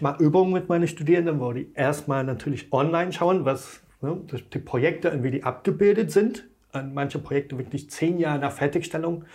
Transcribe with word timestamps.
ich 0.00 0.02
mache 0.02 0.22
Übungen 0.22 0.54
mit 0.54 0.70
meinen 0.70 0.88
Studierenden, 0.88 1.40
wo 1.40 1.52
die 1.52 1.70
erstmal 1.74 2.24
natürlich 2.24 2.72
online 2.72 3.12
schauen, 3.12 3.44
was 3.44 3.82
ne, 4.00 4.16
die 4.54 4.58
Projekte, 4.58 5.22
wie 5.22 5.30
die 5.30 5.44
abgebildet 5.44 6.10
sind. 6.10 6.48
An 6.72 6.94
manche 6.94 7.18
Projekte 7.18 7.58
wirklich 7.58 7.90
zehn 7.90 8.18
Jahre 8.18 8.38
nach 8.38 8.52
Fertigstellung 8.52 9.26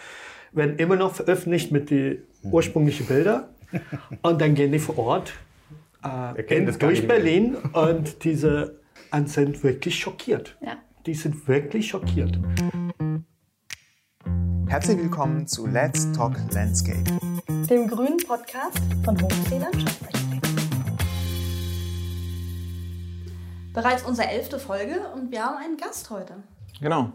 werden 0.53 0.77
immer 0.77 0.95
noch 0.95 1.13
veröffentlicht 1.13 1.71
mit 1.71 1.91
den 1.91 2.23
mhm. 2.41 2.51
ursprünglichen 2.51 3.05
Bildern. 3.05 3.43
Und 4.23 4.41
dann 4.41 4.55
gehen 4.55 4.71
die 4.71 4.79
vor 4.79 4.97
Ort 4.97 5.33
äh, 6.03 6.41
in, 6.57 6.65
durch 6.79 7.07
Berlin 7.07 7.57
und 7.73 8.23
diese 8.23 8.79
sind 9.25 9.63
wirklich 9.63 9.99
schockiert. 9.99 10.57
Ja. 10.61 10.77
Die 11.05 11.13
sind 11.13 11.47
wirklich 11.47 11.89
schockiert. 11.89 12.39
Herzlich 14.65 14.97
willkommen 14.97 15.45
zu 15.45 15.67
Let's 15.67 16.11
Talk 16.13 16.37
Landscape, 16.51 17.03
dem 17.69 17.87
grünen 17.87 18.17
Podcast 18.17 18.81
von 19.03 19.21
Hochsee 19.21 19.59
Landschaftsarchitekten. 19.59 20.24
Bereits 23.75 24.03
unsere 24.03 24.29
elfte 24.29 24.57
Folge 24.57 25.01
und 25.13 25.31
wir 25.31 25.43
haben 25.43 25.57
einen 25.57 25.75
Gast 25.75 26.09
heute. 26.09 26.35
Genau. 26.79 27.11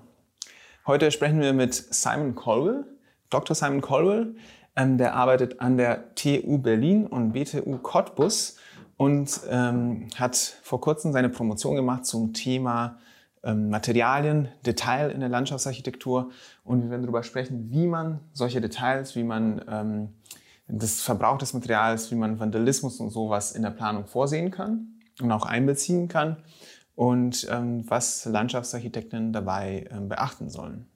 Heute 0.87 1.11
sprechen 1.11 1.41
wir 1.41 1.55
mit 1.55 1.73
Simon 1.73 2.35
Colwell, 2.35 2.85
Dr. 3.31 3.57
Simon 3.57 3.81
Colwell. 3.81 4.35
Ähm, 4.77 4.99
der 4.99 5.15
arbeitet 5.15 5.63
an 5.63 5.79
der 5.79 6.15
TU 6.17 6.59
Berlin 6.59 7.07
und 7.07 7.33
BTU 7.33 7.79
Cottbus 7.79 8.57
und 8.99 9.41
ähm, 9.49 10.09
hat 10.17 10.37
vor 10.37 10.83
kurzem 10.83 11.15
seine 11.15 11.31
Promotion 11.31 11.77
gemacht 11.77 12.05
zum 12.05 12.35
Thema 12.35 12.99
ähm, 13.43 13.71
Materialien, 13.71 14.49
Detail 14.67 15.13
in 15.13 15.21
der 15.21 15.31
Landschaftsarchitektur. 15.31 16.31
Und 16.63 16.83
wir 16.83 16.91
werden 16.91 17.05
darüber 17.05 17.23
sprechen, 17.23 17.71
wie 17.71 17.87
man 17.87 18.21
solche 18.35 18.61
Details, 18.61 19.17
wie 19.17 19.25
man 19.25 19.65
ähm, 19.67 20.09
das 20.69 21.01
Verbrauch 21.01 21.39
des 21.39 21.55
Materials, 21.55 22.11
wie 22.11 22.17
man 22.17 22.39
Vandalismus 22.39 23.01
und 23.01 23.09
sowas 23.09 23.53
in 23.53 23.63
der 23.63 23.71
Planung 23.71 24.05
vorsehen 24.05 24.51
kann 24.51 25.00
und 25.23 25.33
auch 25.33 25.47
einbeziehen 25.47 26.09
kann 26.09 26.37
und 26.95 27.47
ähm, 27.51 27.85
was 27.89 28.25
Landschaftsarchitekten 28.25 29.33
dabei 29.33 29.89
ähm, 29.91 30.09
beachten 30.09 30.51
sollen. 30.51 30.87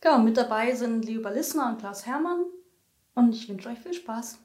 Genau, 0.00 0.18
mit 0.18 0.36
dabei 0.36 0.74
sind 0.74 1.04
Leo 1.04 1.22
Ballissner 1.22 1.70
und 1.70 1.78
Klaus 1.78 2.06
Hermann 2.06 2.46
und 3.14 3.34
ich 3.34 3.48
wünsche 3.48 3.68
euch 3.68 3.78
viel 3.78 3.94
Spaß. 3.94 4.38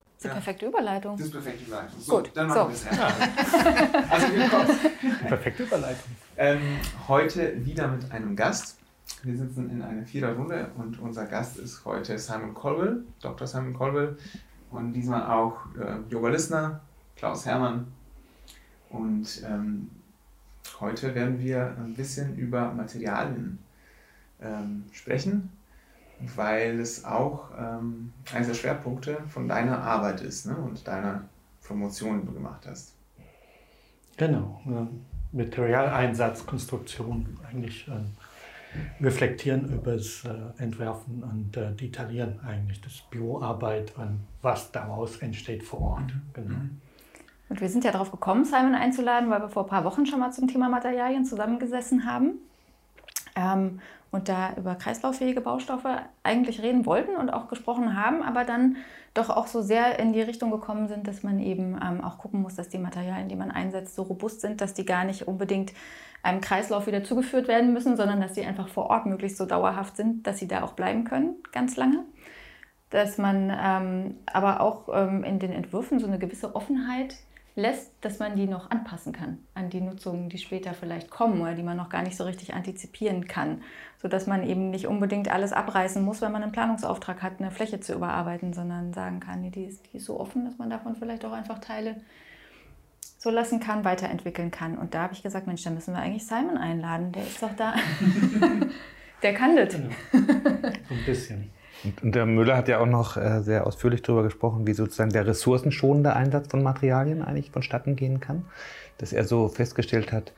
Das 0.00 0.24
ist 0.24 0.24
die 0.24 0.28
perfekte 0.28 0.66
Überleitung. 0.66 1.16
Das 1.16 1.26
ist 1.26 1.32
perfekte 1.32 1.64
Überleitung. 1.64 2.00
So, 2.00 2.16
Gut, 2.16 2.30
dann 2.34 2.48
machen 2.48 2.74
so. 2.74 2.84
wir 2.84 2.90
es 2.90 2.98
ja. 2.98 4.10
also 4.10 4.26
willkommen. 4.34 4.78
Perfekte 5.28 5.62
Überleitung. 5.62 6.10
Ähm, 6.36 6.60
heute 7.06 7.64
wieder 7.64 7.86
mit 7.86 8.10
einem 8.10 8.34
Gast. 8.34 8.78
Wir 9.22 9.36
sitzen 9.36 9.70
in 9.70 9.80
einer 9.80 10.04
Viererrunde 10.04 10.72
und 10.76 10.98
unser 10.98 11.26
Gast 11.26 11.56
ist 11.56 11.84
heute 11.84 12.18
Simon 12.18 12.52
Colwell, 12.52 13.04
Dr. 13.20 13.46
Simon 13.46 13.74
Colwell 13.74 14.18
und 14.70 14.92
diesmal 14.92 15.30
auch 15.30 15.56
äh, 15.76 15.98
Yoga 16.10 16.28
Lissner, 16.28 16.80
Klaus 17.16 17.46
Hermann. 17.46 17.86
Und 18.90 19.42
ähm, 19.44 19.90
heute 20.80 21.14
werden 21.14 21.38
wir 21.38 21.76
ein 21.78 21.94
bisschen 21.94 22.36
über 22.36 22.72
Materialien 22.72 23.58
ähm, 24.40 24.84
sprechen 24.92 25.50
weil 26.34 26.80
es 26.80 27.04
auch 27.04 27.50
ähm, 27.58 28.12
eines 28.32 28.48
der 28.48 28.54
Schwerpunkte 28.54 29.18
von 29.28 29.48
deiner 29.48 29.80
Arbeit 29.82 30.20
ist 30.20 30.46
ne? 30.46 30.56
und 30.56 30.86
deiner 30.86 31.22
Promotion, 31.62 32.20
die 32.20 32.26
du 32.26 32.32
gemacht 32.32 32.66
hast. 32.66 32.94
Genau, 34.16 34.60
äh, 34.66 35.36
Materialeinsatz, 35.36 36.44
Konstruktion 36.44 37.38
eigentlich 37.48 37.86
äh, 37.88 38.00
reflektieren 39.00 39.72
über 39.72 39.94
das 39.94 40.24
äh, 40.24 40.62
Entwerfen 40.62 41.22
und 41.22 41.56
äh, 41.56 41.72
Detaillieren 41.72 42.40
eigentlich, 42.46 42.80
das 42.80 43.00
Büroarbeit 43.10 43.94
und 43.96 44.20
was 44.42 44.72
daraus 44.72 45.16
entsteht 45.18 45.62
vor 45.62 45.80
Ort. 45.80 46.14
Mhm. 46.14 46.22
Genau. 46.34 46.56
Mhm. 46.56 46.80
Und 47.48 47.60
wir 47.60 47.68
sind 47.68 47.84
ja 47.84 47.92
darauf 47.92 48.10
gekommen, 48.10 48.44
Simon 48.44 48.74
einzuladen, 48.74 49.30
weil 49.30 49.40
wir 49.40 49.48
vor 49.48 49.64
ein 49.64 49.68
paar 49.68 49.84
Wochen 49.84 50.04
schon 50.04 50.20
mal 50.20 50.30
zum 50.32 50.48
Thema 50.48 50.68
Materialien 50.68 51.24
zusammengesessen 51.24 52.04
haben. 52.04 52.32
Ähm, 53.34 53.80
und 54.10 54.28
da 54.28 54.54
über 54.56 54.74
kreislauffähige 54.74 55.40
Baustoffe 55.40 56.00
eigentlich 56.22 56.62
reden 56.62 56.86
wollten 56.86 57.16
und 57.16 57.30
auch 57.30 57.48
gesprochen 57.48 57.94
haben, 57.94 58.22
aber 58.22 58.44
dann 58.44 58.76
doch 59.12 59.28
auch 59.28 59.46
so 59.46 59.60
sehr 59.60 59.98
in 59.98 60.12
die 60.12 60.22
Richtung 60.22 60.50
gekommen 60.50 60.88
sind, 60.88 61.06
dass 61.06 61.22
man 61.22 61.40
eben 61.40 61.78
ähm, 61.82 62.02
auch 62.02 62.18
gucken 62.18 62.40
muss, 62.40 62.54
dass 62.54 62.68
die 62.68 62.78
Materialien, 62.78 63.28
die 63.28 63.36
man 63.36 63.50
einsetzt, 63.50 63.94
so 63.94 64.02
robust 64.02 64.40
sind, 64.40 64.60
dass 64.60 64.74
die 64.74 64.86
gar 64.86 65.04
nicht 65.04 65.28
unbedingt 65.28 65.72
einem 66.22 66.40
Kreislauf 66.40 66.86
wieder 66.86 67.04
zugeführt 67.04 67.48
werden 67.48 67.72
müssen, 67.72 67.96
sondern 67.96 68.20
dass 68.20 68.34
sie 68.34 68.44
einfach 68.44 68.68
vor 68.68 68.90
Ort 68.90 69.06
möglichst 69.06 69.38
so 69.38 69.46
dauerhaft 69.46 69.96
sind, 69.96 70.26
dass 70.26 70.38
sie 70.38 70.48
da 70.48 70.62
auch 70.62 70.72
bleiben 70.72 71.04
können, 71.04 71.36
ganz 71.52 71.76
lange. 71.76 72.04
Dass 72.90 73.18
man 73.18 73.52
ähm, 73.62 74.14
aber 74.26 74.60
auch 74.60 74.88
ähm, 74.92 75.24
in 75.24 75.38
den 75.38 75.52
Entwürfen 75.52 75.98
so 75.98 76.06
eine 76.06 76.18
gewisse 76.18 76.54
Offenheit 76.54 77.14
lässt, 77.58 77.92
dass 78.00 78.20
man 78.20 78.36
die 78.36 78.46
noch 78.46 78.70
anpassen 78.70 79.12
kann 79.12 79.38
an 79.54 79.68
die 79.68 79.80
Nutzungen, 79.80 80.28
die 80.28 80.38
später 80.38 80.74
vielleicht 80.74 81.10
kommen 81.10 81.40
oder 81.40 81.54
die 81.54 81.64
man 81.64 81.76
noch 81.76 81.88
gar 81.88 82.02
nicht 82.02 82.16
so 82.16 82.24
richtig 82.24 82.54
antizipieren 82.54 83.26
kann, 83.26 83.62
sodass 84.00 84.28
man 84.28 84.48
eben 84.48 84.70
nicht 84.70 84.86
unbedingt 84.86 85.28
alles 85.28 85.52
abreißen 85.52 86.02
muss, 86.02 86.22
wenn 86.22 86.30
man 86.30 86.44
einen 86.44 86.52
Planungsauftrag 86.52 87.20
hat, 87.20 87.40
eine 87.40 87.50
Fläche 87.50 87.80
zu 87.80 87.94
überarbeiten, 87.94 88.52
sondern 88.52 88.92
sagen 88.92 89.18
kann, 89.18 89.40
nee, 89.40 89.50
die, 89.50 89.64
ist, 89.64 89.92
die 89.92 89.96
ist 89.96 90.04
so 90.04 90.20
offen, 90.20 90.44
dass 90.44 90.56
man 90.56 90.70
davon 90.70 90.94
vielleicht 90.94 91.24
auch 91.24 91.32
einfach 91.32 91.58
Teile 91.58 91.96
lassen 93.30 93.60
kann, 93.60 93.84
weiterentwickeln 93.84 94.50
kann. 94.50 94.78
Und 94.78 94.94
da 94.94 95.02
habe 95.02 95.14
ich 95.14 95.22
gesagt, 95.22 95.46
Mensch, 95.46 95.62
da 95.62 95.70
müssen 95.70 95.94
wir 95.94 96.00
eigentlich 96.00 96.26
Simon 96.26 96.56
einladen, 96.56 97.12
der 97.12 97.22
ist 97.22 97.42
doch 97.42 97.54
da. 97.56 97.74
der 99.22 99.34
kann 99.34 99.56
das. 99.56 99.74
Genau. 99.74 99.90
So 100.88 100.94
ein 100.94 101.04
bisschen. 101.04 101.50
Und, 101.84 102.02
und, 102.02 102.14
der 102.14 102.26
Müller 102.26 102.56
hat 102.56 102.68
ja 102.68 102.80
auch 102.80 102.86
noch 102.86 103.16
äh, 103.16 103.40
sehr 103.42 103.66
ausführlich 103.66 104.02
darüber 104.02 104.24
gesprochen, 104.24 104.66
wie 104.66 104.72
sozusagen 104.72 105.10
der 105.10 105.26
ressourcenschonende 105.26 106.14
Einsatz 106.14 106.48
von 106.48 106.62
Materialien 106.62 107.22
eigentlich 107.22 107.50
vonstatten 107.50 107.94
gehen 107.94 108.20
kann. 108.20 108.46
Dass 108.96 109.12
er 109.12 109.24
so 109.24 109.48
festgestellt 109.48 110.12
hat, 110.12 110.32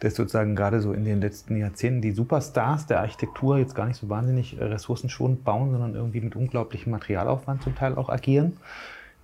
dass 0.00 0.14
sozusagen 0.14 0.56
gerade 0.56 0.80
so 0.80 0.92
in 0.92 1.04
den 1.04 1.20
letzten 1.20 1.56
Jahrzehnten 1.56 2.00
die 2.00 2.12
Superstars 2.12 2.86
der 2.86 3.00
Architektur 3.00 3.58
jetzt 3.58 3.74
gar 3.74 3.86
nicht 3.86 3.98
so 3.98 4.08
wahnsinnig 4.08 4.58
äh, 4.58 4.64
ressourcenschonend 4.64 5.44
bauen, 5.44 5.70
sondern 5.70 5.94
irgendwie 5.94 6.20
mit 6.20 6.34
unglaublichem 6.34 6.90
Materialaufwand 6.90 7.62
zum 7.62 7.74
Teil 7.76 7.94
auch 7.94 8.08
agieren. 8.08 8.56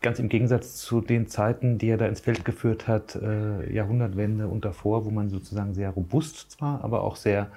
Ganz 0.03 0.19
im 0.19 0.29
Gegensatz 0.29 0.77
zu 0.77 1.01
den 1.01 1.27
Zeiten, 1.27 1.79
die 1.79 1.89
er 1.89 1.97
da 1.97 2.07
ins 2.07 2.21
Feld 2.21 2.45
geführt 2.45 2.87
hat, 2.87 3.17
äh, 3.17 3.73
Jahrhundertwende 3.73 4.47
und 4.47 4.65
davor, 4.65 5.05
wo 5.05 5.11
man 5.11 5.31
sozusagen 5.31 5.75
sehr 5.75 5.91
robust 5.91 6.51
zwar, 6.51 6.85
aber 6.85 7.03
auch 7.03 7.17
sehr 7.17 7.49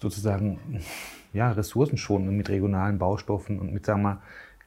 sozusagen 0.00 0.58
ja, 1.32 1.50
ressourcenschonend 1.50 2.32
mit 2.32 2.48
regionalen 2.48 2.98
Baustoffen 2.98 3.58
und 3.58 3.72
mit, 3.72 3.86
sagen 3.86 4.02
wir 4.02 4.14
mal, 4.14 4.22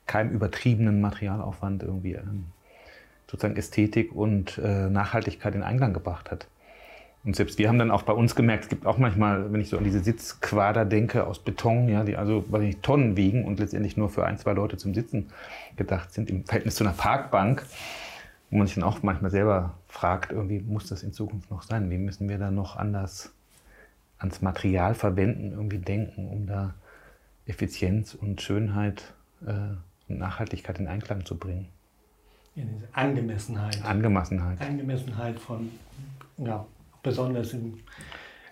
keinem 0.06 0.31
übertriebenen 0.31 1.01
Materialaufwand 1.01 1.84
irgendwie 1.84 2.13
ähm, 2.13 2.45
sozusagen 3.29 3.57
Ästhetik 3.57 4.16
und 4.16 4.57
äh, 4.57 4.89
Nachhaltigkeit 4.89 5.53
in 5.56 5.63
Einklang 5.63 5.94
gebracht 5.94 6.31
hat. 6.31 6.47
Und 7.28 7.36
selbst 7.36 7.58
wir 7.58 7.68
haben 7.68 7.78
dann 7.78 7.92
auch 7.92 8.04
bei 8.04 8.14
uns 8.14 8.36
gemerkt, 8.36 8.64
es 8.64 8.70
gibt 8.70 8.86
auch 8.86 8.98
manchmal, 8.98 9.52
wenn 9.52 9.60
ich 9.60 9.68
so 9.68 9.78
an 9.78 9.84
diese 9.84 10.00
Sitzquader 10.00 10.86
denke 10.86 11.28
aus 11.28 11.40
Beton, 11.40 11.90
ja, 11.90 12.06
die 12.06 12.16
also 12.16 12.46
weiß 12.48 12.62
nicht, 12.62 12.82
Tonnen 12.82 13.18
wiegen 13.18 13.44
und 13.44 13.60
letztendlich 13.60 13.98
nur 13.98 14.10
für 14.10 14.26
ein, 14.26 14.38
zwei 14.38 14.54
Leute 14.54 14.78
zum 14.78 14.94
Sitzen 14.94 15.30
gedacht 15.76 16.14
sind, 16.14 16.30
im 16.30 16.46
Verhältnis 16.46 16.76
zu 16.76 16.86
einer 16.86 16.94
Parkbank, 16.94 17.66
wo 18.50 18.58
man 18.58 18.66
sich 18.66 18.76
dann 18.76 18.86
auch 18.86 19.04
manchmal 19.04 19.30
selber 19.30 19.74
fragt, 19.90 20.32
irgendwie 20.32 20.62
muss 20.62 20.88
das 20.88 21.04
in 21.04 21.12
Zukunft 21.12 21.52
noch 21.52 21.64
sein? 21.64 21.90
Wie 21.90 21.98
müssen 21.98 22.30
wir 22.30 22.38
da 22.38 22.50
noch 22.50 22.78
anders 22.78 23.34
ans 24.20 24.42
Material 24.42 24.96
verwenden 24.96 25.52
irgendwie 25.52 25.80
denken, 25.80 26.30
um 26.30 26.48
da 26.48 26.76
Effizienz 27.46 28.14
und 28.14 28.42
Schönheit 28.42 29.14
äh, 29.46 29.52
und 30.08 30.18
Nachhaltigkeit 30.18 30.80
in 30.80 30.88
Einklang 30.88 31.26
zu 31.26 31.36
bringen. 31.36 31.68
Ja, 32.56 32.64
diese 32.64 32.88
Angemessenheit. 32.94 33.84
Angemessenheit. 33.84 34.62
Angemessenheit 34.62 35.38
von, 35.38 35.70
ja, 36.38 36.66
besonders 37.07 37.53
in, 37.53 37.79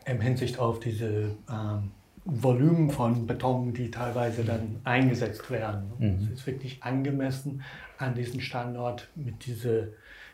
in 0.06 0.22
Hinsicht 0.22 0.60
auf 0.60 0.80
diese 0.80 1.36
ähm, 1.50 1.92
Volumen 2.26 2.90
von 2.90 3.28
Beton, 3.28 3.74
die 3.74 3.92
teilweise 3.92 4.44
dann 4.44 4.80
eingesetzt 4.84 5.50
werden. 5.52 5.92
Mhm. 6.00 6.30
Es 6.34 6.40
ist 6.40 6.48
wirklich 6.48 6.82
angemessen 6.84 7.64
an 7.98 8.16
diesem 8.16 8.40
Standort 8.40 9.10
mit 9.16 9.46
diesen 9.46 9.90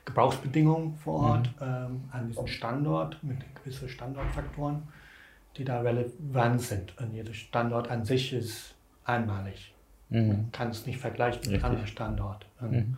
Gebrauchsbedingungen 0.05 0.95
vor 0.95 1.19
Ort, 1.31 1.47
mhm. 1.59 1.67
ähm, 1.67 2.03
an 2.11 2.27
diesem 2.27 2.47
Standort 2.47 3.21
mit 3.23 3.37
gewissen 3.55 3.89
Standortfaktoren 3.89 4.83
die 5.57 5.65
da 5.65 5.81
relevant 5.81 6.61
sind. 6.61 6.97
Und 6.97 7.13
jeder 7.13 7.33
Standort 7.33 7.89
an 7.89 8.05
sich 8.05 8.33
ist 8.33 8.75
einmalig. 9.03 9.73
Mhm. 10.09 10.27
Man 10.27 10.51
kann 10.51 10.69
es 10.69 10.85
nicht 10.85 10.99
vergleichen 10.99 11.41
mit 11.41 11.51
Richtig. 11.51 11.63
anderen 11.63 11.87
Standorten. 11.87 12.45
Mhm. 12.61 12.97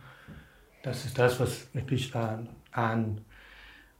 Das 0.82 1.04
ist 1.04 1.18
das, 1.18 1.40
was 1.40 1.74
wirklich 1.74 2.14
an, 2.14 2.48
an, 2.72 3.20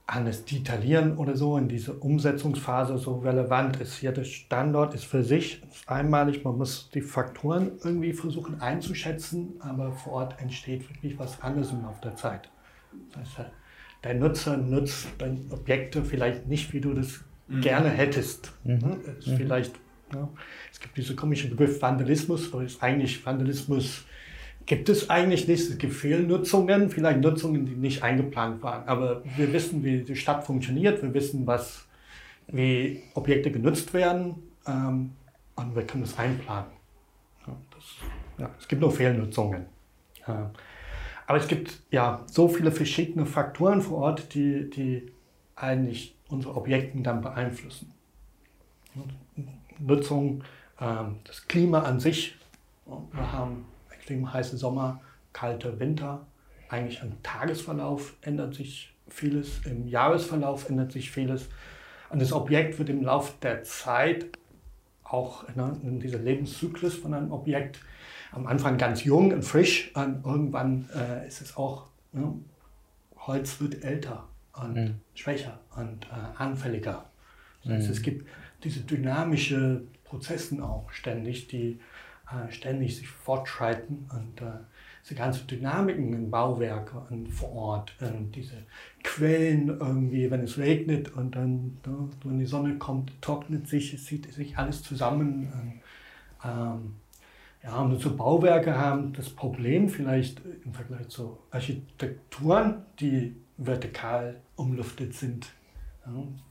an 0.06 0.26
das 0.26 0.44
Detaillieren 0.44 1.16
oder 1.16 1.34
so 1.34 1.56
in 1.56 1.68
dieser 1.68 2.02
Umsetzungsphase 2.02 2.98
so 2.98 3.18
relevant 3.18 3.80
ist. 3.80 4.02
Jeder 4.02 4.24
Standort 4.24 4.94
ist 4.94 5.04
für 5.04 5.24
sich 5.24 5.62
einmalig. 5.86 6.44
Man 6.44 6.58
muss 6.58 6.90
die 6.92 7.00
Faktoren 7.00 7.72
irgendwie 7.82 8.12
versuchen 8.12 8.60
einzuschätzen, 8.60 9.54
aber 9.60 9.92
vor 9.92 10.12
Ort 10.14 10.40
entsteht 10.40 10.88
wirklich 10.90 11.18
was 11.18 11.40
anderes 11.40 11.70
im 11.70 11.82
Laufe 11.82 12.02
der 12.02 12.16
Zeit. 12.16 12.50
Das 13.12 13.38
heißt, 13.38 13.50
der 14.04 14.14
Nutzer 14.14 14.58
nutzt 14.58 15.06
dann 15.16 15.46
Objekte 15.50 16.04
vielleicht 16.04 16.46
nicht, 16.46 16.74
wie 16.74 16.80
du 16.80 16.92
das 16.92 17.20
mhm. 17.48 17.62
gerne 17.62 17.88
hättest. 17.88 18.52
Mhm. 18.64 18.78
Ne? 18.78 18.98
mhm. 19.24 19.36
Vielleicht, 19.36 19.74
ja, 20.12 20.28
es 20.70 20.80
gibt 20.80 20.98
diesen 20.98 21.16
komischen 21.16 21.48
Begriff 21.48 21.80
Vandalismus, 21.80 22.52
wo 22.52 22.60
es 22.60 22.82
eigentlich 22.82 23.24
Vandalismus 23.24 24.04
gibt 24.66 24.88
es 24.88 25.10
eigentlich 25.10 25.48
nicht. 25.48 25.70
Es 25.70 25.78
gibt 25.78 25.92
Fehlnutzungen, 25.92 26.90
vielleicht 26.90 27.20
Nutzungen, 27.20 27.66
die 27.66 27.74
nicht 27.74 28.02
eingeplant 28.02 28.62
waren. 28.62 28.86
Aber 28.88 29.22
wir 29.36 29.52
wissen, 29.52 29.84
wie 29.84 30.02
die 30.02 30.16
Stadt 30.16 30.44
funktioniert. 30.44 31.02
Wir 31.02 31.12
wissen, 31.14 31.46
was, 31.46 31.86
wie 32.48 33.02
Objekte 33.14 33.50
genutzt 33.50 33.92
werden. 33.94 34.36
Ähm, 34.66 35.12
und 35.56 35.76
wir 35.76 35.86
können 35.86 36.04
das 36.04 36.18
einplanen. 36.18 36.70
Ja, 37.46 37.56
das, 37.74 37.84
ja, 38.38 38.50
es 38.58 38.66
gibt 38.66 38.80
nur 38.80 38.90
Fehlnutzungen. 38.90 39.66
Ja. 40.26 40.50
Aber 41.26 41.38
es 41.38 41.48
gibt 41.48 41.80
ja 41.90 42.22
so 42.26 42.48
viele 42.48 42.72
verschiedene 42.72 43.26
Faktoren 43.26 43.80
vor 43.80 43.98
Ort, 43.98 44.34
die, 44.34 44.68
die 44.70 45.12
eigentlich 45.56 46.14
unsere 46.28 46.54
Objekte 46.54 47.00
dann 47.00 47.20
beeinflussen. 47.22 47.92
Nutzung, 49.78 50.42
ähm, 50.80 51.16
das 51.24 51.46
Klima 51.46 51.80
an 51.80 52.00
sich. 52.00 52.36
Wir 52.86 53.32
haben 53.32 53.64
extrem 54.04 54.30
heiße 54.30 54.58
Sommer, 54.58 55.00
kalte 55.32 55.80
Winter. 55.80 56.26
Eigentlich 56.68 57.00
im 57.02 57.22
Tagesverlauf 57.22 58.14
ändert 58.20 58.54
sich 58.54 58.92
vieles, 59.08 59.64
im 59.64 59.88
Jahresverlauf 59.88 60.68
ändert 60.68 60.92
sich 60.92 61.10
vieles. 61.10 61.48
Und 62.10 62.20
das 62.20 62.32
Objekt 62.32 62.78
wird 62.78 62.90
im 62.90 63.02
Laufe 63.02 63.32
der 63.42 63.62
Zeit, 63.64 64.26
auch 65.04 65.44
ne, 65.54 65.78
in 65.82 66.00
dieser 66.00 66.18
Lebenszyklus 66.18 66.96
von 66.96 67.14
einem 67.14 67.32
Objekt, 67.32 67.78
am 68.32 68.46
Anfang 68.46 68.76
ganz 68.76 69.04
jung 69.04 69.32
und 69.32 69.42
frisch 69.42 69.90
und 69.94 70.24
irgendwann 70.24 70.88
äh, 70.94 71.26
ist 71.26 71.40
es 71.40 71.56
auch, 71.56 71.86
ne, 72.12 72.34
Holz 73.16 73.58
wird 73.60 73.84
älter 73.84 74.28
und 74.52 74.74
mhm. 74.74 74.94
schwächer 75.14 75.60
und 75.76 76.04
äh, 76.06 76.42
anfälliger. 76.42 77.06
Das 77.62 77.72
heißt, 77.72 77.86
mhm. 77.86 77.92
es 77.92 78.02
gibt 78.02 78.28
diese 78.64 78.80
dynamische 78.80 79.82
Prozessen 80.04 80.60
auch 80.60 80.90
ständig, 80.90 81.48
die 81.48 81.80
ständig 82.50 82.96
sich 82.96 83.08
fortschreiten 83.08 84.08
und 84.12 84.40
äh, 84.40 84.50
diese 85.02 85.14
ganzen 85.14 85.46
Dynamiken 85.46 86.14
in 86.14 86.30
Bauwerke 86.30 87.02
und 87.10 87.28
vor 87.28 87.52
Ort, 87.52 87.94
und 88.00 88.34
diese 88.34 88.56
Quellen 89.02 89.68
irgendwie, 89.68 90.30
wenn 90.30 90.40
es 90.40 90.56
regnet 90.56 91.12
und 91.14 91.36
dann, 91.36 91.78
ne, 91.86 92.08
wenn 92.24 92.38
die 92.38 92.46
Sonne 92.46 92.78
kommt, 92.78 93.12
trocknet 93.20 93.68
sich, 93.68 93.92
es 93.92 94.06
zieht 94.06 94.32
sich 94.32 94.56
alles 94.56 94.82
zusammen. 94.82 95.82
Ähm, 96.42 96.94
ja, 97.62 97.80
und 97.80 98.00
so 98.00 98.16
Bauwerke 98.16 98.76
haben 98.76 99.12
das 99.12 99.30
Problem 99.30 99.88
vielleicht 99.88 100.40
im 100.64 100.72
Vergleich 100.72 101.08
zu 101.08 101.38
Architekturen, 101.50 102.84
die 102.98 103.36
vertikal 103.56 104.40
umluftet 104.56 105.14
sind. 105.14 105.52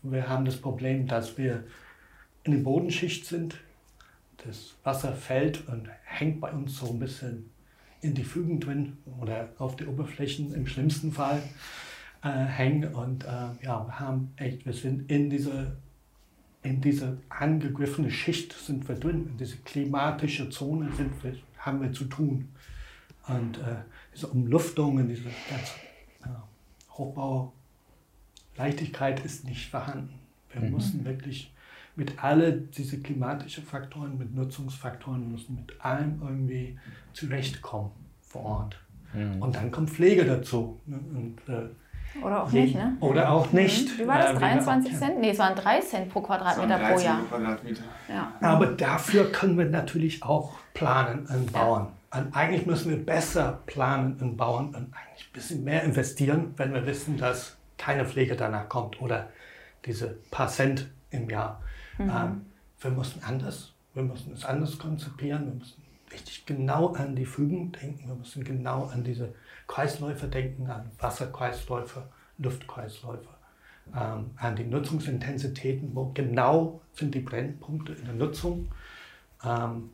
Wir 0.01 0.29
haben 0.29 0.45
das 0.45 0.57
Problem, 0.57 1.07
dass 1.07 1.37
wir 1.37 1.63
in 2.43 2.53
der 2.53 2.59
Bodenschicht 2.59 3.25
sind 3.25 3.59
das 4.45 4.75
Wasser 4.83 5.13
fällt 5.13 5.67
und 5.67 5.89
hängt 6.03 6.41
bei 6.41 6.51
uns 6.51 6.77
so 6.77 6.89
ein 6.89 6.99
bisschen 6.99 7.49
in 8.01 8.13
die 8.13 8.23
Fügen 8.23 8.59
drin 8.59 8.97
oder 9.21 9.49
auf 9.57 9.75
die 9.75 9.85
Oberflächen 9.85 10.53
im 10.53 10.67
schlimmsten 10.67 11.11
Fall 11.11 11.41
äh, 12.21 12.29
hängen. 12.29 12.93
Und 12.93 13.23
äh, 13.23 13.27
ja, 13.63 13.85
wir 13.85 13.99
haben 13.99 14.33
echt, 14.35 14.65
wir 14.65 14.73
sind 14.73 15.09
in 15.09 15.29
diese, 15.29 15.77
in 16.61 16.81
diese 16.81 17.17
angegriffene 17.29 18.11
Schicht 18.11 18.53
sind 18.53 18.87
wir 18.87 18.95
drin, 18.95 19.27
in 19.27 19.37
diese 19.37 19.57
klimatische 19.57 20.49
Zone 20.49 20.91
sind 20.97 21.23
wir, 21.23 21.35
haben 21.57 21.81
wir 21.81 21.93
zu 21.93 22.05
tun. 22.05 22.49
Und 23.27 23.57
äh, 23.59 23.75
diese 24.13 24.27
Umluftung 24.27 24.97
und 24.97 25.07
diese 25.07 25.23
ganze 25.23 25.73
äh, 26.23 26.91
Hochbau, 26.91 27.53
Leichtigkeit 28.57 29.23
ist 29.25 29.45
nicht 29.45 29.69
vorhanden. 29.69 30.19
Wir 30.51 30.61
mhm. 30.61 30.75
müssen 30.75 31.05
wirklich 31.05 31.51
mit 31.95 32.23
alle 32.23 32.53
diese 32.53 32.99
klimatischen 32.99 33.63
Faktoren, 33.63 34.17
mit 34.17 34.33
Nutzungsfaktoren 34.33 35.31
müssen 35.31 35.55
mit 35.55 35.79
allem 35.79 36.21
irgendwie 36.21 36.77
zurechtkommen 37.13 37.91
vor 38.21 38.45
Ort. 38.45 38.79
Mhm. 39.13 39.41
Und 39.41 39.55
dann 39.55 39.71
kommt 39.71 39.89
Pflege 39.89 40.25
dazu. 40.25 40.79
Ne? 40.85 40.99
Und, 41.13 41.53
äh, 41.53 41.69
oder 42.21 42.43
auch 42.43 42.51
nicht, 42.51 42.75
ne? 42.75 42.95
Oder 42.99 43.31
auch 43.31 43.51
mhm. 43.51 43.59
nicht. 43.59 43.99
Wie 43.99 44.07
war 44.07 44.19
das? 44.19 44.37
23 44.37 44.97
Cent? 44.97 45.19
Nee, 45.19 45.31
es 45.31 45.39
waren 45.39 45.55
3 45.55 45.79
Cent 45.81 46.09
pro 46.09 46.21
Quadratmeter 46.21 46.77
pro 46.77 46.99
Jahr. 46.99 47.21
Quadratmeter. 47.27 47.83
Ja. 48.07 48.33
Aber 48.41 48.67
dafür 48.67 49.31
können 49.31 49.57
wir 49.57 49.65
natürlich 49.65 50.23
auch 50.23 50.53
planen 50.73 51.25
und 51.27 51.51
bauen. 51.51 51.87
Ja. 52.13 52.19
Und 52.19 52.35
eigentlich 52.35 52.67
müssen 52.67 52.91
wir 52.91 53.03
besser 53.03 53.61
planen 53.65 54.17
und 54.21 54.37
bauen 54.37 54.67
und 54.67 54.93
eigentlich 54.93 55.27
ein 55.29 55.33
bisschen 55.33 55.63
mehr 55.63 55.83
investieren, 55.83 56.53
wenn 56.57 56.71
wir 56.73 56.85
wissen, 56.85 57.17
dass 57.17 57.57
keine 57.77 58.05
Pflege 58.05 58.35
danach 58.35 58.69
kommt 58.69 59.01
oder 59.01 59.29
diese 59.85 60.19
paar 60.29 60.47
Cent 60.47 60.89
im 61.09 61.29
Jahr. 61.29 61.61
Mhm. 61.97 62.09
Ähm, 62.09 62.45
wir 62.79 62.91
müssen 62.91 63.23
anders, 63.23 63.73
wir 63.93 64.03
müssen 64.03 64.33
es 64.33 64.45
anders 64.45 64.77
konzipieren, 64.77 65.45
wir 65.45 65.53
müssen 65.53 65.83
richtig 66.11 66.45
genau 66.45 66.93
an 66.93 67.15
die 67.15 67.25
Fügen 67.25 67.71
denken, 67.71 68.07
wir 68.07 68.15
müssen 68.15 68.43
genau 68.43 68.85
an 68.85 69.03
diese 69.03 69.33
Kreisläufe 69.67 70.27
denken, 70.27 70.69
an 70.69 70.91
Wasserkreisläufe, 70.99 72.03
Luftkreisläufe, 72.37 73.29
ähm, 73.95 74.31
an 74.37 74.55
die 74.55 74.65
Nutzungsintensitäten, 74.65 75.95
wo 75.95 76.11
genau 76.13 76.81
sind 76.93 77.15
die 77.15 77.19
Brennpunkte 77.19 77.93
in 77.93 78.05
der 78.05 78.15
Nutzung. 78.15 78.69
Ähm, 79.43 79.89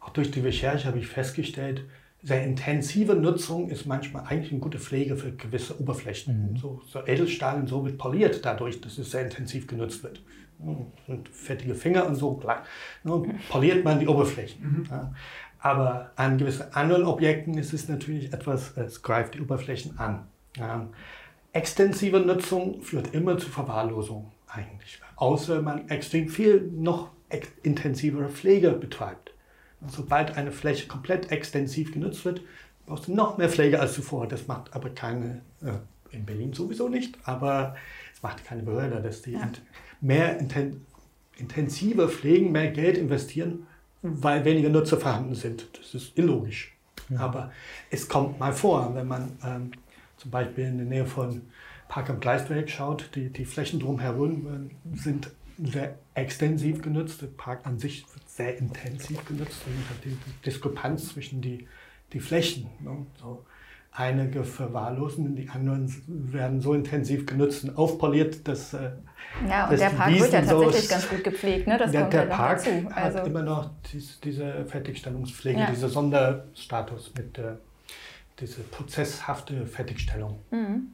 auch 0.00 0.10
durch 0.10 0.30
die 0.30 0.40
Recherche 0.40 0.88
habe 0.88 0.98
ich 0.98 1.08
festgestellt, 1.08 1.82
sehr 2.22 2.44
intensive 2.44 3.14
Nutzung 3.14 3.70
ist 3.70 3.86
manchmal 3.86 4.24
eigentlich 4.26 4.52
eine 4.52 4.60
gute 4.60 4.78
Pflege 4.78 5.16
für 5.16 5.32
gewisse 5.32 5.80
Oberflächen. 5.80 6.52
Mhm. 6.52 6.56
So, 6.56 6.82
so 6.86 7.00
Edelstahl 7.06 7.60
und 7.60 7.68
so 7.68 7.84
wird 7.84 7.98
poliert 7.98 8.44
dadurch, 8.44 8.80
dass 8.80 8.98
es 8.98 9.10
sehr 9.10 9.22
intensiv 9.22 9.66
genutzt 9.66 10.02
wird 10.02 10.22
und 11.06 11.28
fettige 11.30 11.74
Finger 11.74 12.06
und 12.06 12.16
so, 12.16 12.40
ne, 13.04 13.34
poliert 13.48 13.84
man 13.84 13.98
die 13.98 14.06
Oberflächen. 14.06 14.62
Mhm. 14.62 14.86
Ja. 14.90 15.14
Aber 15.58 16.12
an 16.16 16.38
gewissen 16.38 16.72
anderen 16.72 17.04
Objekten 17.04 17.56
ist 17.58 17.72
es 17.72 17.88
natürlich 17.88 18.32
etwas, 18.32 18.76
es 18.76 19.02
greift 19.02 19.34
die 19.34 19.40
Oberflächen 19.40 19.98
an. 19.98 20.26
Ja. 20.56 20.88
Extensive 21.52 22.20
Nutzung 22.20 22.82
führt 22.82 23.14
immer 23.14 23.38
zu 23.38 23.48
Verwahrlosung 23.48 24.30
eigentlich, 24.46 25.00
außer 25.16 25.62
man 25.62 25.88
extrem 25.88 26.28
viel 26.28 26.70
noch 26.72 27.10
intensivere 27.62 28.28
Pflege 28.28 28.72
betreibt. 28.72 29.29
Sobald 29.88 30.36
eine 30.36 30.52
Fläche 30.52 30.86
komplett 30.88 31.30
extensiv 31.32 31.92
genutzt 31.92 32.24
wird, 32.24 32.42
brauchst 32.86 33.08
du 33.08 33.14
noch 33.14 33.38
mehr 33.38 33.48
Pflege 33.48 33.80
als 33.80 33.94
zuvor. 33.94 34.26
Das 34.26 34.46
macht 34.46 34.74
aber 34.74 34.90
keine, 34.90 35.42
äh, 35.62 35.72
in 36.10 36.26
Berlin 36.26 36.52
sowieso 36.52 36.88
nicht, 36.88 37.16
aber 37.24 37.76
es 38.12 38.22
macht 38.22 38.44
keine 38.44 38.62
Behörde, 38.62 39.00
dass 39.00 39.22
die 39.22 39.32
ja 39.32 39.50
mehr 40.00 40.38
inten 40.38 40.86
intensiver 41.36 42.08
pflegen, 42.08 42.52
mehr 42.52 42.70
Geld 42.70 42.98
investieren, 42.98 43.66
weil 44.02 44.44
weniger 44.44 44.68
Nutzer 44.68 44.98
vorhanden 44.98 45.34
sind. 45.34 45.68
Das 45.78 45.94
ist 45.94 46.16
illogisch. 46.18 46.76
Ja. 47.08 47.20
Aber 47.20 47.50
es 47.90 48.08
kommt 48.08 48.38
mal 48.38 48.52
vor, 48.52 48.94
wenn 48.94 49.08
man 49.08 49.38
ähm, 49.44 49.70
zum 50.18 50.30
Beispiel 50.30 50.64
in 50.64 50.76
der 50.76 50.86
Nähe 50.86 51.06
von 51.06 51.42
Park 51.88 52.10
am 52.10 52.20
Gleisdreieck 52.20 52.70
schaut, 52.70 53.10
die, 53.14 53.30
die 53.30 53.44
Flächen 53.44 53.80
drumherum 53.80 54.70
sind 54.94 55.30
sehr 55.62 55.98
extensiv 56.14 56.82
genutzt. 56.82 57.22
Der 57.22 57.26
Park 57.26 57.66
an 57.66 57.78
sich 57.78 58.04
wird 58.14 58.29
sehr 58.40 58.58
intensiv 58.58 59.24
genutzt. 59.24 59.62
Und 59.66 60.04
die 60.04 60.16
Diskrepanz 60.44 61.08
zwischen 61.08 61.40
die, 61.40 61.66
die 62.12 62.20
Flächen. 62.20 62.68
Ne? 62.80 63.06
So, 63.20 63.44
einige 63.92 64.44
verwahrlosen, 64.44 65.36
die 65.36 65.48
anderen 65.48 65.92
werden 66.06 66.60
so 66.60 66.74
intensiv 66.74 67.26
genutzt 67.26 67.64
und 67.64 67.76
aufpoliert, 67.76 68.46
dass. 68.48 68.72
Äh, 68.74 68.92
ja, 69.48 69.68
und 69.68 69.78
der 69.78 69.90
Park 69.90 70.10
wird 70.12 70.32
ja 70.32 70.42
tatsächlich 70.42 70.88
so 70.88 70.90
ganz 70.90 71.08
gut 71.08 71.24
gepflegt, 71.24 71.66
ne? 71.66 71.78
Das 71.78 71.90
der, 71.90 72.00
kommt 72.02 72.12
der 72.14 72.28
ja 72.28 72.36
Park 72.36 72.64
dazu. 72.64 72.88
Also 72.94 73.18
hat 73.18 73.26
immer 73.26 73.42
noch 73.42 73.70
dies, 73.92 74.20
diese 74.20 74.64
Fertigstellungspflege, 74.66 75.60
ja. 75.60 75.70
dieser 75.70 75.88
Sonderstatus 75.88 77.12
mit 77.16 77.38
äh, 77.38 77.56
dieser 78.40 78.62
prozesshafte 78.62 79.66
Fertigstellung. 79.66 80.40
Mhm. 80.50 80.92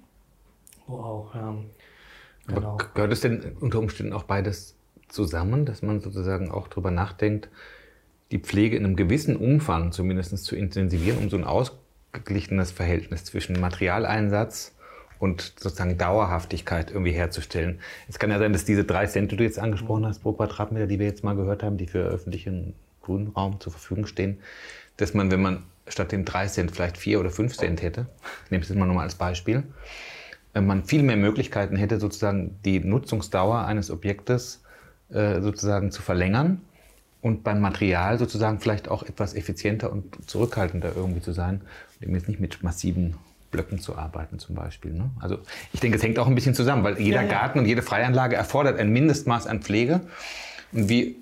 Wo 0.87 0.97
auch. 0.97 1.35
Ähm, 1.35 1.71
genau. 2.47 2.75
Aber 2.75 2.91
gehört 2.95 3.13
es 3.13 3.21
denn 3.21 3.57
unter 3.61 3.79
Umständen 3.79 4.13
auch 4.13 4.25
beides 4.25 4.76
zusammen, 5.09 5.65
dass 5.65 5.83
man 5.83 6.01
sozusagen 6.01 6.51
auch 6.51 6.69
darüber 6.69 6.91
nachdenkt, 6.91 7.49
die 8.31 8.39
Pflege 8.39 8.77
in 8.77 8.85
einem 8.85 8.97
gewissen 8.97 9.37
Umfang 9.37 9.93
zumindest 9.93 10.37
zu 10.39 10.57
intensivieren, 10.57 11.19
um 11.19 11.31
so 11.31 11.37
ein 11.37 11.45
Aus 11.45 11.73
ausgeglichenes 12.17 12.71
Verhältnis 12.71 13.25
zwischen 13.25 13.61
Materialeinsatz 13.61 14.75
und 15.19 15.55
sozusagen 15.59 15.99
Dauerhaftigkeit 15.99 16.91
irgendwie 16.91 17.13
herzustellen. 17.13 17.81
Es 18.09 18.19
kann 18.19 18.31
ja 18.31 18.39
sein, 18.39 18.53
dass 18.53 18.65
diese 18.65 18.85
drei 18.85 19.07
Cent, 19.07 19.33
die 19.33 19.37
du 19.37 19.45
jetzt 19.45 19.59
angesprochen 19.59 20.07
hast 20.07 20.21
pro 20.21 20.33
Quadratmeter, 20.33 20.87
die 20.87 20.99
wir 20.99 21.07
jetzt 21.07 21.25
mal 21.25 21.37
gehört 21.37 21.63
haben, 21.63 21.77
die 21.77 21.87
für 21.87 22.01
öffentlichen 22.01 22.75
Grünraum 23.03 23.61
zur 23.61 23.73
Verfügung 23.73 24.07
stehen, 24.07 24.39
dass 24.97 25.15
man, 25.15 25.31
wenn 25.31 25.43
man 25.43 25.63
statt 25.89 26.13
den 26.13 26.25
drei 26.25 26.47
Cent 26.47 26.71
vielleicht 26.71 26.99
vier 26.99 27.21
oder 27.21 27.31
fünf 27.31 27.57
Cent 27.57 27.83
hätte, 27.83 28.07
ich 28.45 28.51
nehme 28.51 28.63
es 28.63 28.69
jetzt 28.69 28.79
mal 28.79 28.87
nochmal 28.87 29.05
als 29.05 29.15
Beispiel, 29.15 29.63
wenn 30.53 30.67
man 30.67 30.85
viel 30.85 31.03
mehr 31.03 31.17
Möglichkeiten 31.17 31.77
hätte, 31.77 32.01
sozusagen 32.01 32.59
die 32.65 32.81
Nutzungsdauer 32.81 33.67
eines 33.67 33.91
Objektes 33.91 34.63
äh, 35.11 35.41
sozusagen 35.41 35.91
zu 35.91 36.03
verlängern 36.03 36.61
und 37.23 37.45
beim 37.45 37.61
Material 37.61 38.19
sozusagen 38.19 38.61
vielleicht 38.61 38.89
auch 38.89 39.03
etwas 39.03 39.35
effizienter 39.35 39.91
und 39.91 40.17
zurückhaltender 40.29 40.93
irgendwie 40.95 41.21
zu 41.21 41.33
sein, 41.33 41.61
eben 42.01 42.15
jetzt 42.15 42.29
nicht 42.29 42.41
mit 42.41 42.63
massiven 42.63 43.17
Blöcken 43.51 43.79
zu 43.79 43.97
arbeiten 43.97 44.39
zum 44.39 44.55
Beispiel. 44.55 44.93
Ne? 44.93 45.11
Also 45.21 45.39
ich 45.73 45.81
denke, 45.81 45.97
es 45.97 46.03
hängt 46.03 46.19
auch 46.19 46.27
ein 46.27 46.35
bisschen 46.35 46.55
zusammen, 46.55 46.85
weil 46.85 47.01
jeder 47.01 47.23
ja, 47.23 47.29
ja. 47.29 47.29
Garten 47.29 47.59
und 47.59 47.67
jede 47.67 47.83
Freianlage 47.83 48.37
erfordert 48.37 48.79
ein 48.79 48.91
Mindestmaß 48.91 49.47
an 49.47 49.63
Pflege. 49.63 50.01
Und 50.73 50.89
wie 50.89 51.17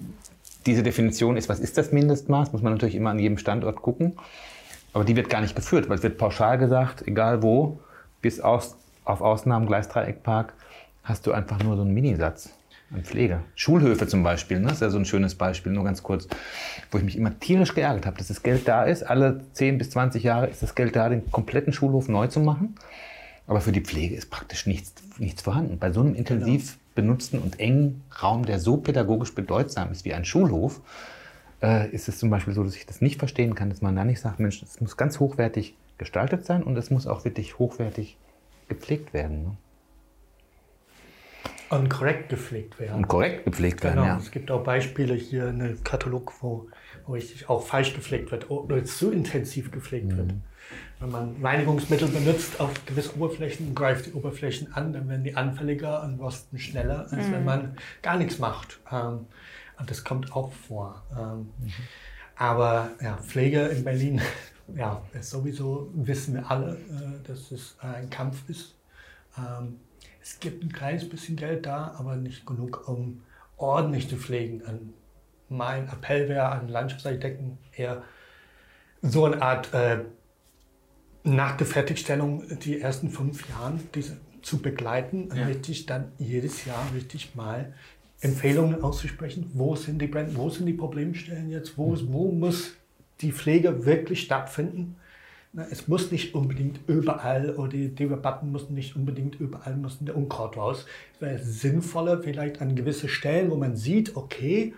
diese 0.66 0.82
Definition 0.82 1.36
ist, 1.36 1.48
was 1.48 1.60
ist 1.60 1.78
das 1.78 1.92
Mindestmaß, 1.92 2.52
muss 2.52 2.62
man 2.62 2.72
natürlich 2.72 2.94
immer 2.94 3.10
an 3.10 3.18
jedem 3.18 3.38
Standort 3.38 3.76
gucken. 3.76 4.14
Aber 4.92 5.04
die 5.04 5.16
wird 5.16 5.28
gar 5.28 5.40
nicht 5.40 5.56
geführt, 5.56 5.88
weil 5.88 5.98
es 5.98 6.02
wird 6.02 6.18
pauschal 6.18 6.58
gesagt, 6.58 7.06
egal 7.06 7.42
wo, 7.42 7.80
bis 8.22 8.40
aus, 8.40 8.76
auf 9.04 9.20
Ausnahmen 9.20 9.66
Gleisdreieckpark, 9.66 10.54
hast 11.02 11.26
du 11.26 11.32
einfach 11.32 11.62
nur 11.62 11.76
so 11.76 11.82
einen 11.82 11.92
Minisatz 11.92 12.50
an 12.92 13.02
Pflege. 13.02 13.40
Schulhöfe 13.54 14.06
zum 14.06 14.22
Beispiel, 14.22 14.60
ne? 14.60 14.66
das 14.66 14.74
ist 14.74 14.80
ja 14.82 14.90
so 14.90 14.98
ein 14.98 15.04
schönes 15.04 15.34
Beispiel, 15.34 15.72
nur 15.72 15.84
ganz 15.84 16.02
kurz, 16.02 16.28
wo 16.90 16.98
ich 16.98 17.04
mich 17.04 17.16
immer 17.16 17.38
tierisch 17.38 17.74
geärgert 17.74 18.06
habe, 18.06 18.18
dass 18.18 18.28
das 18.28 18.42
Geld 18.42 18.68
da 18.68 18.84
ist. 18.84 19.02
Alle 19.02 19.40
10 19.52 19.78
bis 19.78 19.90
20 19.90 20.22
Jahre 20.22 20.46
ist 20.46 20.62
das 20.62 20.74
Geld 20.74 20.94
da, 20.94 21.08
den 21.08 21.30
kompletten 21.30 21.72
Schulhof 21.72 22.08
neu 22.08 22.26
zu 22.28 22.40
machen. 22.40 22.76
Aber 23.46 23.60
für 23.60 23.72
die 23.72 23.80
Pflege 23.80 24.14
ist 24.14 24.30
praktisch 24.30 24.66
nichts, 24.66 24.94
nichts 25.18 25.42
vorhanden. 25.42 25.78
Bei 25.78 25.92
so 25.92 26.00
einem 26.00 26.14
intensiv 26.14 26.78
benutzten 26.94 27.40
und 27.40 27.60
engen 27.60 28.02
Raum, 28.22 28.46
der 28.46 28.58
so 28.58 28.76
pädagogisch 28.76 29.34
bedeutsam 29.34 29.90
ist 29.90 30.04
wie 30.04 30.14
ein 30.14 30.24
Schulhof, 30.24 30.80
äh, 31.62 31.90
ist 31.90 32.08
es 32.08 32.18
zum 32.18 32.30
Beispiel 32.30 32.54
so, 32.54 32.62
dass 32.62 32.76
ich 32.76 32.86
das 32.86 33.00
nicht 33.00 33.18
verstehen 33.18 33.54
kann, 33.54 33.70
dass 33.70 33.82
man 33.82 33.96
da 33.96 34.04
nicht 34.04 34.20
sagt, 34.20 34.40
Mensch, 34.40 34.62
es 34.62 34.80
muss 34.80 34.96
ganz 34.96 35.20
hochwertig 35.20 35.74
gestaltet 35.98 36.46
sein 36.46 36.62
und 36.62 36.76
es 36.76 36.90
muss 36.90 37.06
auch 37.06 37.24
wirklich 37.24 37.58
hochwertig 37.58 38.16
gepflegt 38.68 39.12
werden. 39.12 39.42
Ne? 39.42 39.56
Und 41.74 41.88
korrekt 41.88 42.28
gepflegt 42.28 42.78
werden. 42.78 42.96
Und 42.96 43.08
korrekt 43.08 43.44
gepflegt 43.44 43.80
Genau, 43.80 43.94
werden, 43.96 44.06
ja. 44.06 44.18
es 44.18 44.30
gibt 44.30 44.50
auch 44.50 44.62
Beispiele 44.62 45.14
hier 45.14 45.48
in 45.48 45.60
einem 45.60 45.84
Katalog, 45.84 46.32
wo, 46.40 46.68
wo 47.06 47.12
richtig 47.12 47.48
auch 47.48 47.66
falsch 47.66 47.94
gepflegt 47.94 48.30
wird 48.30 48.50
oder 48.50 48.84
zu 48.84 49.10
intensiv 49.10 49.70
gepflegt 49.70 50.16
wird. 50.16 50.34
Wenn 51.00 51.10
man 51.10 51.36
Reinigungsmittel 51.42 52.08
benutzt 52.08 52.60
auf 52.60 52.72
gewisse 52.86 53.14
Oberflächen 53.16 53.68
und 53.68 53.74
greift 53.74 54.06
die 54.06 54.12
Oberflächen 54.12 54.72
an, 54.72 54.92
dann 54.92 55.08
werden 55.08 55.24
die 55.24 55.36
anfälliger 55.36 56.02
und 56.02 56.18
rosten 56.20 56.58
schneller, 56.58 57.06
als 57.10 57.30
wenn 57.30 57.44
man 57.44 57.76
gar 58.02 58.16
nichts 58.16 58.38
macht. 58.38 58.78
Ähm, 58.90 59.26
und 59.78 59.90
das 59.90 60.04
kommt 60.04 60.34
auch 60.34 60.52
vor. 60.52 61.02
Ähm, 61.18 61.50
Aber 62.36 62.90
ja, 63.02 63.16
Pflege 63.18 63.60
in 63.66 63.84
Berlin, 63.84 64.20
ja, 64.74 65.02
ist 65.12 65.30
sowieso 65.30 65.90
wissen 65.94 66.34
wir 66.34 66.50
alle, 66.50 66.74
äh, 66.74 67.26
dass 67.26 67.50
es 67.50 67.76
ein 67.80 68.08
Kampf 68.08 68.48
ist. 68.48 68.74
Ähm, 69.36 69.80
es 70.24 70.40
gibt 70.40 70.64
ein 70.64 70.72
kleines 70.72 71.06
bisschen 71.06 71.36
Geld 71.36 71.66
da, 71.66 71.94
aber 71.98 72.16
nicht 72.16 72.46
genug, 72.46 72.88
um 72.88 73.20
ordentlich 73.58 74.08
zu 74.08 74.16
pflegen. 74.16 74.62
Mein 75.50 75.86
Appell 75.86 76.30
wäre 76.30 76.48
an 76.48 76.68
Landschaftsarchitekten 76.68 77.58
eher 77.76 78.02
so 79.02 79.26
eine 79.26 79.42
Art 79.42 79.74
äh, 79.74 79.98
nach 81.24 81.58
der 81.58 81.66
Fertigstellung 81.66 82.42
die 82.60 82.80
ersten 82.80 83.10
fünf 83.10 83.46
Jahre 83.50 83.78
diese 83.94 84.16
zu 84.40 84.62
begleiten 84.62 85.30
und 85.30 85.36
Ja. 85.36 85.46
richtig 85.46 85.84
dann 85.84 86.12
jedes 86.18 86.64
Jahr 86.64 86.86
richtig 86.94 87.34
mal 87.34 87.74
Empfehlungen 88.20 88.82
auszusprechen. 88.82 89.50
Wo 89.52 89.76
sind 89.76 90.00
die 90.00 90.06
Brand, 90.06 90.34
wo 90.36 90.48
sind 90.48 90.64
die 90.64 90.72
Problemstellen 90.72 91.50
jetzt? 91.50 91.76
Wo, 91.76 91.94
wo 92.06 92.32
muss 92.32 92.72
die 93.20 93.32
Pflege 93.32 93.84
wirklich 93.84 94.22
stattfinden? 94.22 94.96
Es 95.70 95.86
muss 95.86 96.10
nicht 96.10 96.34
unbedingt 96.34 96.80
überall 96.88 97.50
oder 97.54 97.68
die, 97.68 98.04
Rabatten 98.04 98.50
müssen 98.50 98.74
nicht 98.74 98.96
unbedingt 98.96 99.38
überall 99.38 99.76
müssen 99.76 100.04
der 100.04 100.16
Unkraut 100.16 100.56
raus. 100.56 100.84
Es 101.14 101.20
wäre 101.20 101.38
sinnvoller 101.38 102.22
vielleicht 102.22 102.60
an 102.60 102.74
gewisse 102.74 103.08
Stellen, 103.08 103.52
wo 103.52 103.56
man 103.56 103.76
sieht, 103.76 104.16
okay, 104.16 104.74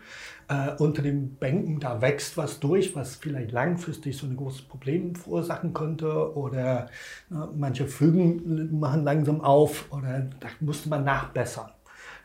äh, 0.48 0.72
unter 0.78 1.00
den 1.00 1.36
Bänken 1.36 1.80
da 1.80 2.02
wächst 2.02 2.36
was 2.36 2.60
durch, 2.60 2.94
was 2.94 3.16
vielleicht 3.16 3.52
langfristig 3.52 4.18
so 4.18 4.26
ein 4.26 4.36
großes 4.36 4.62
Problem 4.62 5.14
verursachen 5.14 5.72
könnte 5.72 6.36
oder 6.36 6.88
äh, 7.30 7.34
manche 7.56 7.86
Fügen 7.86 8.78
machen 8.78 9.02
langsam 9.02 9.40
auf 9.40 9.90
oder 9.90 10.28
da 10.40 10.48
musste 10.60 10.90
man 10.90 11.04
nachbessern. 11.04 11.70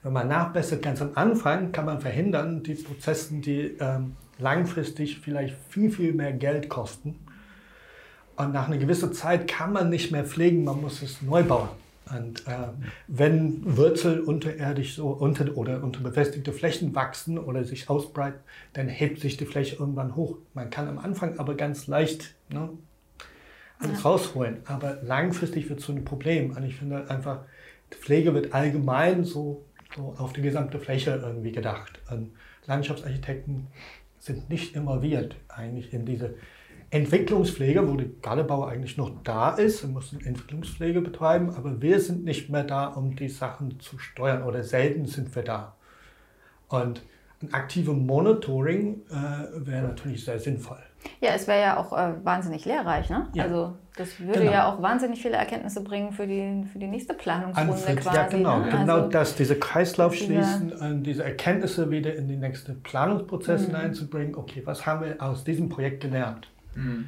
Wenn 0.04 0.14
man 0.14 0.28
nachbessert 0.28 0.82
ganz 0.82 1.02
am 1.02 1.12
Anfang, 1.16 1.72
kann 1.72 1.86
man 1.86 2.02
verhindern, 2.02 2.64
die 2.64 2.74
Prozesse, 2.74 3.36
die 3.36 3.78
ähm, 3.80 4.16
langfristig 4.40 5.20
vielleicht 5.20 5.56
viel, 5.70 5.92
viel 5.92 6.14
mehr 6.14 6.34
Geld 6.34 6.70
kosten. 6.70 7.20
Und 8.42 8.54
nach 8.54 8.68
einer 8.68 8.78
gewissen 8.78 9.14
Zeit 9.14 9.48
kann 9.48 9.72
man 9.72 9.90
nicht 9.90 10.12
mehr 10.12 10.26
pflegen, 10.26 10.64
man 10.64 10.82
muss 10.82 11.02
es 11.04 11.22
neu 11.22 11.44
bauen. 11.44 11.70
Und 12.10 12.46
äh, 12.48 12.54
wenn 13.08 13.78
Wurzel 13.78 14.20
unterirdisch 14.20 14.96
so 14.96 15.10
unter 15.10 15.56
oder 15.56 15.84
unter 15.84 16.02
befestigte 16.02 16.52
Flächen 16.52 16.94
wachsen 16.96 17.38
oder 17.38 17.64
sich 17.64 17.90
ausbreiten, 17.90 18.40
dann 18.74 18.90
hebt 18.90 19.20
sich 19.20 19.38
die 19.38 19.46
Fläche 19.46 19.76
irgendwann 19.78 20.16
hoch. 20.16 20.38
Man 20.54 20.72
kann 20.72 20.88
am 20.88 20.98
Anfang 20.98 21.38
aber 21.40 21.56
ganz 21.56 21.86
leicht 21.88 22.34
ne, 22.50 22.70
alles 23.80 24.04
rausholen. 24.04 24.58
Aber 24.66 24.98
langfristig 25.04 25.70
wird 25.70 25.80
es 25.80 25.86
so 25.86 25.94
ein 25.94 26.04
Problem. 26.04 26.52
Und 26.56 26.64
ich 26.64 26.76
finde 26.76 27.10
einfach, 27.10 27.42
die 27.94 27.98
Pflege 27.98 28.34
wird 28.34 28.54
allgemein 28.54 29.24
so, 29.24 29.64
so 29.96 30.16
auf 30.18 30.34
die 30.34 30.42
gesamte 30.42 30.80
Fläche 30.80 31.22
irgendwie 31.24 31.52
gedacht. 31.52 32.02
Und 32.10 32.32
Landschaftsarchitekten 32.66 33.68
sind 34.20 34.50
nicht 34.50 34.76
involviert 34.76 35.36
eigentlich 35.48 35.94
in 35.94 36.06
diese 36.06 36.34
Entwicklungspflege, 36.92 37.88
wo 37.90 37.96
die 37.96 38.12
Gallebau 38.22 38.66
eigentlich 38.66 38.98
noch 38.98 39.12
da 39.24 39.52
ist. 39.52 39.82
Wir 39.82 39.90
müssen 39.90 40.20
Entwicklungspflege 40.26 41.02
betreiben, 41.02 41.50
aber 41.56 41.82
wir 41.82 42.00
sind 42.00 42.24
nicht 42.26 42.50
mehr 42.50 42.64
da, 42.66 42.88
um 42.88 43.16
die 43.16 43.30
Sachen 43.30 43.80
zu 43.80 43.98
steuern 43.98 44.44
oder 44.44 44.64
selten 44.64 45.06
sind 45.06 45.34
wir 45.36 45.44
da. 45.44 45.76
Und 46.68 47.02
ein 47.42 47.54
aktives 47.54 47.96
Monitoring 47.96 49.02
äh, 49.10 49.66
wäre 49.66 49.88
natürlich 49.88 50.24
sehr 50.26 50.38
sinnvoll. 50.38 50.78
Ja, 51.20 51.32
es 51.34 51.48
wäre 51.48 51.62
ja 51.62 51.78
auch 51.78 51.92
äh, 51.98 52.14
wahnsinnig 52.24 52.66
lehrreich, 52.66 53.10
ne? 53.10 53.28
Ja. 53.34 53.46
Also 53.46 53.74
das 53.98 54.20
würde 54.20 54.40
Genau. 54.42 54.52
ja 54.52 54.72
auch 54.72 54.82
wahnsinnig 54.82 55.20
viele 55.22 55.38
Erkenntnisse 55.38 55.82
bringen 55.84 56.12
für 56.12 56.28
die, 56.28 56.64
für 56.72 56.78
die 56.78 56.88
nächste 56.88 57.16
Planungsrunde 57.16 57.74
Anfängt- 57.74 58.02
quasi. 58.02 58.16
ja, 58.18 58.28
genau, 58.28 58.60
ne? 58.60 58.70
genau 58.70 58.94
Also, 58.98 59.10
das, 59.10 59.36
diese 59.36 59.56
Kreislauf 59.58 60.12
diese- 60.14 60.26
schließen, 60.26 60.74
und 60.74 61.04
diese 61.04 61.24
Erkenntnisse 61.24 61.90
wieder 61.90 62.14
in 62.16 62.28
den 62.28 62.42
nächsten 62.42 62.84
Planungsprozess 62.84 63.62
Mhm. 63.64 63.66
hineinzubringen. 63.68 64.36
Okay, 64.36 64.62
was 64.66 64.86
haben 64.86 65.04
wir 65.06 65.16
aus 65.24 65.44
diesem 65.44 65.70
Projekt 65.70 66.02
gelernt? 66.04 66.48
Mhm. 66.76 67.08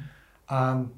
Ähm, 0.50 0.90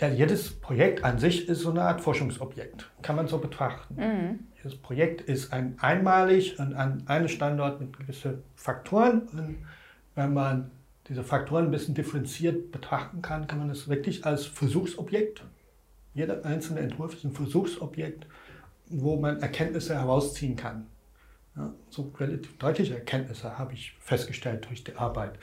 ja, 0.00 0.08
jedes 0.08 0.52
Projekt 0.52 1.04
an 1.04 1.18
sich 1.18 1.48
ist 1.48 1.60
so 1.60 1.70
eine 1.70 1.82
Art 1.82 2.00
Forschungsobjekt, 2.00 2.90
kann 3.02 3.14
man 3.14 3.28
so 3.28 3.38
betrachten. 3.38 3.94
Mhm. 3.94 4.38
Jedes 4.56 4.76
Projekt 4.76 5.20
ist 5.20 5.52
ein 5.52 5.76
einmalig 5.80 6.58
und 6.58 6.74
an 6.74 7.04
einem 7.06 7.28
Standort 7.28 7.80
mit 7.80 7.96
gewissen 7.96 8.42
Faktoren. 8.56 9.28
Und 9.28 9.58
wenn 10.14 10.32
man 10.32 10.70
diese 11.08 11.22
Faktoren 11.22 11.66
ein 11.66 11.70
bisschen 11.70 11.94
differenziert 11.94 12.72
betrachten 12.72 13.22
kann, 13.22 13.46
kann 13.46 13.58
man 13.58 13.70
es 13.70 13.88
wirklich 13.88 14.24
als 14.24 14.46
Versuchsobjekt, 14.46 15.44
jeder 16.14 16.44
einzelne 16.44 16.80
Entwurf 16.80 17.14
ist 17.14 17.24
ein 17.24 17.32
Versuchsobjekt, 17.32 18.26
wo 18.88 19.16
man 19.18 19.40
Erkenntnisse 19.40 19.94
herausziehen 19.94 20.56
kann. 20.56 20.86
Ja, 21.56 21.72
so 21.90 22.12
relativ 22.18 22.56
deutliche 22.58 22.94
Erkenntnisse 22.94 23.58
habe 23.58 23.72
ich 23.74 23.96
festgestellt 24.00 24.66
durch 24.68 24.84
die 24.84 24.96
Arbeit. 24.96 25.38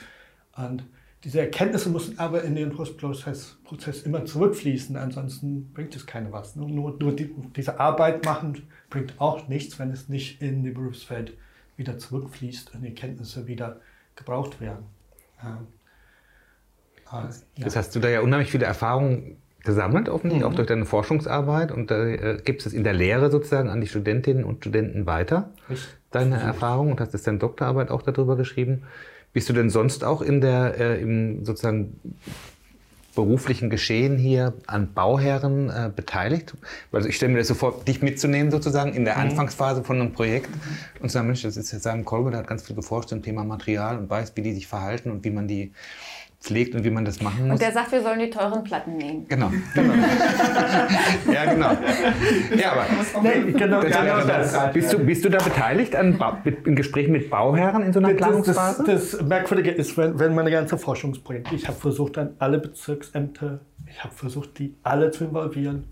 Und 0.55 0.83
diese 1.23 1.41
Erkenntnisse 1.41 1.89
müssen 1.89 2.17
aber 2.17 2.43
in 2.43 2.55
den 2.55 2.69
Entwurfsprozess 2.69 3.57
Prozess 3.65 4.03
immer 4.03 4.25
zurückfließen, 4.25 4.95
ansonsten 4.95 5.71
bringt 5.73 5.95
es 5.95 6.05
keine 6.05 6.31
was. 6.31 6.55
Nur, 6.55 6.69
nur, 6.69 6.97
nur 6.97 7.13
die, 7.13 7.33
diese 7.55 7.79
Arbeit 7.79 8.23
machen 8.25 8.67
bringt 8.89 9.19
auch 9.19 9.47
nichts, 9.47 9.79
wenn 9.79 9.91
es 9.91 10.07
nicht 10.07 10.41
in 10.41 10.63
die 10.63 10.71
Berufswelt 10.71 11.33
wieder 11.75 11.97
zurückfließt 11.97 12.73
und 12.73 12.81
die 12.81 12.89
Erkenntnisse 12.89 13.47
wieder 13.47 13.81
gebraucht 14.15 14.61
werden. 14.61 14.85
Ähm, 15.43 15.67
äh, 17.11 17.15
ja. 17.57 17.65
Das 17.65 17.75
hast 17.75 17.95
du 17.95 17.99
da 17.99 18.09
ja 18.09 18.21
unheimlich 18.21 18.51
viele 18.51 18.65
Erfahrungen 18.65 19.37
gesammelt, 19.63 20.07
offensichtlich, 20.07 20.45
auch 20.45 20.55
durch 20.55 20.67
deine 20.67 20.85
Forschungsarbeit. 20.85 21.71
Und 21.71 21.91
da 21.91 22.05
äh, 22.05 22.41
gibst 22.43 22.65
es 22.65 22.73
in 22.73 22.83
der 22.83 22.93
Lehre 22.93 23.29
sozusagen 23.29 23.69
an 23.69 23.81
die 23.81 23.87
Studentinnen 23.87 24.43
und 24.45 24.57
Studenten 24.57 25.05
weiter, 25.05 25.51
Ich 25.69 25.85
deine 26.11 26.31
versuche. 26.31 26.47
Erfahrung, 26.47 26.91
und 26.91 27.01
hast 27.01 27.13
jetzt 27.13 27.27
deine 27.27 27.39
Doktorarbeit 27.39 27.91
auch 27.91 28.01
darüber 28.01 28.35
geschrieben. 28.35 28.83
Bist 29.33 29.47
du 29.49 29.53
denn 29.53 29.69
sonst 29.69 30.03
auch 30.03 30.21
in 30.21 30.41
der, 30.41 30.79
äh, 30.79 31.01
im 31.01 31.45
sozusagen 31.45 31.99
beruflichen 33.15 33.69
Geschehen 33.69 34.17
hier 34.17 34.53
an 34.65 34.93
Bauherren 34.93 35.69
äh, 35.69 35.91
beteiligt? 35.93 36.53
Also 36.91 37.09
ich 37.09 37.15
stelle 37.15 37.33
mir 37.33 37.39
das 37.39 37.47
so 37.47 37.53
vor, 37.53 37.83
dich 37.85 38.01
mitzunehmen 38.01 38.51
sozusagen 38.51 38.93
in 38.93 39.05
der 39.05 39.17
Anfangsphase 39.17 39.83
von 39.83 39.99
einem 39.99 40.13
Projekt 40.13 40.49
und 40.99 41.09
zu 41.09 41.13
sagen, 41.13 41.27
Mensch, 41.27 41.41
das 41.41 41.57
ist 41.57 41.71
jetzt 41.71 41.83
Simon 41.83 42.05
Kolbe, 42.05 42.31
der 42.31 42.39
hat 42.39 42.47
ganz 42.47 42.63
viel 42.63 42.75
geforscht 42.75 43.09
zum 43.09 43.21
Thema 43.21 43.43
Material 43.43 43.97
und 43.97 44.09
weiß, 44.09 44.33
wie 44.35 44.41
die 44.41 44.53
sich 44.53 44.67
verhalten 44.67 45.11
und 45.11 45.23
wie 45.23 45.31
man 45.31 45.47
die 45.47 45.73
pflegt 46.39 46.73
und 46.73 46.83
wie 46.85 46.89
man 46.89 47.03
das 47.03 47.21
machen 47.21 47.43
muss. 47.43 47.53
Und 47.53 47.61
der 47.61 47.71
sagt, 47.73 47.91
wir 47.91 48.01
sollen 48.01 48.19
die 48.19 48.29
teuren 48.29 48.63
Platten 48.63 48.95
nehmen. 48.95 49.27
Genau, 49.27 49.51
genau. 49.73 49.93
ja, 51.33 51.45
genau. 51.53 51.71
Ja, 52.57 52.71
aber 52.71 52.85
Nee, 53.21 53.51
genau, 53.51 53.81
das, 53.81 53.97
genau 53.99 54.21
das. 54.25 54.73
bist, 54.73 54.93
du, 54.93 54.99
bist 54.99 55.25
du 55.25 55.29
da 55.29 55.37
beteiligt 55.43 55.95
an 55.95 56.17
in 56.65 56.75
Gesprächen 56.75 57.11
mit 57.11 57.29
Bauherren 57.29 57.83
in 57.83 57.91
so 57.91 57.99
einer 57.99 58.09
Das, 58.13 58.17
Planungsphase? 58.17 58.83
das, 58.85 59.11
das 59.11 59.21
Merkwürdige 59.21 59.71
ist, 59.71 59.97
wenn, 59.97 60.17
wenn 60.17 60.33
meine 60.33 60.49
ganze 60.51 60.77
Forschungsprojekte, 60.77 61.55
ich 61.55 61.67
habe 61.67 61.77
versucht, 61.77 62.17
an 62.17 62.35
alle 62.39 62.59
Bezirksämter, 62.59 63.59
ich 63.85 64.01
habe 64.03 64.13
versucht, 64.13 64.59
die 64.59 64.77
alle 64.83 65.11
zu 65.11 65.25
involvieren 65.25 65.85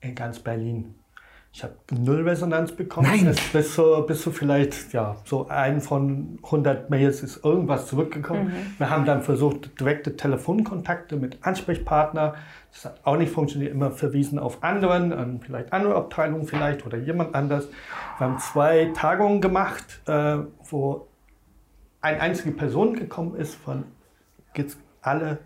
in 0.00 0.14
ganz 0.14 0.38
Berlin. 0.38 0.94
Ich 1.52 1.64
habe 1.64 1.74
null 1.90 2.28
Resonanz 2.28 2.72
bekommen. 2.72 3.08
Nein. 3.08 3.26
Es 3.26 3.40
bis, 3.48 3.74
so, 3.74 4.02
bis 4.06 4.22
so 4.22 4.30
vielleicht, 4.30 4.92
ja, 4.92 5.16
so 5.24 5.48
ein 5.48 5.80
von 5.80 6.38
100 6.44 6.90
Mails 6.90 7.22
ist 7.22 7.44
irgendwas 7.44 7.88
zurückgekommen. 7.88 8.52
Wir 8.78 8.88
haben 8.88 9.04
dann 9.04 9.22
versucht, 9.22 9.78
direkte 9.80 10.16
Telefonkontakte 10.16 11.16
mit 11.16 11.44
Ansprechpartner. 11.44 12.34
Das 12.72 12.84
hat 12.84 13.00
auch 13.02 13.16
nicht 13.16 13.32
funktioniert, 13.32 13.72
immer 13.72 13.90
verwiesen 13.90 14.38
auf 14.38 14.62
anderen, 14.62 15.12
an 15.12 15.40
vielleicht 15.40 15.72
andere 15.72 15.96
Abteilungen 15.96 16.46
vielleicht 16.46 16.86
oder 16.86 16.98
jemand 16.98 17.34
anders. 17.34 17.68
Wir 18.18 18.28
haben 18.28 18.38
zwei 18.38 18.92
Tagungen 18.94 19.40
gemacht, 19.40 20.02
äh, 20.06 20.38
wo 20.70 21.08
eine 22.00 22.20
einzige 22.20 22.52
Person 22.52 22.94
gekommen 22.94 23.34
ist 23.34 23.56
von 23.56 23.84
jetzt 24.54 24.78
alle 25.02 25.38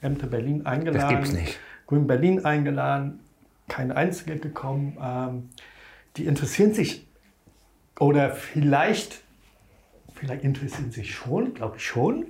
Ämter 0.00 0.28
Berlin 0.28 0.66
eingeladen. 0.66 1.00
Das 1.00 1.08
gibt's 1.08 1.32
nicht. 1.32 1.58
Grün 1.86 2.06
Berlin 2.06 2.44
eingeladen, 2.44 3.20
kein 3.68 3.92
einziger 3.92 4.36
gekommen. 4.36 4.96
Ähm, 5.02 5.48
die 6.16 6.26
interessieren 6.26 6.74
sich 6.74 7.06
oder 7.98 8.30
vielleicht, 8.30 9.22
vielleicht 10.14 10.44
interessieren 10.44 10.90
sich 10.90 11.14
schon, 11.14 11.54
glaube 11.54 11.76
ich 11.76 11.86
schon, 11.86 12.26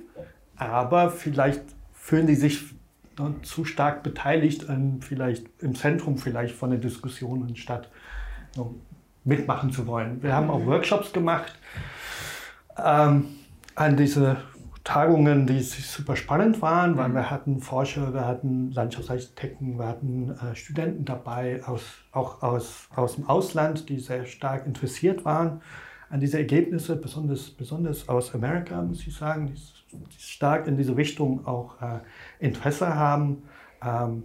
aber 0.55 1.09
vielleicht 1.11 1.61
fühlen 1.93 2.27
die 2.27 2.35
sich 2.35 2.63
zu 3.41 3.65
stark 3.65 4.01
beteiligt 4.03 4.69
an 4.69 5.01
vielleicht 5.01 5.45
im 5.59 5.75
Zentrum 5.75 6.17
vielleicht 6.17 6.55
von 6.55 6.69
der 6.69 6.79
Diskussion 6.79 7.55
statt 7.55 7.89
mitmachen 9.25 9.71
zu 9.71 9.87
wollen. 9.87 10.23
Wir 10.23 10.33
haben 10.33 10.49
auch 10.49 10.65
Workshops 10.65 11.11
gemacht 11.11 11.53
ähm, 12.77 13.27
an 13.75 13.97
diese 13.97 14.37
Tagungen, 14.83 15.45
die 15.45 15.61
super 15.61 16.15
spannend 16.15 16.61
waren, 16.61 16.97
weil 16.97 17.09
mhm. 17.09 17.13
wir 17.15 17.29
hatten 17.29 17.59
Forscher, 17.61 18.13
wir 18.13 18.25
hatten 18.25 18.71
Landschaftsarchitekten, 18.71 19.77
wir 19.77 19.87
hatten 19.87 20.31
äh, 20.31 20.55
Studenten 20.55 21.05
dabei, 21.05 21.61
aus, 21.65 21.83
auch 22.11 22.41
aus, 22.41 22.87
aus 22.95 23.15
dem 23.15 23.27
Ausland, 23.27 23.89
die 23.89 23.99
sehr 23.99 24.25
stark 24.25 24.65
interessiert 24.65 25.25
waren 25.25 25.61
an 26.09 26.19
diese 26.19 26.37
Ergebnisse, 26.37 26.95
besonders, 26.95 27.49
besonders 27.51 28.09
aus 28.09 28.33
Amerika, 28.33 28.81
muss 28.81 29.05
ich 29.05 29.15
sagen, 29.15 29.47
die, 29.47 29.97
die 29.97 30.21
stark 30.21 30.67
in 30.67 30.77
diese 30.77 30.95
Richtung 30.95 31.45
auch 31.45 31.81
äh, 31.81 31.99
Interesse 32.39 32.95
haben. 32.95 33.43
Ähm, 33.83 34.23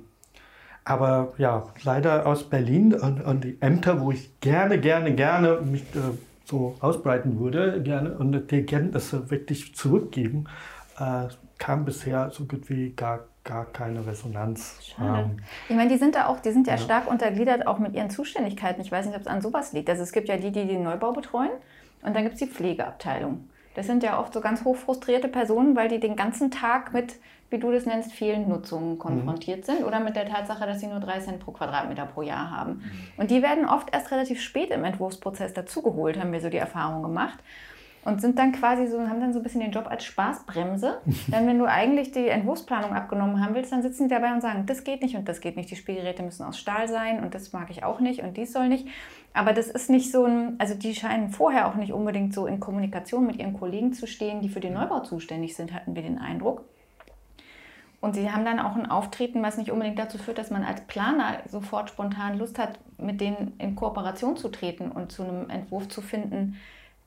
aber 0.85 1.33
ja, 1.39 1.67
leider 1.83 2.27
aus 2.27 2.49
Berlin 2.49 2.95
und, 2.95 3.23
und, 3.23 3.45
die 3.45 3.57
Ämter, 3.61 4.01
wo 4.01 4.13
ich 4.13 4.39
gerne, 4.41 4.79
gerne, 4.79 5.15
gerne 5.15 5.61
mich 5.63 5.83
äh, 5.95 6.01
so 6.45 6.77
ausbreiten 6.81 7.41
würde, 7.41 7.83
gerne 7.83 8.17
und 8.17 8.51
die 8.51 8.57
Erkenntnisse 8.57 9.31
wirklich 9.31 9.75
zurückgeben, 9.75 10.45
äh, 10.99 11.29
kam 11.59 11.85
bisher 11.85 12.31
so 12.31 12.45
gut 12.45 12.69
wie 12.69 12.91
gar, 12.91 13.21
gar 13.45 13.65
keine 13.67 14.07
Resonanz. 14.07 14.79
Schade. 14.83 15.23
Ähm, 15.23 15.37
ich 15.69 15.77
meine, 15.77 15.91
die 15.91 15.99
sind 15.99 16.15
da 16.15 16.27
auch, 16.27 16.41
die 16.41 16.51
sind 16.51 16.67
ja, 16.67 16.75
ja, 16.75 16.79
stark 16.79 17.11
untergliedert, 17.11 17.67
auch 17.67 17.79
mit 17.79 17.95
ihren 17.95 18.11
Zuständigkeiten. 18.11 18.81
Ich 18.83 18.93
weiß 18.93 19.07
nicht, 19.07 19.15
ob 19.15 19.23
es 19.23 19.27
an 19.27 19.41
sowas 19.41 19.73
liegt. 19.73 19.89
Also 19.89 20.03
es 20.03 20.13
gibt 20.13 20.29
ja 20.29 20.37
die, 20.37 20.53
die 20.53 20.67
den 20.67 20.83
Neubau 20.83 21.13
betreuen 21.13 21.53
und 22.03 22.15
dann 22.15 22.23
gibt 22.25 22.35
es 22.35 22.41
die 22.41 22.47
Pflegeabteilung. 22.47 23.49
Das 23.75 23.87
sind 23.87 24.03
ja 24.03 24.21
oft 24.21 24.33
so 24.33 24.41
ganz 24.41 24.65
hochfrustrierte 24.65 25.29
Personen, 25.29 25.75
weil 25.75 25.89
die 25.89 25.99
den 25.99 26.17
ganzen 26.17 26.51
Tag 26.51 26.93
mit, 26.93 27.17
wie 27.55 27.61
du 27.61 27.71
das 27.71 27.87
nennst, 27.87 28.13
vielen 28.13 28.49
Nutzungen 28.49 28.99
konfrontiert 28.99 29.61
mhm. 29.61 29.73
sind 29.73 29.85
oder 29.85 30.01
mit 30.01 30.17
der 30.17 30.27
Tatsache, 30.27 30.67
dass 30.67 30.81
sie 30.81 30.89
nur 30.89 31.01
drei 31.01 31.21
Cent 31.21 31.41
pro 31.41 31.53
Quadratmeter 31.53 32.05
pro 32.05 32.23
Jahr 32.23 32.51
haben. 32.51 32.73
Mhm. 32.73 32.83
Und 33.17 33.31
die 33.31 33.43
werden 33.43 33.65
oft 33.67 33.95
erst 33.95 34.11
relativ 34.11 34.41
spät 34.41 34.71
im 34.71 34.85
Entwurfsprozess 34.85 35.55
dazugeholt, 35.55 36.19
haben 36.19 36.33
wir 36.33 36.41
so 36.41 36.51
die 36.51 36.59
Erfahrung 36.59 37.03
gemacht 37.03 37.39
und 38.05 38.21
sind 38.21 38.39
dann 38.39 38.53
quasi 38.53 38.87
so, 38.87 38.99
haben 39.01 39.21
dann 39.21 39.33
so 39.33 39.41
ein 39.41 39.43
bisschen 39.43 39.61
den 39.61 39.71
Job 39.71 39.87
als 39.89 40.05
Spaßbremse. 40.05 41.01
Denn 41.29 41.47
wenn 41.47 41.59
du 41.59 41.67
eigentlich 41.67 42.13
die 42.13 42.29
Entwurfsplanung 42.29 42.93
abgenommen 42.93 43.43
haben 43.43 43.55
willst, 43.55 43.73
dann 43.73 43.83
sitzen 43.83 44.09
die 44.09 44.15
dabei 44.15 44.33
und 44.33 44.41
sagen, 44.41 44.67
das 44.67 44.85
geht 44.85 45.03
nicht 45.03 45.17
und 45.17 45.29
das 45.29 45.41
geht 45.41 45.57
nicht, 45.57 45.71
die 45.71 45.77
Spielgeräte 45.77 46.23
müssen 46.23 46.45
aus 46.45 46.59
Stahl 46.59 46.89
sein 46.89 47.23
und 47.23 47.35
das 47.35 47.53
mag 47.53 47.71
ich 47.71 47.85
auch 47.85 48.01
nicht 48.01 48.23
und 48.23 48.37
dies 48.37 48.53
soll 48.53 48.69
nicht. 48.69 48.87
Aber 49.33 49.53
das 49.53 49.69
ist 49.69 49.91
nicht 49.91 50.13
so 50.13 50.25
ein, 50.25 50.55
also 50.59 50.75
die 50.75 50.95
scheinen 50.95 51.31
vorher 51.31 51.67
auch 51.67 51.75
nicht 51.75 51.93
unbedingt 51.93 52.35
so 52.35 52.47
in 52.47 52.61
Kommunikation 52.61 53.27
mit 53.27 53.37
ihren 53.37 53.55
Kollegen 53.55 53.93
zu 53.93 54.07
stehen, 54.07 54.41
die 54.41 54.49
für 54.49 54.61
den 54.61 54.75
Neubau 54.75 55.01
zuständig 55.01 55.57
sind, 55.57 55.73
hatten 55.73 55.95
wir 55.95 56.03
den 56.03 56.19
Eindruck. 56.19 56.65
Und 58.05 58.13
sie 58.13 58.31
haben 58.31 58.45
dann 58.45 58.61
auch 58.61 58.77
ein 58.77 58.85
Auftreten, 58.85 59.43
was 59.43 59.57
nicht 59.57 59.71
unbedingt 59.71 59.99
dazu 59.99 60.19
führt, 60.19 60.37
dass 60.37 60.51
man 60.51 60.63
als 60.63 60.83
Planer 60.83 61.39
sofort 61.51 61.89
spontan 61.89 62.37
Lust 62.37 62.59
hat, 62.59 62.79
mit 62.99 63.19
denen 63.19 63.55
in 63.57 63.77
Kooperation 63.77 64.37
zu 64.37 64.51
treten 64.51 64.91
und 64.91 65.11
zu 65.11 65.23
einem 65.23 65.49
Entwurf 65.49 65.89
zu 65.89 66.03
finden, 66.03 66.57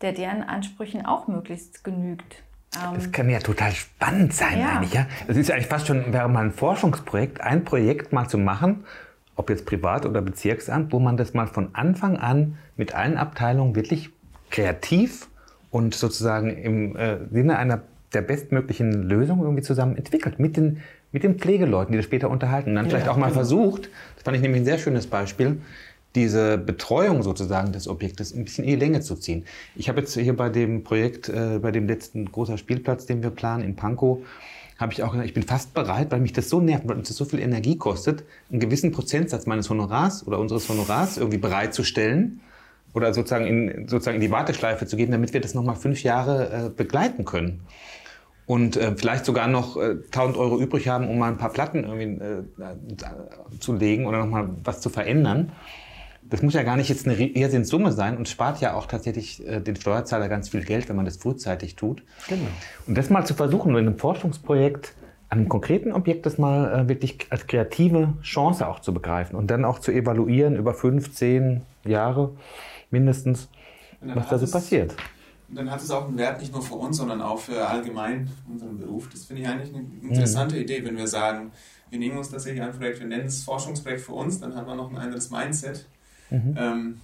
der 0.01 0.13
deren 0.13 0.41
Ansprüchen 0.41 1.05
auch 1.05 1.27
möglichst 1.27 1.83
genügt. 1.83 2.41
Das 2.71 3.05
ähm, 3.05 3.11
kann 3.11 3.29
ja 3.29 3.37
total 3.37 3.73
spannend 3.73 4.33
sein 4.33 4.59
ja. 4.59 4.69
eigentlich. 4.69 4.93
Ja? 4.95 5.05
Das 5.27 5.37
ist 5.37 5.51
eigentlich 5.51 5.67
fast 5.67 5.85
schon, 5.85 6.13
wäre 6.13 6.27
mal 6.29 6.45
ein 6.45 6.51
Forschungsprojekt, 6.51 7.41
ein 7.41 7.63
Projekt 7.63 8.11
mal 8.11 8.27
zu 8.27 8.39
machen, 8.39 8.83
ob 9.35 9.51
jetzt 9.51 9.67
Privat- 9.67 10.07
oder 10.07 10.23
Bezirksamt, 10.23 10.91
wo 10.93 10.99
man 10.99 11.15
das 11.15 11.35
mal 11.35 11.45
von 11.45 11.75
Anfang 11.75 12.17
an 12.17 12.57
mit 12.75 12.95
allen 12.95 13.17
Abteilungen 13.17 13.75
wirklich 13.75 14.09
kreativ 14.49 15.27
und 15.69 15.93
sozusagen 15.93 16.57
im 16.57 16.95
äh, 16.95 17.19
Sinne 17.29 17.59
einer 17.59 17.83
der 18.13 18.21
bestmöglichen 18.21 19.03
Lösung 19.03 19.41
irgendwie 19.41 19.63
zusammen 19.63 19.97
entwickelt. 19.97 20.39
Mit 20.39 20.57
den, 20.57 20.81
mit 21.11 21.23
den 21.23 21.37
Pflegeleuten, 21.37 21.91
die 21.91 21.97
das 21.97 22.05
später 22.05 22.29
unterhalten. 22.29 22.69
Und 22.69 22.75
dann 22.75 22.85
ja, 22.85 22.91
vielleicht 22.91 23.09
auch 23.09 23.17
mal 23.17 23.27
genau. 23.27 23.39
versucht, 23.39 23.89
das 24.15 24.23
fand 24.23 24.37
ich 24.37 24.41
nämlich 24.41 24.61
ein 24.61 24.65
sehr 24.65 24.77
schönes 24.77 25.07
Beispiel, 25.07 25.57
diese 26.15 26.57
Betreuung 26.57 27.21
sozusagen 27.21 27.71
des 27.73 27.87
Objektes 27.87 28.33
ein 28.33 28.45
bisschen 28.45 28.63
in 28.63 28.71
die 28.71 28.75
Länge 28.77 29.01
zu 29.01 29.15
ziehen. 29.15 29.45
Ich 29.75 29.89
habe 29.89 29.99
jetzt 29.99 30.17
hier 30.17 30.35
bei 30.35 30.49
dem 30.49 30.83
Projekt, 30.83 31.29
äh, 31.29 31.59
bei 31.61 31.71
dem 31.71 31.87
letzten 31.87 32.31
großer 32.31 32.57
Spielplatz, 32.57 33.05
den 33.05 33.21
wir 33.21 33.29
planen 33.29 33.63
in 33.63 33.75
Pankow, 33.75 34.19
habe 34.79 34.93
ich 34.93 35.03
auch 35.03 35.11
gesagt, 35.11 35.27
ich 35.27 35.33
bin 35.33 35.43
fast 35.43 35.73
bereit, 35.73 36.11
weil 36.11 36.19
mich 36.19 36.33
das 36.33 36.49
so 36.49 36.61
nervt, 36.61 36.87
weil 36.87 36.97
uns 36.97 37.07
das 37.07 37.17
so 37.17 37.25
viel 37.25 37.39
Energie 37.39 37.77
kostet, 37.77 38.23
einen 38.51 38.59
gewissen 38.59 38.91
Prozentsatz 38.91 39.45
meines 39.45 39.69
Honorars 39.69 40.25
oder 40.25 40.39
unseres 40.39 40.69
Honorars 40.69 41.17
irgendwie 41.17 41.39
bereitzustellen 41.39 42.41
oder 42.93 43.13
sozusagen 43.13 43.45
in, 43.45 43.87
sozusagen 43.87 44.15
in 44.15 44.21
die 44.21 44.31
Warteschleife 44.31 44.85
zu 44.85 44.95
geben, 44.95 45.11
damit 45.11 45.33
wir 45.33 45.41
das 45.41 45.53
nochmal 45.53 45.75
fünf 45.75 46.03
Jahre 46.03 46.67
äh, 46.67 46.69
begleiten 46.69 47.25
können. 47.25 47.61
Und 48.47 48.77
äh, 48.77 48.95
vielleicht 48.95 49.25
sogar 49.25 49.47
noch 49.47 49.77
äh, 49.77 49.97
1000 50.05 50.37
Euro 50.37 50.59
übrig 50.59 50.87
haben, 50.87 51.07
um 51.09 51.19
mal 51.19 51.29
ein 51.29 51.37
paar 51.37 51.51
Platten 51.51 51.83
irgendwie 51.83 52.23
äh, 52.23 53.59
zu 53.59 53.73
legen 53.73 54.07
oder 54.07 54.19
nochmal 54.19 54.49
was 54.63 54.81
zu 54.81 54.89
verändern 54.89 55.51
das 56.29 56.41
muss 56.41 56.53
ja 56.53 56.63
gar 56.63 56.75
nicht 56.75 56.89
jetzt 56.89 57.07
eine 57.07 57.15
Irrsinnssumme 57.15 57.91
sein 57.91 58.17
und 58.17 58.27
spart 58.27 58.59
ja 58.61 58.73
auch 58.73 58.85
tatsächlich 58.85 59.45
äh, 59.47 59.61
den 59.61 59.75
Steuerzahler 59.75 60.27
ganz 60.29 60.49
viel 60.49 60.63
Geld, 60.63 60.89
wenn 60.89 60.95
man 60.95 61.05
das 61.05 61.17
frühzeitig 61.17 61.75
tut. 61.75 62.03
Genau. 62.27 62.47
Und 62.85 62.97
das 62.97 63.09
mal 63.09 63.25
zu 63.25 63.33
versuchen, 63.33 63.71
in 63.71 63.77
einem 63.77 63.97
Forschungsprojekt 63.97 64.95
an 65.29 65.39
einem 65.39 65.49
konkreten 65.49 65.91
Objekt 65.91 66.25
das 66.25 66.37
mal 66.37 66.73
äh, 66.73 66.89
wirklich 66.89 67.27
als 67.29 67.47
kreative 67.47 68.13
Chance 68.21 68.67
auch 68.67 68.79
zu 68.79 68.93
begreifen 68.93 69.35
und 69.35 69.51
dann 69.51 69.65
auch 69.65 69.79
zu 69.79 69.91
evaluieren 69.91 70.55
über 70.55 70.73
fünf, 70.73 71.13
zehn 71.13 71.61
Jahre 71.85 72.31
mindestens, 72.91 73.49
was 74.01 74.29
da 74.29 74.37
so 74.37 74.49
passiert. 74.49 74.95
Dann 75.49 75.71
hat 75.71 75.81
es 75.81 75.91
auch 75.91 76.07
einen 76.07 76.17
Wert 76.17 76.41
nicht 76.41 76.51
nur 76.51 76.61
für 76.61 76.75
uns, 76.75 76.97
sondern 76.97 77.21
auch 77.21 77.39
für 77.39 77.67
allgemein 77.67 78.29
unseren 78.49 78.77
Beruf. 78.77 79.09
Das 79.09 79.25
finde 79.25 79.43
ich 79.43 79.47
eigentlich 79.47 79.73
eine 79.73 79.87
interessante 80.01 80.55
mhm. 80.55 80.61
Idee, 80.61 80.83
wenn 80.83 80.97
wir 80.97 81.07
sagen, 81.07 81.51
wir 81.89 81.99
nehmen 81.99 82.17
uns 82.17 82.29
tatsächlich 82.29 82.61
ein 82.61 82.73
Projekt, 82.73 82.99
wir 82.99 83.07
nennen 83.07 83.27
es 83.27 83.43
Forschungsprojekt 83.43 84.01
für 84.01 84.11
uns, 84.11 84.41
dann 84.41 84.55
haben 84.55 84.67
wir 84.67 84.75
noch 84.75 84.91
ein 84.91 84.97
anderes 84.97 85.29
Mindset 85.29 85.87
Mhm. 86.29 86.55
Ähm, 86.57 87.01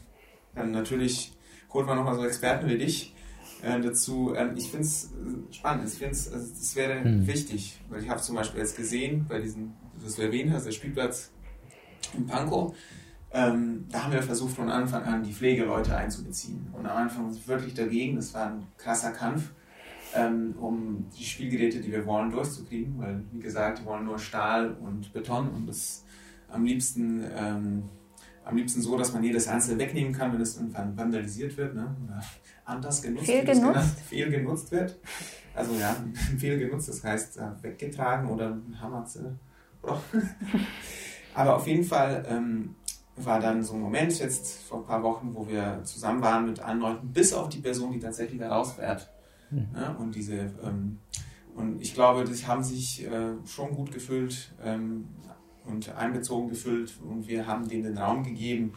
dann 0.55 0.71
natürlich 0.71 1.33
holt 1.71 1.87
man 1.87 1.97
nochmal 1.97 2.15
so 2.15 2.25
Experten 2.25 2.67
wie 2.67 2.77
dich 2.77 3.13
äh, 3.61 3.79
dazu. 3.79 4.33
Ähm, 4.35 4.51
ich 4.55 4.69
finde 4.69 4.85
es 4.85 5.05
äh, 5.05 5.53
spannend. 5.53 5.87
Ich 5.87 5.97
finde 5.97 6.13
es, 6.13 6.31
also, 6.31 6.47
das 6.47 6.75
wäre 6.75 7.03
mhm. 7.03 7.27
wichtig, 7.27 7.79
weil 7.89 8.03
ich 8.03 8.09
habe 8.09 8.21
zum 8.21 8.35
Beispiel 8.35 8.59
jetzt 8.59 8.77
gesehen, 8.77 9.25
bei 9.27 9.39
diesem, 9.39 9.73
was 10.01 10.15
du 10.15 10.23
erwähnt 10.23 10.51
hast, 10.51 10.65
der 10.65 10.71
Spielplatz 10.71 11.31
in 12.15 12.27
Pankow, 12.27 12.75
ähm, 13.33 13.85
da 13.89 14.03
haben 14.03 14.13
wir 14.13 14.21
versucht 14.21 14.55
von 14.55 14.69
Anfang 14.69 15.03
an 15.03 15.23
die 15.23 15.33
Pflegeleute 15.33 15.95
einzubeziehen. 15.95 16.67
Und 16.71 16.85
am 16.85 16.97
Anfang 16.97 17.35
wirklich 17.47 17.73
dagegen, 17.73 18.15
das 18.15 18.33
war 18.33 18.47
ein 18.47 18.67
krasser 18.77 19.11
Kampf, 19.11 19.49
ähm, 20.15 20.55
um 20.59 21.07
die 21.17 21.23
Spielgeräte, 21.23 21.81
die 21.81 21.91
wir 21.91 22.05
wollen, 22.05 22.29
durchzukriegen, 22.31 22.99
weil, 22.99 23.23
wie 23.31 23.39
gesagt, 23.39 23.79
die 23.79 23.85
wollen 23.85 24.05
nur 24.05 24.19
Stahl 24.19 24.77
und 24.79 25.11
Beton 25.13 25.49
und 25.49 25.67
das 25.67 26.05
am 26.47 26.63
liebsten 26.63 27.23
ähm, 27.35 27.89
am 28.45 28.57
liebsten 28.57 28.81
so, 28.81 28.97
dass 28.97 29.13
man 29.13 29.23
jedes 29.23 29.47
einzelne 29.47 29.79
wegnehmen 29.79 30.13
kann, 30.13 30.33
wenn 30.33 30.41
es 30.41 30.57
irgendwann 30.57 30.97
vandalisiert 30.97 31.55
wird 31.57 31.75
ne? 31.75 31.95
oder 32.03 32.21
anders 32.65 33.01
genutzt, 33.01 33.25
fehlgenutzt. 33.25 33.99
Fehl 34.01 34.29
genutzt 34.29 34.71
wird. 34.71 34.99
Also 35.55 35.73
ja, 35.75 35.95
fehl 36.37 36.59
genutzt, 36.59 36.89
das 36.89 37.03
heißt 37.03 37.37
äh, 37.37 37.51
weggetragen 37.61 38.29
oder 38.29 38.57
Hammer. 38.79 39.07
Aber 41.35 41.55
auf 41.55 41.67
jeden 41.67 41.83
Fall 41.83 42.25
ähm, 42.27 42.75
war 43.15 43.39
dann 43.39 43.63
so 43.63 43.75
ein 43.75 43.81
Moment 43.81 44.17
jetzt 44.19 44.63
vor 44.63 44.79
ein 44.79 44.85
paar 44.85 45.03
Wochen, 45.03 45.31
wo 45.33 45.47
wir 45.47 45.81
zusammen 45.83 46.21
waren 46.21 46.47
mit 46.47 46.59
allen 46.59 46.79
Leuten, 46.79 47.11
bis 47.11 47.33
auf 47.33 47.49
die 47.49 47.59
Person, 47.59 47.91
die 47.91 47.99
tatsächlich 47.99 48.39
da 48.39 48.55
rausfährt. 48.55 49.09
Mhm. 49.51 49.67
Ne? 49.73 49.95
Und 49.99 50.15
diese 50.15 50.51
ähm, 50.63 50.99
und 51.55 51.81
ich 51.81 51.93
glaube, 51.93 52.23
die 52.23 52.47
haben 52.47 52.63
sich 52.63 53.05
äh, 53.05 53.33
schon 53.45 53.75
gut 53.75 53.91
gefühlt, 53.91 54.51
ähm, 54.63 55.05
und 55.65 55.95
einbezogen 55.95 56.49
gefühlt 56.49 56.93
und 57.01 57.27
wir 57.27 57.47
haben 57.47 57.67
denen 57.67 57.83
den 57.83 57.97
Raum 57.97 58.23
gegeben, 58.23 58.73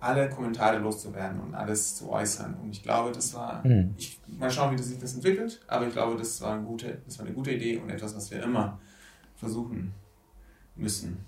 alle 0.00 0.28
Kommentare 0.28 0.78
loszuwerden 0.78 1.40
und 1.40 1.54
alles 1.54 1.96
zu 1.96 2.08
äußern. 2.08 2.54
Und 2.62 2.70
ich 2.70 2.82
glaube, 2.82 3.10
das 3.10 3.34
war, 3.34 3.66
mhm. 3.66 3.94
ich, 3.96 4.20
mal 4.38 4.50
schauen, 4.50 4.76
wie 4.76 4.82
sich 4.82 4.98
das 4.98 5.14
entwickelt, 5.14 5.60
aber 5.66 5.88
ich 5.88 5.92
glaube, 5.92 6.16
das 6.16 6.40
war, 6.40 6.54
eine 6.54 6.62
gute, 6.62 7.02
das 7.04 7.18
war 7.18 7.26
eine 7.26 7.34
gute 7.34 7.52
Idee 7.52 7.78
und 7.78 7.90
etwas, 7.90 8.14
was 8.14 8.30
wir 8.30 8.42
immer 8.42 8.78
versuchen 9.34 9.92
müssen. 10.76 11.24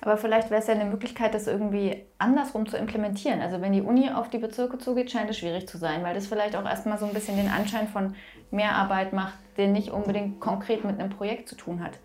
Aber 0.00 0.16
vielleicht 0.16 0.50
wäre 0.50 0.60
es 0.60 0.66
ja 0.66 0.74
eine 0.74 0.84
Möglichkeit, 0.84 1.34
das 1.34 1.46
irgendwie 1.46 2.04
andersrum 2.18 2.66
zu 2.66 2.76
implementieren. 2.76 3.40
Also 3.40 3.60
wenn 3.60 3.72
die 3.72 3.82
Uni 3.82 4.10
auf 4.10 4.30
die 4.30 4.38
Bezirke 4.38 4.78
zugeht, 4.78 5.10
scheint 5.10 5.30
es 5.30 5.38
schwierig 5.38 5.68
zu 5.68 5.78
sein, 5.78 6.02
weil 6.02 6.14
das 6.14 6.26
vielleicht 6.26 6.56
auch 6.56 6.64
erstmal 6.64 6.98
so 6.98 7.06
ein 7.06 7.14
bisschen 7.14 7.36
den 7.36 7.48
Anschein 7.48 7.88
von 7.88 8.14
Mehrarbeit 8.50 9.12
macht, 9.12 9.34
der 9.56 9.68
nicht 9.68 9.90
unbedingt 9.90 10.40
konkret 10.40 10.84
mit 10.84 10.98
einem 10.98 11.10
Projekt 11.10 11.48
zu 11.48 11.56
tun 11.56 11.82
hat. 11.82 11.98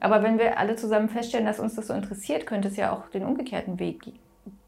Aber 0.00 0.22
wenn 0.22 0.38
wir 0.38 0.58
alle 0.58 0.76
zusammen 0.76 1.08
feststellen, 1.08 1.46
dass 1.46 1.60
uns 1.60 1.74
das 1.74 1.86
so 1.86 1.94
interessiert, 1.94 2.46
könnte 2.46 2.68
es 2.68 2.76
ja 2.76 2.92
auch 2.92 3.08
den 3.08 3.24
umgekehrten 3.24 3.78
Weg 3.78 4.12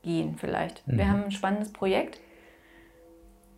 gehen 0.03 0.37
vielleicht. 0.39 0.87
Mhm. 0.87 0.99
Wir 0.99 1.09
haben 1.11 1.25
ein 1.25 1.31
spannendes 1.31 1.73
Projekt. 1.73 2.21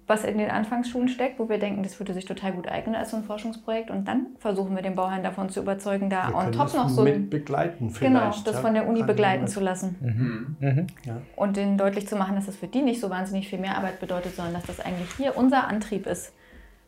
Was 0.09 0.25
in 0.25 0.39
den 0.39 0.51
Anfangsschulen 0.51 1.09
steckt, 1.09 1.39
wo 1.39 1.49
wir 1.51 1.59
denken, 1.59 1.83
das 1.83 2.01
würde 2.01 2.15
sich 2.15 2.25
total 2.25 2.53
gut 2.53 2.67
eignen 2.67 2.97
als 2.97 3.11
so 3.11 3.19
ein 3.19 3.25
Forschungsprojekt. 3.25 3.91
Und 3.91 4.09
dann 4.09 4.27
versuchen 4.39 4.75
wir 4.75 4.83
den 4.83 4.95
Bauherrn 4.95 5.23
davon 5.23 5.51
zu 5.51 5.61
überzeugen, 5.61 6.09
da 6.09 6.29
Wir 6.31 6.35
on 6.35 6.51
top 6.51 6.73
noch 6.75 6.89
so 6.89 7.03
mit 7.05 7.29
begleiten 7.31 7.93
genau, 8.01 8.21
vielleicht. 8.31 8.47
das 8.47 8.55
ja. 8.55 8.61
von 8.63 8.73
der 8.75 8.89
Uni 8.89 9.03
begleiten 9.03 9.47
zu 9.47 9.61
lassen. 9.61 10.57
Mhm. 10.61 10.87
Ja. 11.05 11.19
Und 11.37 11.57
denen 11.59 11.77
deutlich 11.77 12.09
zu 12.09 12.17
machen, 12.17 12.35
dass 12.37 12.47
das 12.47 12.57
für 12.57 12.67
die 12.69 12.81
nicht 12.81 13.01
so 13.01 13.11
wahnsinnig 13.11 13.49
viel 13.49 13.59
mehr 13.59 13.77
Arbeit 13.77 14.01
bedeutet, 14.01 14.35
sondern 14.35 14.55
dass 14.55 14.65
das 14.65 14.81
eigentlich 14.81 15.11
hier 15.17 15.37
unser 15.37 15.69
Antrieb 15.69 16.07
ist, 16.07 16.33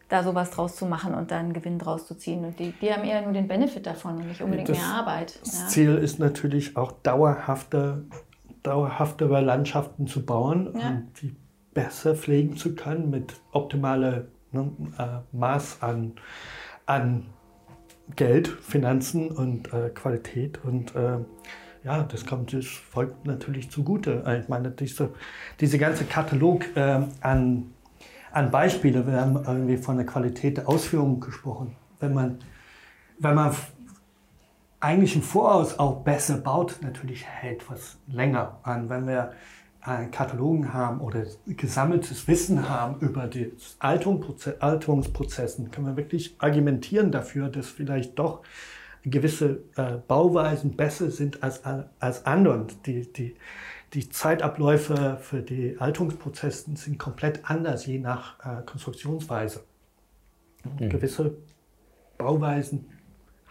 da 0.08 0.22
sowas 0.24 0.50
draus 0.50 0.74
zu 0.74 0.86
machen 0.86 1.14
und 1.14 1.30
dann 1.30 1.52
Gewinn 1.52 1.78
draus 1.78 2.06
zu 2.06 2.14
ziehen. 2.16 2.44
Und 2.44 2.58
die, 2.58 2.72
die 2.80 2.90
haben 2.92 3.04
eher 3.04 3.20
nur 3.22 3.32
den 3.32 3.46
Benefit 3.48 3.86
davon 3.86 4.16
und 4.16 4.28
nicht 4.28 4.40
unbedingt 4.40 4.68
Das- 4.70 4.78
mehr 4.78 4.86
Arbeit. 4.86 5.38
Das 5.44 5.60
Ja. 5.60 5.66
Ziel 5.68 5.94
ist 5.96 6.18
natürlich 6.18 6.76
auch 6.76 6.90
dauerhafte, 7.02 8.04
dauerhaftere 8.62 9.40
Landschaften 9.40 10.06
zu 10.06 10.24
bauen 10.24 10.74
Ja. 10.80 10.88
und 10.88 11.08
die 11.22 11.36
besser 11.74 12.14
pflegen 12.14 12.56
zu 12.56 12.74
können 12.74 13.10
mit 13.10 13.40
optimaler 13.52 14.26
ne, 14.52 14.72
äh, 14.98 15.36
Maß 15.36 15.82
an, 15.82 16.12
an 16.86 17.26
Geld, 18.16 18.48
Finanzen 18.48 19.30
und 19.30 19.72
äh, 19.72 19.90
Qualität. 19.90 20.60
Und 20.64 20.94
äh, 20.96 21.18
ja, 21.84 22.02
das 22.02 22.26
kommt 22.26 22.52
das 22.52 22.66
folgt 22.66 23.26
natürlich 23.26 23.70
zugute. 23.70 24.24
Ich 24.42 24.48
meine, 24.48 24.70
diese, 24.70 25.10
diese 25.60 25.78
ganze 25.78 26.04
Katalog 26.04 26.64
äh, 26.76 27.02
an, 27.20 27.72
an 28.32 28.50
Beispiele, 28.50 29.06
wir 29.06 29.20
haben 29.20 29.36
irgendwie 29.36 29.76
von 29.76 29.96
der 29.96 30.06
Qualität 30.06 30.58
der 30.58 30.68
Ausführung 30.68 31.20
gesprochen. 31.20 31.76
Wenn 32.00 32.14
man, 32.14 32.38
wenn 33.18 33.34
man 33.34 33.54
eigentlich 34.80 35.14
im 35.14 35.22
Voraus 35.22 35.78
auch 35.78 36.02
besser 36.02 36.38
baut, 36.38 36.78
natürlich 36.82 37.26
hält 37.26 37.70
was 37.70 37.98
länger 38.08 38.58
an. 38.62 38.88
Wenn 38.88 39.06
wir 39.06 39.32
Katalogen 39.80 40.72
haben 40.74 41.00
oder 41.00 41.24
gesammeltes 41.46 42.28
Wissen 42.28 42.68
haben 42.68 43.00
über 43.00 43.26
die 43.26 43.52
Alterungsproze- 43.78 44.58
Alterungsprozessen, 44.58 45.70
können 45.70 45.86
wir 45.86 45.96
wirklich 45.96 46.34
argumentieren 46.38 47.10
dafür, 47.10 47.48
dass 47.48 47.68
vielleicht 47.68 48.18
doch 48.18 48.42
gewisse 49.02 49.62
äh, 49.76 49.96
Bauweisen 50.06 50.76
besser 50.76 51.10
sind 51.10 51.42
als, 51.42 51.62
als 51.98 52.26
andere. 52.26 52.54
Und 52.54 52.86
Die, 52.86 53.10
die, 53.12 53.36
die 53.94 54.08
Zeitabläufe 54.10 55.18
für 55.20 55.40
die 55.42 55.76
Alterungsprozesse 55.78 56.76
sind 56.76 56.98
komplett 56.98 57.48
anders, 57.48 57.86
je 57.86 57.98
nach 57.98 58.38
äh, 58.40 58.62
Konstruktionsweise. 58.64 59.64
Gewisse 60.78 61.38
Bauweisen 62.18 62.86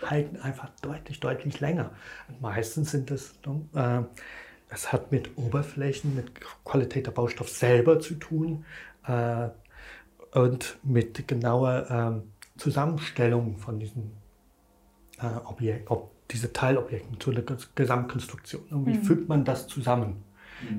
halten 0.06 0.38
einfach 0.38 0.70
deutlich, 0.82 1.20
deutlich 1.20 1.60
länger. 1.60 1.92
Und 2.28 2.42
meistens 2.42 2.92
sind 2.92 3.10
es, 3.10 3.34
äh, 3.74 4.02
es 4.70 4.94
hat 4.94 5.12
mit 5.12 5.38
Oberflächen, 5.38 6.16
mit 6.16 6.32
Qualität 6.64 7.08
der 7.08 7.12
Baustoff 7.12 7.50
selber 7.50 8.00
zu 8.00 8.16
tun 8.16 8.66
äh, 9.06 9.50
und 10.32 10.78
mit 10.84 11.28
genauer 11.28 11.88
ähm, 11.90 12.24
Zusammenstellung 12.58 13.58
von 13.58 13.80
diesen 13.80 14.12
äh, 15.20 15.26
Objekten, 15.46 15.88
ob 15.88 16.12
diese 16.30 16.54
Teilobjekten 16.54 17.20
zu 17.20 17.32
der 17.32 17.46
Ges- 17.46 17.70
Gesamtkonstruktion. 17.74 18.64
Und 18.70 18.86
wie 18.86 18.98
fügt 18.98 19.28
man 19.28 19.44
das 19.44 19.68
zusammen? 19.68 20.24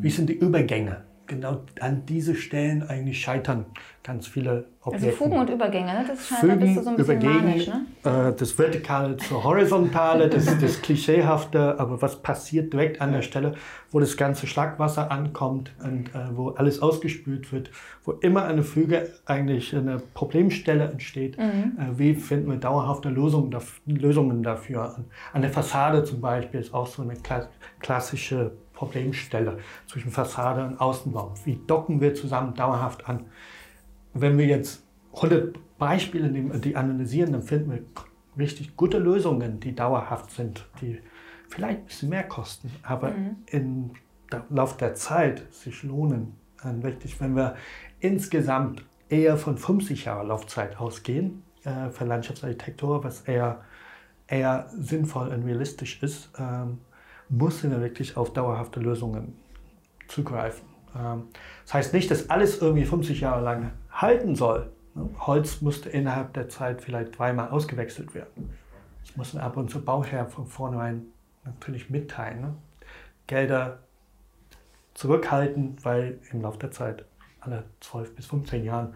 Wie 0.00 0.11
sind 0.11 0.29
die 0.29 0.38
Übergänge? 0.38 1.05
Genau 1.31 1.61
an 1.79 2.07
diese 2.07 2.35
Stellen 2.35 2.83
eigentlich 2.83 3.21
scheitern 3.21 3.66
ganz 4.03 4.27
viele 4.27 4.64
Objekte. 4.83 5.07
Also 5.07 5.16
Fugen 5.19 5.38
und 5.38 5.49
Übergänge, 5.49 5.93
ne? 5.93 6.05
das 6.09 6.27
scheint, 6.27 6.51
da 6.51 6.55
bist 6.57 6.77
du 6.77 6.83
so 6.83 6.90
ein 6.90 6.97
bisschen 6.97 7.21
übergegen, 7.21 7.45
manisch. 7.45 7.66
Ne? 7.69 7.87
äh, 8.03 8.33
das 8.37 8.59
Vertikale 8.59 9.16
zur 9.16 9.45
Horizontale, 9.45 10.29
das, 10.29 10.59
das 10.59 10.83
Klischeehafte, 10.83 11.79
aber 11.79 12.03
was 12.03 12.16
passiert 12.21 12.73
direkt 12.73 13.01
an 13.01 13.12
der 13.12 13.23
Stelle, 13.23 13.55
wo 13.93 14.01
das 14.01 14.16
ganze 14.16 14.49
Schlagwasser 14.49 15.12
ankommt 15.12 15.71
und 15.85 16.09
äh, 16.09 16.35
wo 16.35 16.49
alles 16.49 16.83
ausgespült 16.83 17.53
wird, 17.53 17.71
wo 18.05 18.12
immer 18.12 18.47
eine 18.47 18.64
Füge 18.64 19.12
eigentlich 19.27 19.77
eine 19.77 19.99
Problemstelle 20.14 20.90
entsteht. 20.90 21.38
Mhm. 21.38 21.79
Äh, 21.79 21.99
wie 21.99 22.14
finden 22.14 22.51
wir 22.51 22.57
dauerhafte 22.57 23.09
Lösungen, 23.09 23.55
Lösungen 23.87 24.43
dafür? 24.43 24.97
An, 24.97 25.05
an 25.33 25.43
der 25.43 25.53
Fassade 25.53 26.03
zum 26.03 26.21
Beispiel 26.21 26.59
ist 26.59 26.75
auch 26.75 26.88
so 26.88 27.03
eine 27.03 27.14
kla 27.14 27.49
klassische 27.79 28.53
Problemstelle 28.81 29.59
zwischen 29.87 30.11
Fassade 30.11 30.64
und 30.64 30.81
Außenraum. 30.81 31.35
Wie 31.45 31.61
docken 31.66 32.01
wir 32.01 32.14
zusammen 32.14 32.55
dauerhaft 32.55 33.07
an? 33.09 33.27
wenn 34.14 34.38
wir 34.38 34.47
jetzt 34.47 34.83
100 35.14 35.59
Beispiele 35.79 36.31
nehmen, 36.31 36.61
die 36.61 36.77
analysieren, 36.77 37.33
dann 37.33 37.43
finden 37.43 37.71
wir 37.71 37.83
richtig 38.38 38.77
gute 38.77 38.99
Lösungen, 38.99 39.61
die 39.61 39.75
dauerhaft 39.75 40.31
sind, 40.31 40.66
die 40.81 40.99
vielleicht 41.49 41.81
ein 41.81 41.85
bisschen 41.85 42.09
mehr 42.11 42.25
kosten, 42.25 42.71
aber 42.83 43.12
im 43.47 43.90
Lauf 44.49 44.77
der 44.77 44.95
Zeit 44.95 45.43
sich 45.53 45.83
lohnen. 45.83 46.35
Und 46.62 46.83
wirklich, 46.83 47.21
wenn 47.21 47.35
wir 47.35 47.57
insgesamt 47.99 48.85
eher 49.09 49.37
von 49.37 49.59
50 49.59 50.05
Jahren 50.05 50.29
Laufzeit 50.29 50.79
ausgehen 50.79 51.43
äh, 51.64 51.90
für 51.90 52.05
Landschaftsarchitektur, 52.05 53.03
was 53.03 53.23
eher, 53.23 53.62
eher 54.29 54.69
sinnvoll 54.79 55.29
und 55.29 55.45
realistisch 55.45 56.01
ist, 56.03 56.31
ähm, 56.38 56.79
müssen 57.31 57.71
wir 57.71 57.81
wirklich 57.81 58.16
auf 58.16 58.33
dauerhafte 58.33 58.81
Lösungen 58.81 59.37
zugreifen. 60.09 60.66
Ähm, 60.97 61.29
Das 61.64 61.75
heißt 61.75 61.95
nicht, 61.95 62.11
dass 62.11 62.29
alles 62.31 62.61
irgendwie 62.61 62.85
50 62.85 63.21
Jahre 63.21 63.43
lang 63.43 63.73
halten 63.90 64.35
soll. 64.35 64.71
ne? 64.95 65.09
Holz 65.21 65.61
musste 65.61 65.88
innerhalb 65.88 66.35
der 66.35 66.49
Zeit 66.49 66.83
vielleicht 66.83 67.19
dreimal 67.19 67.49
ausgewechselt 67.51 68.14
werden. 68.14 68.51
Das 69.05 69.16
muss 69.16 69.37
ab 69.37 69.57
und 69.57 69.71
zu 69.71 69.83
Bauherr 69.85 70.27
von 70.27 70.47
vornherein 70.47 71.07
natürlich 71.45 71.88
mitteilen. 71.90 72.40
Ne? 72.40 72.55
Gelder 73.27 73.79
zurückhalten, 74.95 75.77
weil 75.83 76.19
im 76.33 76.43
Laufe 76.43 76.59
der 76.59 76.73
Zeit 76.73 77.05
alle 77.40 77.64
12 77.81 78.16
bis 78.16 78.27
15 78.27 78.64
Jahren 78.64 78.95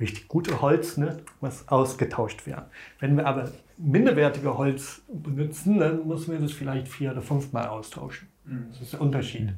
richtig 0.00 0.28
gute 0.28 0.60
Holz 0.60 0.96
ne, 0.96 1.22
muss 1.40 1.68
ausgetauscht 1.68 2.46
werden. 2.46 2.64
Wenn 2.98 3.16
wir 3.16 3.26
aber 3.26 3.50
minderwertige 3.76 4.56
Holz 4.56 5.02
benutzen, 5.12 5.78
dann 5.78 6.06
müssen 6.06 6.32
wir 6.32 6.40
das 6.40 6.52
vielleicht 6.52 6.88
vier 6.88 7.12
oder 7.12 7.22
fünfmal 7.22 7.68
austauschen. 7.68 8.28
Das 8.70 8.80
ist 8.80 8.92
der 8.94 9.00
Unterschied. 9.00 9.52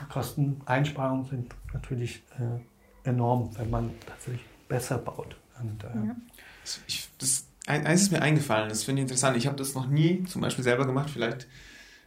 Die 0.00 0.12
Kosteneinsparungen 0.12 1.24
sind 1.24 1.54
natürlich 1.72 2.22
äh, 2.38 3.08
enorm, 3.08 3.50
wenn 3.56 3.70
man 3.70 3.90
tatsächlich 4.06 4.44
besser 4.68 4.98
baut. 4.98 5.36
Und, 5.60 5.84
äh, 5.84 6.14
Ich, 6.86 7.08
das, 7.18 7.46
ein, 7.66 7.86
eins 7.86 8.02
ist 8.02 8.12
mir 8.12 8.20
eingefallen, 8.20 8.68
das 8.68 8.84
finde 8.84 9.00
ich 9.00 9.04
interessant. 9.04 9.36
Ich 9.36 9.46
habe 9.46 9.56
das 9.56 9.74
noch 9.74 9.86
nie 9.86 10.24
zum 10.24 10.42
Beispiel 10.42 10.64
selber 10.64 10.86
gemacht. 10.86 11.10
Vielleicht 11.10 11.46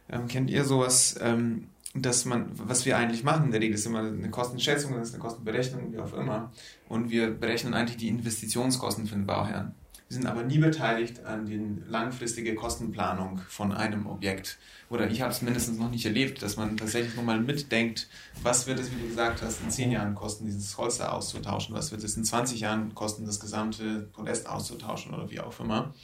ähm, 0.08 0.28
kennt 0.28 0.50
ihr 0.50 0.64
sowas, 0.64 1.18
ähm, 1.20 1.68
dass 1.94 2.24
man, 2.24 2.50
was 2.52 2.84
wir 2.84 2.96
eigentlich 2.96 3.24
machen 3.24 3.46
in 3.46 3.50
der 3.50 3.60
Regel, 3.60 3.74
ist 3.74 3.86
immer 3.86 4.00
eine 4.00 4.30
Kostenschätzung, 4.30 4.94
das 4.94 5.08
ist 5.08 5.14
eine 5.14 5.22
Kostenberechnung, 5.22 5.92
wie 5.92 5.98
auch 5.98 6.12
immer. 6.12 6.52
Und 6.88 7.10
wir 7.10 7.30
berechnen 7.30 7.74
eigentlich 7.74 7.96
die 7.96 8.08
Investitionskosten 8.08 9.06
für 9.06 9.16
den 9.16 9.26
Bauherrn. 9.26 9.74
Wir 10.06 10.16
sind 10.16 10.26
aber 10.26 10.42
nie 10.42 10.58
beteiligt 10.58 11.24
an 11.24 11.46
die 11.46 11.60
langfristige 11.88 12.56
Kostenplanung 12.56 13.40
von 13.48 13.72
einem 13.72 14.06
Objekt. 14.06 14.58
Oder 14.88 15.08
ich 15.08 15.22
habe 15.22 15.30
es 15.30 15.40
mindestens 15.40 15.78
noch 15.78 15.90
nicht 15.90 16.04
erlebt, 16.04 16.42
dass 16.42 16.56
man 16.56 16.76
tatsächlich 16.76 17.14
nochmal 17.14 17.40
mitdenkt, 17.40 18.08
was 18.42 18.66
wird 18.66 18.80
es, 18.80 18.90
wie 18.90 19.00
du 19.00 19.06
gesagt 19.06 19.40
hast, 19.42 19.62
in 19.62 19.70
10 19.70 19.92
Jahren 19.92 20.16
kosten, 20.16 20.46
dieses 20.46 20.76
Holz 20.76 20.98
da 20.98 21.10
auszutauschen, 21.10 21.76
was 21.76 21.92
wird 21.92 22.02
es 22.02 22.16
in 22.16 22.24
20 22.24 22.58
Jahren 22.58 22.92
kosten, 22.94 23.24
das 23.24 23.38
gesamte 23.38 24.08
Podest 24.12 24.48
auszutauschen 24.48 25.14
oder 25.14 25.30
wie 25.30 25.38
auch 25.38 25.60
immer. 25.60 25.94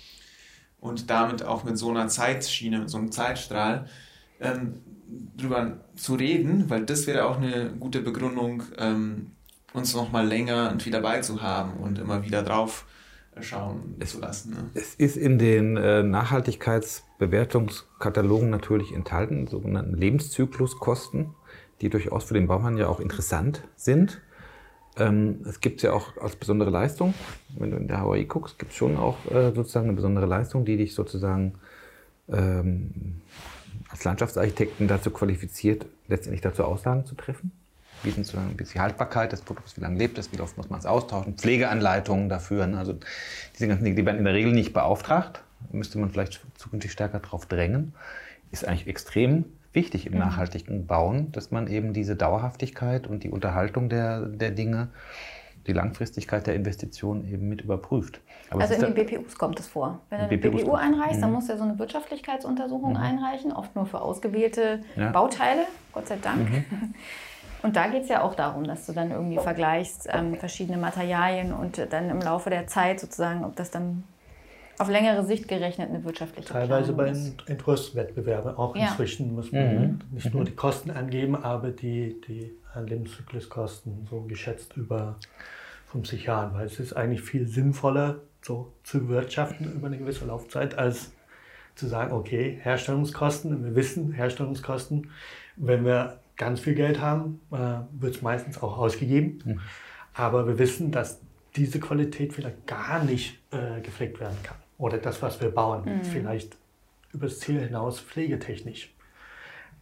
Und 0.79 1.11
damit 1.11 1.43
auch 1.43 1.65
mit 1.65 1.77
so 1.77 1.91
einer 1.91 2.07
Zeitschiene, 2.07 2.79
mit 2.79 2.91
so 2.91 2.99
einem 2.99 3.11
Zeitstrahl 3.11 3.89
ähm, 4.41 4.75
drüber 5.37 5.79
zu 5.95 6.15
reden, 6.15 6.69
weil 6.69 6.85
das 6.85 7.07
wäre 7.07 7.27
auch 7.27 7.39
eine 7.39 7.71
gute 7.79 8.01
Begründung, 8.01 8.65
ähm, 8.79 9.31
uns 9.73 9.95
nochmal 9.95 10.27
länger 10.27 10.71
und 10.73 10.83
viel 10.83 10.93
dabei 10.93 11.21
zu 11.21 11.43
haben 11.43 11.79
und 11.79 11.99
immer 11.99 12.25
wieder 12.25 12.43
drauf 12.43 12.87
schauen 13.41 13.97
zu 14.05 14.21
lassen. 14.21 14.51
Ne? 14.51 14.69
Es 14.75 14.95
ist 14.95 15.17
in 15.17 15.39
den 15.39 15.77
äh, 15.77 16.03
Nachhaltigkeitsbewertungskatalogen 16.03 18.51
natürlich 18.51 18.93
enthalten, 18.95 19.47
sogenannten 19.47 19.95
Lebenszykluskosten, 19.95 21.31
die 21.83 21.91
durchaus 21.91 22.25
für 22.25 22.35
den 22.35 22.49
Baumann 22.49 22.79
ja 22.79 22.89
auch 22.89 22.99
interessant 23.01 23.63
sind. 23.77 24.23
Ähm, 24.99 25.45
es 25.47 25.61
gibt 25.61 25.83
ja 25.83 25.93
auch 25.93 26.17
als 26.17 26.37
besondere 26.37 26.71
Leistung, 26.71 27.13
wenn 27.59 27.71
du 27.71 27.77
in 27.77 27.89
der 27.89 28.01
HAI 28.01 28.25
guckst, 28.25 28.59
gibt 28.59 28.73
es 28.73 28.79
schon 28.79 28.97
auch 28.97 29.19
äh, 29.31 29.53
sozusagen 29.55 29.89
eine 29.89 29.97
besondere 29.97 30.25
Leistung, 30.25 30.65
die 30.65 30.79
dich 30.79 30.95
sozusagen 30.95 31.59
ähm, 32.33 33.21
als 33.89 34.05
Landschaftsarchitekten 34.05 34.89
dazu 34.89 35.11
qualifiziert, 35.11 35.87
letztendlich 36.09 36.41
dazu 36.41 36.65
Aussagen 36.65 37.07
zu 37.07 37.15
treffen. 37.15 37.53
Sozusagen 38.05 38.57
wie 38.57 38.63
ist 38.63 38.75
die 38.75 38.81
Haltbarkeit 38.81 39.33
des 39.33 39.41
Produkts, 39.41 39.77
wie 39.77 39.81
lange 39.81 39.99
lebt 39.99 40.19
es, 40.19 40.33
wie 40.33 40.41
oft 40.41 40.57
muss 40.57 40.69
man 40.69 40.79
es 40.79 40.87
austauschen, 40.87 41.35
Pflegeanleitungen 41.35 42.29
dafür. 42.29 42.67
Ne? 42.67 42.79
Also 42.79 42.95
diese 43.55 43.69
ganzen 43.69 43.85
Dinge, 43.85 43.97
die 43.97 44.07
werden 44.07 44.19
in 44.19 44.25
der 44.25 44.35
Regel 44.35 44.53
nicht 44.53 44.73
beauftragt, 44.73 45.43
müsste 45.73 45.99
man 45.99 46.11
vielleicht 46.11 46.41
zukünftig 46.57 46.93
stärker 46.93 47.21
darauf 47.21 47.47
drängen. 47.47 47.95
Ist 48.53 48.67
eigentlich 48.67 48.87
extrem 48.87 49.47
wichtig 49.73 50.07
im 50.07 50.19
nachhaltigen 50.19 50.87
Bauen, 50.87 51.33
dass 51.33 51.51
man 51.51 51.67
eben 51.67 51.93
diese 51.93 52.17
Dauerhaftigkeit 52.17 53.07
und 53.07 53.25
die 53.25 53.31
Unterhaltung 53.31 53.89
der, 53.89 54.21
der 54.21 54.51
Dinge, 54.51 54.89
die 55.67 55.73
Langfristigkeit 55.73 56.47
der 56.47 56.55
Investitionen 56.55 57.27
eben 57.27 57.49
mit 57.49 57.63
überprüft. 57.63 58.21
Aber 58.51 58.63
Also 58.63 58.75
in 58.75 58.81
den 58.83 58.95
BPUs 58.95 59.37
kommt 59.37 59.59
es 59.59 59.67
vor. 59.67 60.01
Wenn 60.09 60.19
du 60.19 60.25
In 60.27 60.31
eine 60.31 60.39
BPUs 60.39 60.63
BPU 60.63 60.75
einreichst, 60.75 61.23
dann 61.23 61.31
Mhm. 61.31 61.35
musst 61.37 61.49
du 61.49 61.53
ja 61.53 61.59
so 61.59 61.65
eine 61.65 61.79
Wirtschaftlichkeitsuntersuchung 61.79 62.97
einreichen, 62.97 63.53
oft 63.53 63.75
nur 63.75 63.87
für 63.87 64.01
ausgewählte 64.01 64.81
Ja. 64.97 65.11
Bauteile, 65.11 65.67
Gott 65.93 66.07
sei 66.09 66.17
Dank. 66.17 66.49
Und 67.63 67.75
da 67.75 67.89
geht 67.89 68.05
es 68.05 68.09
ja 68.09 68.23
auch 68.23 68.35
darum, 68.37 68.65
dass 68.65 68.87
du 68.87 68.93
dann 68.93 69.11
irgendwie 69.11 69.39
vergleichst 69.39 70.09
ähm, 70.13 70.37
verschiedene 70.37 70.79
Materialien 70.79 71.53
und 71.53 71.85
dann 71.91 72.11
im 72.11 72.21
Laufe 72.21 72.49
der 72.51 72.69
Zeit 72.69 73.01
sozusagen, 73.01 73.45
ob 73.45 73.57
das 73.57 73.71
dann 73.73 74.05
auf 74.79 74.89
längere 74.89 75.25
Sicht 75.25 75.49
gerechnet 75.49 75.89
eine 75.89 76.05
wirtschaftliche 76.05 76.47
Teilweise 76.47 76.93
bei 76.93 77.05
Planung 77.05 77.13
ist. 77.39 77.49
Entwurfswettbewerben 77.49 78.57
auch 78.57 78.77
Ja. 78.77 78.83
inzwischen 78.91 79.35
muss 79.35 79.51
man 79.51 79.75
Mhm. 79.75 80.01
nicht 80.13 80.33
nur 80.33 80.45
die 80.45 80.55
Kosten 80.55 80.91
angeben, 80.91 81.35
aber 81.35 81.71
die, 81.71 82.21
die 82.29 82.53
äh, 82.77 82.81
Lebenszykluskosten 82.83 84.07
so 84.09 84.21
geschätzt 84.23 84.77
über 84.77 85.17
50 85.97 86.25
Jahren, 86.25 86.55
weil 86.55 86.67
es 86.67 86.79
ist 86.79 86.93
eigentlich 86.93 87.23
viel 87.23 87.47
sinnvoller, 87.47 88.21
so 88.43 88.73
zu 88.85 89.09
wirtschaften 89.09 89.73
über 89.73 89.87
eine 89.87 89.99
gewisse 89.99 90.27
Laufzeit, 90.27 90.77
als 90.77 91.13
zu 91.75 91.87
sagen, 91.87 92.13
okay, 92.13 92.59
Herstellungskosten, 92.63 93.65
wir 93.65 93.75
wissen 93.75 94.13
Herstellungskosten, 94.13 95.11
wenn 95.57 95.85
wir 95.85 96.21
ganz 96.37 96.61
viel 96.61 96.75
Geld 96.75 97.01
haben, 97.01 97.41
äh, 97.51 97.81
wird 97.99 98.17
es 98.17 98.23
meistens 98.23 98.63
auch 98.63 98.79
ausgegeben. 98.79 99.61
Aber 100.13 100.47
wir 100.47 100.59
wissen, 100.59 100.93
dass 100.93 101.21
diese 101.57 101.81
Qualität 101.81 102.33
vielleicht 102.35 102.67
gar 102.67 103.03
nicht 103.03 103.39
äh, 103.51 103.81
gepflegt 103.81 104.21
werden 104.21 104.37
kann. 104.43 104.57
Oder 104.79 104.99
das, 104.99 105.23
was 105.23 105.41
wir 105.41 105.51
bauen, 105.51 105.87
ist 106.01 106.11
vielleicht 106.11 106.57
übers 107.13 107.41
Ziel 107.41 107.61
hinaus 107.61 108.01
pflegetechnisch. 108.01 108.95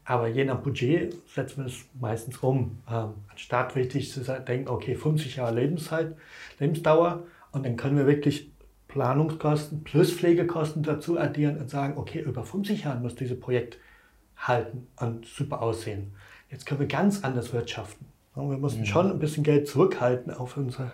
Aber 0.04 0.28
je 0.28 0.44
nach 0.44 0.60
Budget 0.60 1.16
setzen 1.28 1.64
wir 1.64 1.66
es 1.66 1.84
meistens 1.98 2.38
um. 2.38 2.78
Ähm, 2.90 3.14
anstatt 3.30 3.74
richtig 3.74 4.12
zu 4.12 4.20
denken, 4.20 4.68
okay, 4.68 4.94
50 4.94 5.36
Jahre 5.36 5.54
Lebenszeit, 5.54 6.14
Lebensdauer 6.58 7.22
und 7.52 7.64
dann 7.64 7.76
können 7.76 7.96
wir 7.96 8.06
wirklich 8.06 8.50
Planungskosten 8.88 9.82
plus 9.82 10.12
Pflegekosten 10.12 10.82
dazu 10.82 11.18
addieren 11.18 11.58
und 11.58 11.70
sagen, 11.70 11.96
okay, 11.96 12.20
über 12.20 12.44
50 12.44 12.84
Jahre 12.84 13.00
muss 13.00 13.14
dieses 13.14 13.40
Projekt 13.40 13.78
halten 14.36 14.86
und 15.00 15.26
super 15.26 15.62
aussehen. 15.62 16.12
Jetzt 16.50 16.66
können 16.66 16.80
wir 16.80 16.86
ganz 16.86 17.24
anders 17.24 17.52
wirtschaften. 17.52 18.06
Wir 18.34 18.58
müssen 18.58 18.84
schon 18.84 19.10
ein 19.10 19.18
bisschen 19.18 19.44
Geld 19.44 19.68
zurückhalten 19.68 20.32
auf 20.32 20.56
unsere 20.56 20.92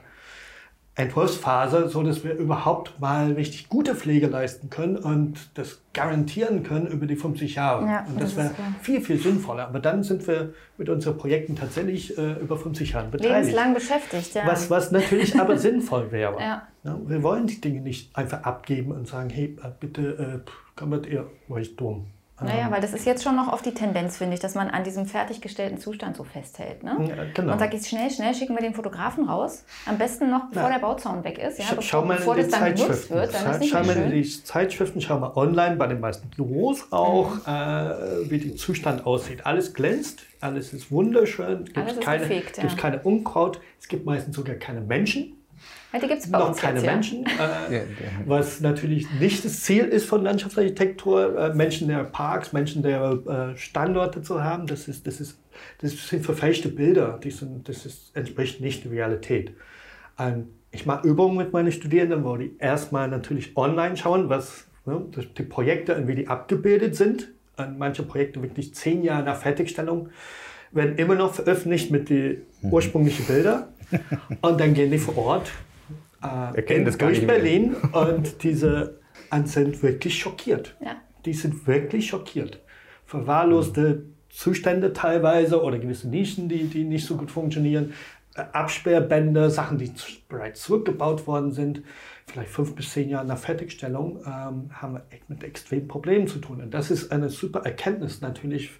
Entwurfsphase, 0.96 1.88
so 1.88 2.02
dass 2.02 2.24
wir 2.24 2.34
überhaupt 2.34 3.00
mal 3.00 3.32
richtig 3.32 3.68
gute 3.68 3.94
Pflege 3.94 4.26
leisten 4.26 4.70
können 4.70 4.96
und 4.96 5.50
das 5.54 5.80
garantieren 5.92 6.62
können 6.62 6.88
über 6.88 7.06
die 7.06 7.16
50 7.16 7.54
Jahre. 7.54 7.86
Ja, 7.86 8.04
und 8.06 8.20
das 8.20 8.34
das 8.34 8.36
wäre 8.36 8.54
viel, 8.82 9.00
viel 9.00 9.18
sinnvoller. 9.18 9.68
Aber 9.68 9.78
dann 9.78 10.02
sind 10.02 10.26
wir 10.26 10.52
mit 10.78 10.88
unseren 10.88 11.16
Projekten 11.16 11.56
tatsächlich 11.56 12.16
äh, 12.18 12.32
über 12.40 12.56
50 12.58 12.92
Jahre 12.92 13.08
beteiligt. 13.08 13.34
Lebenslang 13.34 13.74
beschäftigt, 13.74 14.34
ja. 14.34 14.46
Was, 14.46 14.68
was 14.68 14.90
natürlich 14.90 15.38
aber 15.38 15.56
sinnvoll 15.58 16.10
wäre. 16.12 16.38
Ja. 16.40 16.68
Ja, 16.82 16.98
wir 17.06 17.22
wollen 17.22 17.46
die 17.46 17.60
Dinge 17.60 17.80
nicht 17.80 18.16
einfach 18.16 18.42
abgeben 18.42 18.92
und 18.92 19.06
sagen, 19.06 19.30
hey, 19.30 19.56
äh, 19.62 19.68
bitte 19.78 20.42
äh, 20.46 20.50
kümmert 20.76 21.06
ihr 21.06 21.30
euch 21.48 21.76
drum. 21.76 22.06
Naja, 22.42 22.70
weil 22.70 22.80
das 22.80 22.92
ist 22.92 23.04
jetzt 23.06 23.22
schon 23.22 23.36
noch 23.36 23.52
oft 23.52 23.64
die 23.66 23.74
Tendenz, 23.74 24.16
finde 24.18 24.34
ich, 24.34 24.40
dass 24.40 24.54
man 24.54 24.68
an 24.70 24.84
diesem 24.84 25.06
fertiggestellten 25.06 25.78
Zustand 25.78 26.16
so 26.16 26.24
festhält. 26.24 26.82
Ne? 26.82 26.96
Ja, 27.08 27.14
genau. 27.34 27.52
Und 27.52 27.58
sagt 27.58 27.74
jetzt 27.74 27.88
schnell, 27.88 28.10
schnell 28.10 28.34
schicken 28.34 28.54
wir 28.54 28.62
den 28.62 28.74
Fotografen 28.74 29.28
raus. 29.28 29.64
Am 29.86 29.98
besten 29.98 30.30
noch 30.30 30.48
bevor 30.50 30.68
Ja. 30.70 30.74
der 30.74 30.80
Bauzaun 30.80 31.22
weg 31.24 31.38
ist, 31.38 31.58
ja, 31.58 31.64
Schau- 31.64 31.76
bevor, 31.76 31.82
schau 31.82 32.04
mal 32.04 32.16
bevor 32.16 32.36
in 32.36 32.40
das 32.42 32.46
die 32.48 32.52
dann 32.52 32.64
genutzt 32.74 32.80
Zeitschriften. 32.86 33.14
wird, 33.14 33.34
dann 33.34 33.50
ist 33.52 33.60
nicht 33.60 33.70
schau 33.72 33.84
mal 33.84 33.96
in 33.96 34.10
die 34.10 34.44
Zeitschriften, 34.44 35.00
schau 35.00 35.18
mal 35.18 35.32
online 35.36 35.76
bei 35.76 35.86
den 35.86 36.00
meisten 36.00 36.28
Büros 36.30 36.86
auch, 36.90 37.34
Mhm. 37.34 37.40
äh, 37.46 38.30
wie 38.30 38.38
der 38.38 38.56
Zustand 38.56 39.06
aussieht. 39.06 39.44
Alles 39.46 39.74
glänzt, 39.74 40.20
alles 40.40 40.72
ist 40.72 40.90
wunderschön, 40.90 41.64
es 41.66 41.72
gibt 41.74 42.00
keine, 42.00 42.18
gepflegt, 42.20 42.56
ja. 42.58 42.64
keine 42.76 43.00
Unkraut, 43.00 43.60
es 43.80 43.88
gibt 43.88 44.06
meistens 44.06 44.36
sogar 44.36 44.54
keine 44.56 44.80
Menschen, 44.80 45.36
die 45.98 46.06
gibt 46.06 46.20
es 46.20 46.30
bei 46.30 46.38
noch 46.38 46.48
uns 46.50 46.58
keine 46.58 46.78
jetzt. 46.80 46.86
Menschen, 46.86 47.26
äh, 47.26 47.28
Ja, 47.28 47.68
der- 47.68 47.84
was 48.26 48.60
natürlich 48.60 49.10
nicht 49.18 49.44
das 49.44 49.60
Ziel 49.62 49.84
ist 49.84 50.04
von 50.06 50.22
Landschaftsarchitektur, 50.22 51.36
äh, 51.38 51.54
Menschen 51.54 51.88
der 51.88 52.04
Parks, 52.04 52.52
Menschen 52.52 52.82
der 52.82 53.52
äh, 53.54 53.56
Standorte 53.56 54.22
zu 54.22 54.42
haben. 54.44 54.66
Das, 54.66 54.86
ist, 54.88 55.06
das, 55.06 55.20
ist, 55.20 55.38
das 55.80 56.08
sind 56.08 56.24
verfälschte 56.24 56.68
Bilder, 56.68 57.18
die 57.22 57.30
sind, 57.30 57.68
das 57.68 57.86
ist, 57.86 58.14
entspricht 58.16 58.60
nicht 58.60 58.84
der 58.84 58.92
Realität. 58.92 59.52
Ähm, 60.18 60.48
ich 60.70 60.86
mache 60.86 61.06
Übungen 61.08 61.36
mit 61.36 61.52
meinen 61.52 61.72
Studierenden, 61.72 62.22
wo 62.24 62.36
die 62.36 62.54
erstmal 62.58 63.08
natürlich 63.08 63.56
online 63.56 63.96
schauen, 63.96 64.28
was 64.28 64.66
ne, 64.86 65.02
die 65.36 65.42
Projekte 65.42 65.96
und 65.96 66.06
wie 66.06 66.14
die 66.14 66.28
abgebildet 66.28 66.94
sind. 66.94 67.28
Und 67.56 67.78
manche 67.78 68.04
Projekte 68.04 68.40
wirklich 68.42 68.74
zehn 68.74 69.02
Jahre 69.02 69.24
nach 69.24 69.36
Fertigstellung 69.36 70.08
werden 70.72 70.96
immer 70.96 71.16
noch 71.16 71.34
veröffentlicht 71.34 71.90
mit 71.90 72.08
den 72.08 72.42
ursprünglichen 72.62 73.24
Bildern. 73.26 73.64
Und 74.40 74.60
dann 74.60 74.72
gehen 74.72 74.90
die 74.92 74.98
vor 74.98 75.18
Ort 75.18 75.50
äh, 76.22 76.74
in, 76.74 76.84
das 76.84 76.98
gar 76.98 77.10
durch. 77.10 77.26
Berlin 77.26 77.74
und 77.92 78.42
diese 78.42 79.00
und 79.30 79.48
sind 79.48 79.82
wirklich 79.82 80.18
schockiert. 80.18 80.76
Ja. 80.80 80.96
Die 81.24 81.34
sind 81.34 81.66
wirklich 81.66 82.08
schockiert. 82.08 82.60
Verwahrloste 83.04 84.04
Zustände 84.28 84.92
teilweise 84.92 85.62
oder 85.62 85.78
gewisse 85.78 86.08
Nischen, 86.08 86.48
die, 86.48 86.64
die 86.64 86.84
nicht 86.84 87.06
so 87.06 87.16
gut 87.16 87.30
funktionieren. 87.30 87.92
Äh, 88.34 88.42
Absperrbände, 88.52 89.50
Sachen, 89.50 89.78
die 89.78 89.92
bereits 90.28 90.62
zurückgebaut 90.62 91.26
worden 91.26 91.52
sind, 91.52 91.82
vielleicht 92.26 92.50
fünf 92.50 92.74
bis 92.74 92.92
zehn 92.92 93.08
Jahre 93.08 93.26
nach 93.26 93.38
Fertigstellung, 93.38 94.18
ähm, 94.24 94.70
haben 94.72 94.94
wir 94.94 95.04
mit 95.28 95.42
extremen 95.42 95.88
Problemen 95.88 96.28
zu 96.28 96.38
tun. 96.38 96.60
Und 96.60 96.72
das 96.72 96.90
ist 96.90 97.10
eine 97.10 97.28
super 97.28 97.60
Erkenntnis 97.60 98.20
natürlich, 98.20 98.70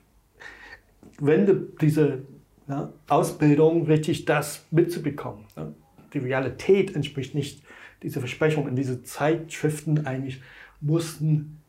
wenn 1.18 1.46
du 1.46 1.54
diese 1.80 2.22
ja, 2.68 2.92
Ausbildung 3.08 3.86
richtig 3.86 4.24
das 4.24 4.66
mitzubekommen. 4.70 5.46
Ne? 5.56 5.74
Die 6.12 6.18
Realität 6.18 6.94
entspricht 6.94 7.34
nicht 7.34 7.62
dieser 8.02 8.20
Versprechung. 8.20 8.64
Und 8.64 8.76
diese 8.76 9.02
Zeitschriften 9.02 10.06
eigentlich 10.06 10.42
mussten 10.80 11.60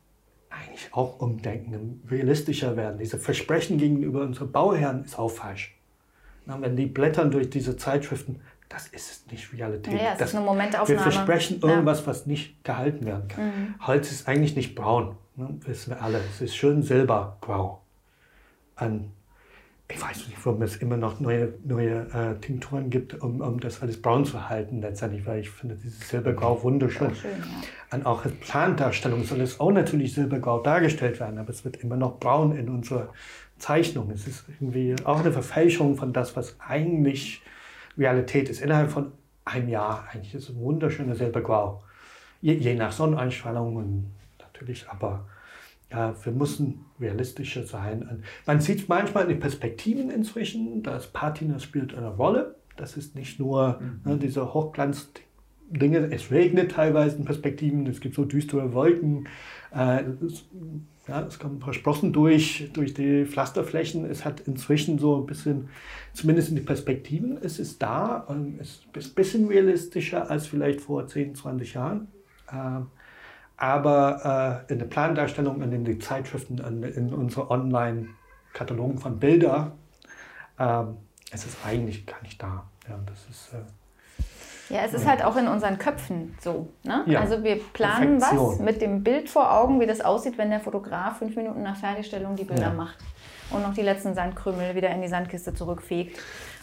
eigentlich 0.50 0.90
auch 0.92 1.20
umdenken, 1.20 2.02
realistischer 2.10 2.76
werden. 2.76 2.98
Diese 2.98 3.18
Versprechen 3.18 3.78
gegenüber 3.78 4.22
unseren 4.22 4.52
Bauherren 4.52 5.04
ist 5.06 5.18
auch 5.18 5.30
falsch. 5.30 5.78
Na, 6.46 6.60
wenn 6.60 6.76
die 6.76 6.88
blättern 6.88 7.32
durch 7.32 7.50
diese 7.50 7.78
Zeitschriften, 7.78 8.42
das 8.68 8.88
ist 8.88 9.32
nicht 9.32 9.52
Realität. 9.54 9.94
Naja, 9.94 10.14
es 10.14 10.20
das, 10.20 10.30
ist 10.30 10.36
eine 10.36 10.46
Momentaufnahme. 10.46 10.90
Wir 11.06 11.12
versprechen 11.12 11.60
Ja. 11.62 11.70
irgendwas, 11.70 12.08
was 12.08 12.26
nicht 12.26 12.64
gehalten 12.64 13.06
werden 13.06 13.28
kann. 13.28 13.76
Holz 13.82 14.12
ist 14.12 14.28
eigentlich 14.28 14.56
nicht 14.56 14.76
braun, 14.76 15.16
ne? 15.36 15.50
wissen 15.66 15.92
wir 15.92 16.02
alle. 16.02 16.20
Es 16.30 16.42
ist 16.42 16.56
schön 16.56 16.82
silbergrau. 16.82 17.82
Und 18.80 19.12
ich 19.94 20.02
weiß 20.02 20.28
nicht, 20.28 20.46
warum 20.46 20.62
es 20.62 20.78
immer 20.78 20.98
noch 20.98 21.20
neue, 21.20 21.54
neue 21.64 22.08
äh, 22.14 22.40
Tinkturen 22.40 22.90
gibt, 22.90 23.22
um, 23.22 23.42
um 23.42 23.60
das 23.60 23.82
alles 23.82 24.02
braun 24.02 24.26
zu 24.26 24.50
halten 24.50 24.82
letztendlich, 24.82 25.26
weil 25.26 25.42
ich 25.42 25.50
finde 25.50 25.76
dieses 25.76 26.10
Silbergrau 26.10 26.64
wunderschön. 26.64 27.14
Schön, 27.16 27.32
ja. 27.32 27.98
Und 27.98 28.06
auch 28.06 28.24
als 28.24 28.34
Plandarstellung 28.36 29.24
soll 29.24 29.42
es 29.42 29.60
auch 29.60 29.72
natürlich 29.72 30.14
silbergrau 30.14 30.62
dargestellt 30.62 31.20
werden, 31.20 31.38
aber 31.38 31.50
es 31.50 31.66
wird 31.66 31.78
immer 31.78 31.98
noch 31.98 32.20
braun 32.20 32.56
in 32.56 32.70
unserer 32.70 33.10
Zeichnung. 33.58 34.10
Es 34.12 34.28
ist 34.28 34.46
irgendwie 34.48 34.96
auch 35.04 35.20
eine 35.20 35.32
Verfälschung 35.32 35.98
von 35.98 36.14
das, 36.14 36.36
was 36.36 36.56
eigentlich 36.60 37.42
Realität 37.98 38.50
ist. 38.50 38.62
Innerhalb 38.62 38.92
von 38.92 39.12
einem 39.46 39.70
Jahr 39.70 40.08
eigentlich 40.12 40.34
ist 40.34 40.50
es 40.50 40.56
ein 40.56 40.62
wunderschöner 40.62 41.16
Silbergrau. 41.16 41.84
Je, 42.42 42.54
je 42.54 42.74
nach 42.76 42.92
Sonneneinstrahlung 42.92 43.76
und 43.76 44.12
natürlich, 44.40 44.90
aber 44.90 45.26
ja, 45.92 46.16
wir 46.24 46.32
müssen 46.32 46.86
realistischer 47.00 47.66
sein. 47.66 48.24
Man 48.46 48.62
sieht 48.62 48.88
manchmal 48.88 49.24
in 49.24 49.30
den 49.30 49.40
Perspektiven 49.40 50.10
inzwischen, 50.10 50.84
das 50.84 51.08
Patina 51.08 51.60
spielt 51.60 51.96
eine 51.96 52.10
Rolle. 52.10 52.56
Das 52.78 52.96
ist 52.96 53.16
nicht 53.16 53.40
nur 53.40 53.82
ne, 54.06 54.18
diese 54.18 54.54
Hochglanz-Dinge. 54.54 56.10
Es 56.12 56.32
regnet 56.32 56.72
teilweise 56.72 57.18
in 57.18 57.26
Perspektiven, 57.26 57.86
es 57.88 58.00
gibt 58.00 58.16
so 58.16 58.24
düstere 58.24 58.74
Wolken. 58.74 59.28
Äh, 59.76 60.04
es, 60.26 60.46
ja, 61.08 61.24
es 61.24 61.40
kommen 61.40 61.62
Sprossen 61.74 62.14
durch, 62.14 62.70
durch 62.72 62.94
die 62.94 63.26
Pflasterflächen. 63.26 64.06
Es 64.06 64.24
hat 64.24 64.40
inzwischen 64.42 64.98
so 64.98 65.18
ein 65.18 65.26
bisschen, 65.26 65.68
zumindest 66.14 66.50
in 66.50 66.56
die 66.56 66.62
Perspektiven, 66.62 67.38
es 67.42 67.60
ist 67.60 67.82
da. 67.82 68.18
Und 68.18 68.60
es 68.62 68.86
ist 68.96 69.10
ein 69.10 69.14
bisschen 69.16 69.48
realistischer 69.48 70.32
als 70.32 70.48
vielleicht 70.48 70.80
vor 70.80 71.06
10, 71.06 71.36
20 71.36 71.74
Jahren. 71.74 72.08
Ähm, 72.52 72.88
aber 73.62 74.66
äh, 74.68 74.74
in 74.74 74.80
der 74.80 74.88
Plandarstellung 74.88 75.62
in 75.62 75.86
den 75.86 76.02
Zeitschriften 76.02 76.60
und 76.60 76.82
in 76.82 77.14
unseren 77.14 77.48
Online-Katalogen 77.48 78.98
von 78.98 79.20
Bildern 79.20 79.74
ähm, 80.58 80.98
es 81.32 81.46
ist 81.46 81.58
eigentlich 81.64 82.08
gar 82.08 82.20
nicht 82.24 82.42
da. 82.42 82.66
Ja, 82.90 83.00
das 83.06 83.20
ist, 83.30 83.54
äh, 83.54 84.74
Ja, 84.74 84.82
es 84.84 84.94
ist 84.94 85.08
halt 85.08 85.24
auch 85.24 85.38
in 85.38 85.48
unseren 85.48 85.78
Köpfen 85.78 86.36
so. 86.42 86.70
Ne? 86.84 87.04
Ja. 87.06 87.20
Also 87.20 87.44
wir 87.44 87.60
planen 87.72 88.20
was 88.20 88.30
Perfektion. 88.30 88.66
mit 88.66 88.82
dem 88.82 89.04
Bild 89.04 89.30
vor 89.30 89.54
Augen, 89.54 89.80
wie 89.80 89.86
das 89.86 90.02
aussieht, 90.02 90.40
wenn 90.40 90.50
der 90.50 90.60
Fotograf 90.60 91.20
fünf 91.20 91.36
Minuten 91.36 91.62
nach 91.62 91.78
Fertigstellung 91.78 92.36
die 92.36 92.46
Bilder 92.46 92.64
Ja. 92.70 92.74
macht 92.74 92.98
und 93.52 93.62
noch 93.62 93.76
die 93.76 93.84
letzten 93.84 94.16
Sandkrümel 94.16 94.74
wieder 94.74 94.90
in 94.90 95.04
die 95.04 95.08
Sandkiste 95.08 95.54
zurückfegt. 95.54 96.20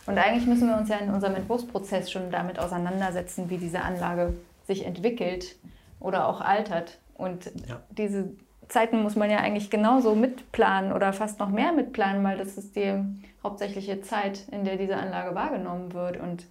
Und 0.07 0.19
eigentlich 0.19 0.47
müssen 0.49 0.69
wir 0.69 0.77
uns 0.77 0.89
ja 0.89 0.97
in 0.97 1.11
unserem 1.11 1.37
Entwurfsprozess 1.37 2.11
schon 2.11 2.33
damit 2.33 2.59
auseinandersetzen, 2.59 3.51
wie 3.51 3.59
diese 3.59 3.83
Anlage 3.83 4.35
sich 4.67 4.85
entwickelt 4.85 5.55
oder 6.01 6.29
auch 6.29 6.41
altert. 6.41 6.99
Und 7.15 7.47
Ja. 7.67 7.81
diese 7.91 8.31
Zeiten 8.69 9.03
muss 9.03 9.17
man 9.17 9.31
ja 9.31 9.39
eigentlich 9.39 9.71
genauso 9.71 10.15
mitplanen 10.15 10.93
oder 10.93 11.13
fast 11.13 11.39
noch 11.41 11.49
mehr 11.49 11.73
mitplanen, 11.73 12.23
weil 12.23 12.39
das 12.39 12.59
ist 12.59 12.77
die 12.77 12.95
hauptsächliche 13.43 14.01
Zeit, 14.03 14.47
in 14.51 14.65
der 14.65 14.77
diese 14.77 14.97
Anlage 14.97 15.35
wahrgenommen 15.35 15.93
wird. 15.93 16.19
Und 16.19 16.47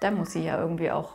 da 0.00 0.10
muss 0.10 0.32
sie 0.32 0.44
ja 0.44 0.60
irgendwie 0.60 0.90
auch. 0.90 1.10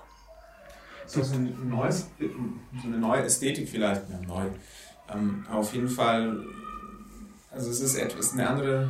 So, 1.05 1.23
so, 1.23 1.35
ein 1.35 1.69
neues, 1.69 2.09
so 2.19 2.87
eine 2.87 2.97
neue 2.97 3.23
Ästhetik 3.23 3.69
vielleicht, 3.69 4.09
ja, 4.09 4.19
neu. 4.27 4.47
Ähm, 5.13 5.45
auf 5.49 5.73
jeden 5.73 5.87
Fall, 5.87 6.43
also 7.49 7.69
es 7.69 7.79
ist 7.79 7.95
etwas 7.95 8.33
eine 8.33 8.49
andere 8.49 8.89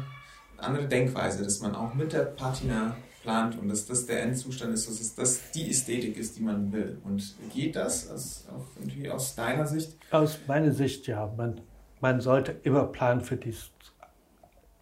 andere 0.57 0.87
Denkweise, 0.87 1.43
dass 1.43 1.59
man 1.61 1.75
auch 1.75 1.93
mit 1.93 2.13
der 2.13 2.23
Patina 2.23 2.95
plant 3.27 3.59
und 3.59 3.67
dass 3.67 3.85
das 3.85 4.05
der 4.05 4.23
Endzustand 4.23 4.73
ist, 4.73 4.87
dass 4.87 5.15
das 5.15 5.51
die 5.51 5.69
Ästhetik 5.69 6.15
ist, 6.15 6.37
die 6.37 6.43
man 6.43 6.71
will. 6.71 6.97
Und 7.03 7.35
geht 7.53 7.75
das 7.75 8.09
aus, 8.09 8.47
auch 8.49 8.65
irgendwie 8.79 9.09
aus 9.09 9.35
deiner 9.35 9.67
Sicht? 9.67 9.97
Aus 10.11 10.39
meiner 10.47 10.71
Sicht 10.71 11.07
ja. 11.07 11.29
Man, 11.35 11.59
man 11.99 12.21
sollte 12.21 12.55
immer 12.63 12.85
planen 12.85 13.19
für 13.19 13.35
dies. 13.35 13.69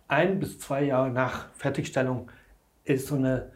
Ein 0.07 0.39
bis 0.39 0.59
zwei 0.59 0.83
Jahre 0.83 1.09
nach 1.09 1.47
Fertigstellung 1.55 2.29
ist 2.83 3.07
so 3.07 3.15
eine 3.15 3.51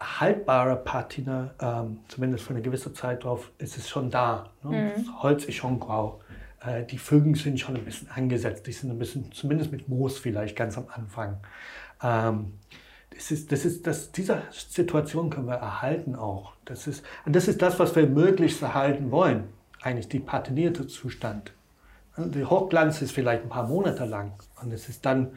haltbare 0.00 0.74
Patina, 0.74 1.54
ähm, 1.60 2.00
zumindest 2.08 2.44
für 2.44 2.50
eine 2.50 2.62
gewisse 2.62 2.92
Zeit 2.92 3.22
drauf, 3.22 3.52
ist 3.58 3.78
es 3.78 3.88
schon 3.88 4.10
da. 4.10 4.50
Ne? 4.64 4.70
Mhm. 4.96 5.04
Das 5.04 5.22
Holz 5.22 5.44
ist 5.44 5.54
schon 5.54 5.78
grau. 5.78 6.20
Äh, 6.66 6.84
die 6.84 6.98
Fügen 6.98 7.36
sind 7.36 7.60
schon 7.60 7.76
ein 7.76 7.84
bisschen 7.84 8.10
angesetzt. 8.10 8.66
Die 8.66 8.72
sind 8.72 8.90
ein 8.90 8.98
bisschen, 8.98 9.30
zumindest 9.30 9.70
mit 9.70 9.88
Moos 9.88 10.18
vielleicht 10.18 10.56
ganz 10.56 10.76
am 10.76 10.86
Anfang. 10.88 11.36
Ähm, 12.02 12.54
das 13.10 13.30
ist, 13.30 13.52
das 13.52 13.64
ist, 13.64 13.86
das, 13.86 14.12
diese 14.12 14.42
Situation 14.50 15.30
können 15.30 15.46
wir 15.46 15.54
erhalten 15.54 16.14
auch. 16.14 16.54
Das 16.64 16.86
ist, 16.86 17.04
und 17.26 17.34
das 17.34 17.48
ist 17.48 17.60
das, 17.60 17.78
was 17.78 17.94
wir 17.96 18.06
möglichst 18.06 18.62
erhalten 18.62 19.10
wollen. 19.10 19.44
Eigentlich 19.82 20.08
die 20.08 20.20
patinierte 20.20 20.86
Zustand. 20.86 21.52
Der 22.16 22.50
Hochglanz 22.50 23.02
ist 23.02 23.12
vielleicht 23.12 23.42
ein 23.42 23.48
paar 23.48 23.66
Monate 23.66 24.04
lang 24.04 24.32
und 24.62 24.72
es 24.72 24.88
ist 24.88 25.06
dann 25.06 25.32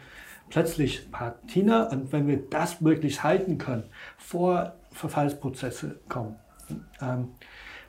plötzlich 0.49 1.11
Patina 1.11 1.89
und 1.89 2.11
wenn 2.11 2.27
wir 2.27 2.37
das 2.49 2.81
möglichst 2.81 3.23
halten 3.23 3.57
können, 3.57 3.83
vor 4.17 4.73
Verfallsprozesse 4.91 5.99
kommen. 6.09 6.35
Ähm, 7.01 7.29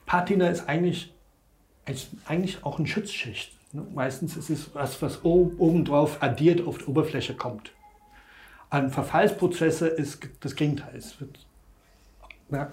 Patina 0.06 0.48
ist 0.48 0.68
eigentlich, 0.68 1.12
ist 1.86 2.08
eigentlich 2.26 2.64
auch 2.64 2.78
eine 2.78 2.86
Schutzschicht. 2.86 3.52
Ne? 3.72 3.86
Meistens 3.94 4.36
ist 4.36 4.50
es 4.50 4.74
was, 4.74 5.02
was 5.02 5.24
obendrauf 5.24 6.22
addiert 6.22 6.66
auf 6.66 6.78
die 6.78 6.84
Oberfläche 6.84 7.34
kommt. 7.34 7.72
An 8.74 8.90
Verfallsprozesse 8.90 9.86
ist 9.86 10.28
das 10.40 10.56
Gegenteil. 10.56 10.96
Es 10.96 11.20
wird 11.20 11.46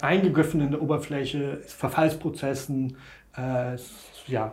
eingegriffen 0.02 0.60
in 0.60 0.72
der 0.72 0.82
Oberfläche, 0.82 1.58
Verfallsprozessen, 1.58 2.96
äh, 3.36 3.76
ja, 4.26 4.52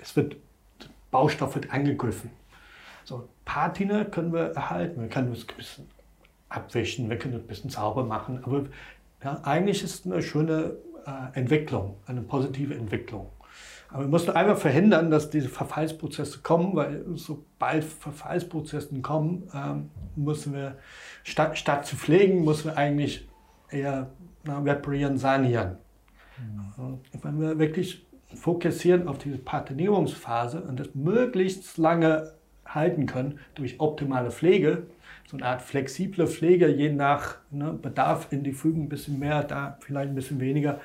es 0.00 0.14
wird, 0.14 0.36
Baustoff 1.10 1.56
wird 1.56 1.72
angegriffen. 1.72 2.30
So, 3.02 3.28
Patina 3.44 4.04
können 4.04 4.32
wir 4.32 4.52
erhalten, 4.52 5.00
wir 5.00 5.08
können 5.08 5.32
es 5.32 5.48
ein 5.48 5.56
bisschen 5.56 5.90
abwischen, 6.48 7.10
wir 7.10 7.18
können 7.18 7.34
es 7.34 7.40
ein 7.40 7.48
bisschen 7.48 7.70
sauber 7.70 8.04
machen, 8.04 8.44
aber 8.44 8.66
ja, 9.24 9.40
eigentlich 9.42 9.82
ist 9.82 10.06
es 10.06 10.12
eine 10.12 10.22
schöne 10.22 10.76
äh, 11.06 11.36
Entwicklung, 11.36 11.96
eine 12.06 12.20
positive 12.20 12.76
Entwicklung. 12.76 13.26
Aber 13.88 14.04
wir 14.04 14.08
müssen 14.08 14.30
einmal 14.30 14.56
verhindern, 14.56 15.10
dass 15.10 15.30
diese 15.30 15.48
Verfallsprozesse 15.48 16.40
kommen, 16.40 16.76
weil 16.76 17.04
sobald 17.14 17.84
Verfallsprozesse 17.84 19.00
kommen, 19.00 19.48
ähm, 19.54 19.90
müssen 20.14 20.52
wir, 20.52 20.76
statt, 21.24 21.56
statt 21.56 21.86
zu 21.86 21.96
pflegen, 21.96 22.44
müssen 22.44 22.66
wir 22.66 22.76
eigentlich 22.76 23.26
eher 23.70 24.10
na, 24.44 24.58
reparieren, 24.58 25.16
sanieren. 25.16 25.78
Mhm. 26.38 26.98
Wenn 27.22 27.40
wir 27.40 27.58
wirklich 27.58 28.06
fokussieren 28.34 29.08
auf 29.08 29.18
diese 29.18 29.38
Patinierungsphase 29.38 30.60
und 30.62 30.78
das 30.78 30.94
möglichst 30.94 31.78
lange 31.78 32.32
halten 32.66 33.06
können 33.06 33.38
durch 33.54 33.80
optimale 33.80 34.30
Pflege, 34.30 34.86
so 35.26 35.36
eine 35.36 35.46
Art 35.46 35.62
flexible 35.62 36.26
Pflege, 36.26 36.68
je 36.68 36.92
nach 36.92 37.36
ne, 37.50 37.72
Bedarf 37.72 38.28
in 38.30 38.44
die 38.44 38.52
Fügen 38.52 38.84
ein 38.84 38.88
bisschen 38.88 39.18
mehr, 39.18 39.42
da 39.44 39.78
vielleicht 39.80 40.10
ein 40.10 40.14
bisschen 40.14 40.40
weniger, 40.40 40.80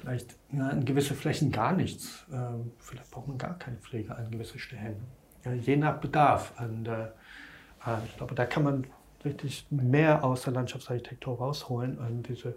vielleicht 0.00 0.36
ja, 0.52 0.70
in 0.70 0.84
gewisse 0.84 1.14
Flächen 1.14 1.52
gar 1.52 1.72
nichts. 1.72 2.26
Ähm, 2.32 2.72
vielleicht 2.78 3.10
braucht 3.10 3.28
man 3.28 3.38
gar 3.38 3.58
keine 3.58 3.76
Pflege 3.76 4.14
an 4.14 4.30
gewissen 4.30 4.58
Stellen. 4.58 4.96
Ja, 5.44 5.52
je 5.52 5.76
nach 5.76 5.98
Bedarf. 5.98 6.52
Und, 6.58 6.86
äh, 6.86 7.04
äh, 7.04 8.04
ich 8.06 8.16
glaube, 8.16 8.34
da 8.34 8.46
kann 8.46 8.64
man 8.64 8.86
richtig 9.24 9.66
mehr 9.70 10.24
aus 10.24 10.42
der 10.42 10.54
Landschaftsarchitektur 10.54 11.38
rausholen 11.38 11.98
und 11.98 12.28
diese 12.28 12.56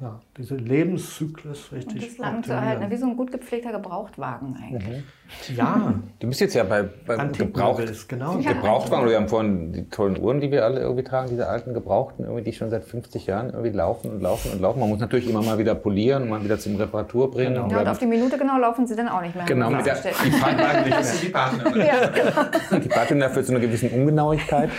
ja, 0.00 0.20
diese 0.36 0.54
Lebenszyklus 0.54 1.72
richtig. 1.72 2.02
Und 2.02 2.10
das 2.10 2.18
lang 2.18 2.42
zu 2.44 2.52
erhalten, 2.52 2.88
wie 2.88 2.96
so 2.96 3.06
ein 3.06 3.16
gut 3.16 3.32
gepflegter 3.32 3.72
Gebrauchtwagen 3.72 4.56
eigentlich. 4.56 4.96
Mhm. 4.96 5.56
Ja. 5.56 5.94
Du 6.20 6.28
bist 6.28 6.40
jetzt 6.40 6.54
ja 6.54 6.62
bei, 6.62 6.84
bei 7.04 7.16
Gebraucht, 7.26 8.08
genau. 8.08 8.38
Ja, 8.38 8.52
Gebrauchtwagen. 8.52 9.08
Wir 9.08 9.16
haben 9.16 9.28
vorhin 9.28 9.72
die 9.72 9.88
tollen 9.88 10.16
Uhren, 10.22 10.40
die 10.40 10.52
wir 10.52 10.64
alle 10.64 10.80
irgendwie 10.80 11.02
tragen, 11.02 11.28
diese 11.30 11.48
alten 11.48 11.74
Gebrauchten, 11.74 12.24
irgendwie, 12.24 12.44
die 12.44 12.52
schon 12.52 12.70
seit 12.70 12.84
50 12.84 13.26
Jahren 13.26 13.50
irgendwie 13.50 13.70
laufen 13.70 14.12
und 14.12 14.20
laufen 14.20 14.52
und 14.52 14.60
laufen. 14.60 14.78
Man 14.78 14.88
muss 14.88 15.00
natürlich 15.00 15.28
immer 15.28 15.42
mal 15.42 15.58
wieder 15.58 15.74
polieren 15.74 16.22
und 16.22 16.28
mal 16.28 16.44
wieder 16.44 16.60
zum 16.60 16.76
Reparatur 16.76 17.32
bringen. 17.32 17.54
Genau. 17.54 17.68
Ja, 17.68 17.80
und 17.80 17.88
auf 17.88 17.98
die 17.98 18.06
Minute 18.06 18.38
genau 18.38 18.56
laufen 18.56 18.86
sie 18.86 18.94
dann 18.94 19.08
auch 19.08 19.20
nicht 19.20 19.34
mehr. 19.34 19.46
Genau, 19.46 19.68
mit 19.68 19.84
der, 19.84 19.96
die 19.96 21.28
Partner. 21.30 21.72
die 21.74 22.80
die 22.80 22.88
Partner 22.88 23.30
führt 23.30 23.46
zu 23.46 23.52
einer 23.52 23.60
gewissen 23.60 23.90
Ungenauigkeit. 23.90 24.70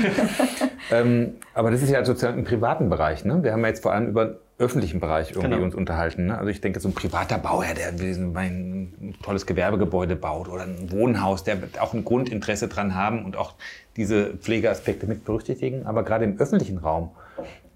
ähm, 0.92 1.34
aber 1.54 1.72
das 1.72 1.84
ist 1.84 1.90
ja 1.90 2.06
sozusagen 2.06 2.40
im 2.40 2.46
privaten 2.46 2.90
Bereich. 2.90 3.26
Ne? 3.26 3.44
Wir 3.44 3.52
haben 3.52 3.62
ja 3.62 3.68
jetzt 3.68 3.84
vor 3.84 3.92
allem 3.92 4.08
über 4.08 4.38
öffentlichen 4.60 5.00
Bereich 5.00 5.32
irgendwie 5.32 5.50
genau. 5.52 5.64
uns 5.64 5.74
unterhalten. 5.74 6.28
Ne? 6.28 6.38
Also 6.38 6.50
ich 6.50 6.62
denke, 6.62 6.80
so 6.80 6.90
ein 6.90 6.94
privater 6.94 7.38
Bauherr, 7.38 7.74
der 7.74 7.88
ein 7.88 9.16
tolles 9.24 9.46
Gewerbegebäude 9.46 10.16
baut 10.16 10.50
oder 10.50 10.64
ein 10.64 10.92
Wohnhaus, 10.92 11.44
der 11.44 11.62
wird 11.62 11.80
auch 11.80 11.94
ein 11.94 12.04
Grundinteresse 12.04 12.68
dran 12.68 12.94
haben 12.94 13.26
und 13.26 13.38
auch 13.38 13.56
diese 13.96 14.36
Pflegeaspekte 14.36 15.08
mit 15.08 15.24
berücksichtigen. 15.24 15.86
Aber 15.86 16.04
gerade 16.04 16.26
im 16.26 16.38
öffentlichen 16.38 16.78
Raum 16.78 17.12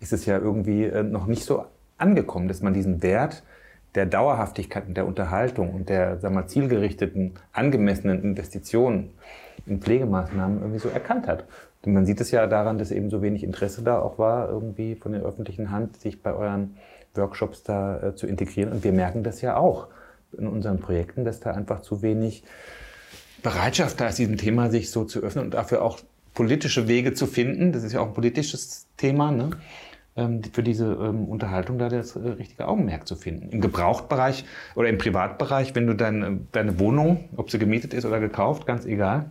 ist 0.02 0.12
es 0.12 0.26
ja 0.26 0.38
irgendwie 0.38 0.84
äh, 0.84 1.04
noch 1.04 1.26
nicht 1.26 1.46
so 1.46 1.66
angekommen, 1.98 2.50
dass 2.50 2.62
man 2.62 2.74
diesen 2.74 3.02
Wert 3.02 3.44
der 3.96 4.06
Dauerhaftigkeit 4.06 4.88
und 4.88 4.98
der 4.98 5.08
Unterhaltung 5.08 5.74
und 5.74 5.88
der 5.88 6.20
sagen 6.20 6.36
wir, 6.36 6.48
zielgerichteten, 6.48 7.36
angemessenen 7.54 8.22
Investitionen 8.22 9.12
in 9.66 9.82
Pflegemaßnahmen 9.82 10.60
irgendwie 10.60 10.80
so 10.80 10.90
erkannt 10.90 11.28
hat. 11.28 11.46
Und 11.86 11.94
man 11.94 12.06
sieht 12.06 12.22
es 12.22 12.32
ja 12.32 12.48
daran, 12.48 12.78
dass 12.78 12.92
eben 12.92 13.10
so 13.10 13.22
wenig 13.22 13.44
Interesse 13.44 13.82
da 13.82 14.00
auch 14.00 14.18
war, 14.18 14.50
irgendwie 14.50 14.96
von 14.96 15.12
der 15.12 15.22
öffentlichen 15.22 15.72
Hand, 15.72 16.00
sich 16.00 16.22
bei 16.22 16.34
euren 16.34 16.78
Workshops 17.16 17.64
da 17.64 18.02
äh, 18.02 18.16
zu 18.16 18.28
integrieren. 18.28 18.72
Und 18.72 18.84
wir 18.84 18.94
merken 18.94 19.24
das 19.24 19.42
ja 19.42 19.58
auch 19.58 19.88
in 20.38 20.48
unseren 20.48 20.80
Projekten, 20.80 21.26
dass 21.26 21.40
da 21.40 21.52
einfach 21.52 21.82
zu 21.82 22.02
wenig 22.02 22.44
Bereitschaft 23.44 24.00
da 24.00 24.08
ist, 24.08 24.18
diesem 24.18 24.38
Thema 24.38 24.72
sich 24.72 24.90
so 24.90 25.04
zu 25.04 25.20
öffnen 25.20 25.46
und 25.46 25.54
dafür 25.54 25.84
auch 25.84 26.00
politische 26.34 26.88
Wege 26.88 27.14
zu 27.14 27.28
finden. 27.28 27.74
Das 27.74 27.84
ist 27.84 27.94
ja 27.94 28.00
auch 28.00 28.08
ein 28.08 28.14
politisches 28.14 28.88
Thema, 28.98 29.32
ne? 29.32 29.52
ähm, 30.16 30.42
für 30.52 30.64
diese 30.64 30.86
ähm, 30.86 31.26
Unterhaltung 31.26 31.78
da 31.78 31.90
das 31.90 32.16
äh, 32.16 32.20
richtige 32.20 32.68
Augenmerk 32.68 33.08
zu 33.08 33.16
finden. 33.16 33.50
Im 33.50 33.62
Gebrauchtbereich 33.62 34.46
oder 34.76 34.90
im 34.90 34.98
Privatbereich, 34.98 35.76
wenn 35.76 35.88
du 35.88 35.94
deine, 35.94 36.40
deine 36.52 36.80
Wohnung, 36.80 37.30
ob 37.36 37.52
sie 37.52 37.60
gemietet 37.60 37.94
ist 37.94 38.06
oder 38.06 38.20
gekauft, 38.20 38.66
ganz 38.66 38.86
egal, 38.86 39.30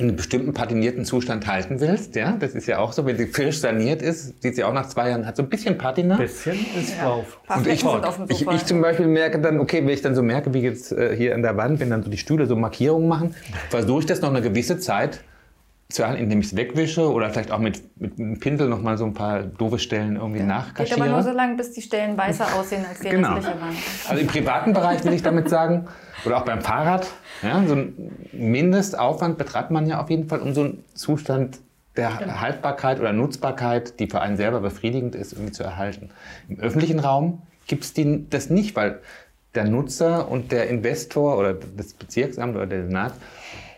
in 0.00 0.08
einem 0.08 0.16
bestimmten 0.16 0.52
patinierten 0.52 1.04
Zustand 1.04 1.46
halten 1.46 1.80
willst, 1.80 2.16
ja, 2.16 2.36
das 2.38 2.54
ist 2.54 2.66
ja 2.66 2.78
auch 2.78 2.92
so, 2.92 3.06
wenn 3.06 3.16
sie 3.16 3.26
frisch 3.26 3.58
saniert 3.58 4.02
ist, 4.02 4.42
sieht 4.42 4.56
sie 4.56 4.64
auch 4.64 4.72
nach 4.72 4.88
zwei 4.88 5.10
Jahren, 5.10 5.26
hat 5.26 5.36
so 5.36 5.42
ein 5.42 5.48
bisschen 5.48 5.78
Patina. 5.78 6.14
Ein 6.14 6.22
bisschen 6.22 6.56
ist 6.78 6.96
ja. 6.96 7.04
drauf. 7.04 7.38
Und 7.54 7.66
ich, 7.66 7.84
ich, 8.28 8.46
ich, 8.46 8.64
zum 8.64 8.80
Beispiel 8.80 9.06
merke 9.06 9.40
dann, 9.40 9.60
okay, 9.60 9.82
wenn 9.82 9.90
ich 9.90 10.02
dann 10.02 10.14
so 10.14 10.22
merke, 10.22 10.54
wie 10.54 10.60
jetzt 10.60 10.92
äh, 10.92 11.14
hier 11.16 11.34
an 11.34 11.42
der 11.42 11.56
Wand, 11.56 11.80
wenn 11.80 11.90
dann 11.90 12.02
so 12.02 12.10
die 12.10 12.18
Stühle 12.18 12.46
so 12.46 12.56
Markierungen 12.56 13.08
machen, 13.08 13.34
versuche 13.68 14.00
ich 14.00 14.06
das 14.06 14.20
noch 14.20 14.30
eine 14.30 14.42
gewisse 14.42 14.78
Zeit 14.78 15.20
zu 15.90 16.02
erhalten, 16.02 16.22
indem 16.22 16.40
ich 16.40 16.46
es 16.46 16.56
wegwische 16.56 17.10
oder 17.10 17.30
vielleicht 17.30 17.50
auch 17.50 17.58
mit, 17.58 17.82
mit 18.00 18.18
einem 18.18 18.38
Pinsel 18.38 18.68
noch 18.68 18.80
mal 18.80 18.96
so 18.96 19.04
ein 19.04 19.14
paar 19.14 19.42
doofe 19.42 19.78
Stellen 19.78 20.16
irgendwie 20.16 20.40
ja. 20.40 20.46
nachkaschiere. 20.46 20.96
Geht 20.96 21.02
aber 21.02 21.12
nur 21.12 21.22
so 21.22 21.32
lange, 21.32 21.56
bis 21.56 21.72
die 21.72 21.82
Stellen 21.82 22.16
weißer 22.16 22.54
aussehen 22.54 22.84
als 22.88 23.00
die 23.00 23.08
genau. 23.08 23.34
restliche 23.34 23.60
Wand. 23.60 23.76
Also 24.08 24.20
im 24.20 24.26
privaten 24.26 24.72
Bereich 24.72 25.04
will 25.04 25.12
ich 25.12 25.22
damit 25.22 25.48
sagen, 25.48 25.88
oder 26.24 26.38
auch 26.38 26.44
beim 26.44 26.60
Fahrrad, 26.60 27.06
ja, 27.42 27.62
so 27.66 27.74
ein 27.74 28.12
Mindestaufwand 28.32 29.38
betreibt 29.38 29.70
man 29.70 29.86
ja 29.86 30.00
auf 30.00 30.10
jeden 30.10 30.28
Fall, 30.28 30.40
um 30.40 30.54
so 30.54 30.62
einen 30.62 30.84
Zustand 30.94 31.58
der 31.96 32.10
genau. 32.18 32.40
Haltbarkeit 32.40 33.00
oder 33.00 33.12
Nutzbarkeit, 33.12 33.98
die 33.98 34.06
für 34.06 34.20
einen 34.20 34.36
selber 34.36 34.60
befriedigend 34.60 35.14
ist, 35.14 35.32
irgendwie 35.32 35.52
zu 35.52 35.64
erhalten. 35.64 36.10
Im 36.48 36.60
öffentlichen 36.60 37.00
Raum 37.00 37.42
gibt 37.66 37.84
es 37.84 37.94
das 38.30 38.50
nicht, 38.50 38.76
weil 38.76 39.00
der 39.54 39.64
Nutzer 39.64 40.30
und 40.30 40.52
der 40.52 40.68
Investor 40.68 41.36
oder 41.36 41.54
das 41.54 41.92
Bezirksamt 41.94 42.54
oder 42.54 42.66
der 42.66 42.86
Senat 42.86 43.14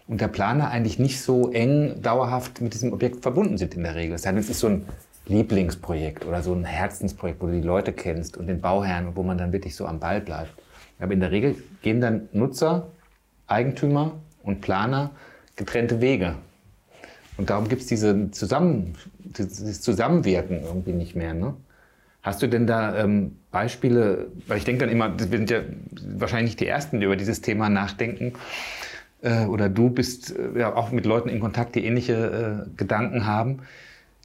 und 0.09 0.21
der 0.21 0.29
Planer 0.29 0.71
eigentlich 0.71 0.99
nicht 0.99 1.21
so 1.21 1.51
eng 1.53 2.03
dauerhaft 2.03 2.61
mit 2.61 2.75
diesem 2.75 2.93
Objekt 2.93 3.23
verbunden 3.23 3.59
sind 3.59 3.75
in 3.75 3.83
der 3.83 3.95
Regel. 3.95 4.13
Das 4.13 4.27
heißt, 4.27 4.39
es 4.39 4.51
ist 4.51 4.61
so 4.61 4.69
ein 4.69 4.87
Lieblingsprojekt 5.27 6.27
oder 6.27 6.43
so 6.43 6.53
ein 6.53 6.65
Herzensprojekt, 6.65 7.41
wo 7.41 7.47
du 7.47 7.53
die 7.53 7.67
Leute 7.67 7.93
kennst 7.93 8.37
und 8.37 8.49
den 8.49 8.61
Bauherrn 8.61 9.09
und 9.09 9.17
wo 9.17 9.23
man 9.23 9.39
dann 9.39 9.53
wirklich 9.53 9.77
so 9.77 9.87
am 9.87 10.01
Ball 10.01 10.21
bleibt. 10.21 10.53
Aber 10.99 11.13
in 11.13 11.21
der 11.21 11.31
Regel 11.31 11.57
gehen 11.83 12.01
dann 12.01 12.29
Nutzer, 12.33 12.89
Eigentümer 13.47 14.13
und 14.43 14.61
Planer 14.61 15.11
getrennte 15.57 16.01
Wege. 16.01 16.35
Und 17.37 17.51
darum 17.51 17.69
gibt 17.69 17.83
es 17.83 17.89
diese 17.89 18.31
Zusammen, 18.31 18.95
dieses 19.19 19.81
Zusammenwirken 19.81 20.63
irgendwie 20.63 20.93
nicht 20.93 21.17
mehr. 21.17 21.35
Ne? 21.35 21.55
Hast 22.23 22.43
du 22.43 22.47
denn 22.47 22.67
da 22.67 22.97
ähm, 22.97 23.37
Beispiele, 23.51 24.27
weil 24.47 24.59
ich 24.59 24.65
denke 24.65 24.85
dann 24.85 24.91
immer, 24.93 25.19
wir 25.19 25.27
sind 25.27 25.51
ja 25.51 25.61
wahrscheinlich 26.17 26.53
nicht 26.53 26.61
die 26.61 26.67
Ersten, 26.67 27.01
die 27.01 27.07
über 27.07 27.17
dieses 27.17 27.41
Thema 27.41 27.69
nachdenken, 27.69 28.35
äh, 29.23 29.47
oder 29.47 29.69
du 29.69 29.91
bist 29.91 30.37
äh, 30.37 30.59
ja 30.59 30.75
auch 30.75 30.91
mit 30.91 31.07
Leuten 31.07 31.29
in 31.29 31.41
Kontakt, 31.41 31.75
die 31.75 31.85
ähnliche 31.85 32.67
äh, 32.67 32.77
Gedanken 32.77 33.27
haben. 33.27 33.61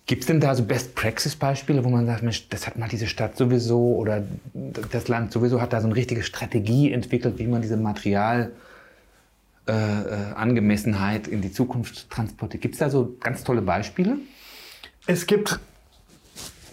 Gibt 0.05 0.21
es 0.21 0.27
denn 0.27 0.39
da 0.39 0.55
so 0.55 0.63
Best-Praxis-Beispiele, 0.63 1.83
wo 1.83 1.89
man 1.89 2.05
sagt, 2.05 2.23
Mensch, 2.23 2.47
das 2.49 2.65
hat 2.65 2.77
mal 2.77 2.87
diese 2.87 3.07
Stadt 3.07 3.35
sowieso 3.35 3.95
oder 3.95 4.23
das 4.53 5.07
Land 5.09 5.33
sowieso 5.33 5.61
hat 5.61 5.73
da 5.73 5.81
so 5.81 5.87
eine 5.87 5.95
richtige 5.95 6.23
Strategie 6.23 6.91
entwickelt, 6.91 7.39
wie 7.39 7.47
man 7.47 7.61
diese 7.61 7.75
Material 7.75 8.51
äh, 9.67 11.29
in 11.29 11.41
die 11.41 11.51
Zukunft 11.51 12.09
transportiert. 12.09 12.61
Gibt 12.61 12.75
es 12.75 12.79
da 12.79 12.89
so 12.89 13.17
ganz 13.19 13.43
tolle 13.43 13.61
Beispiele? 13.61 14.17
Es 15.07 15.27
gibt 15.27 15.59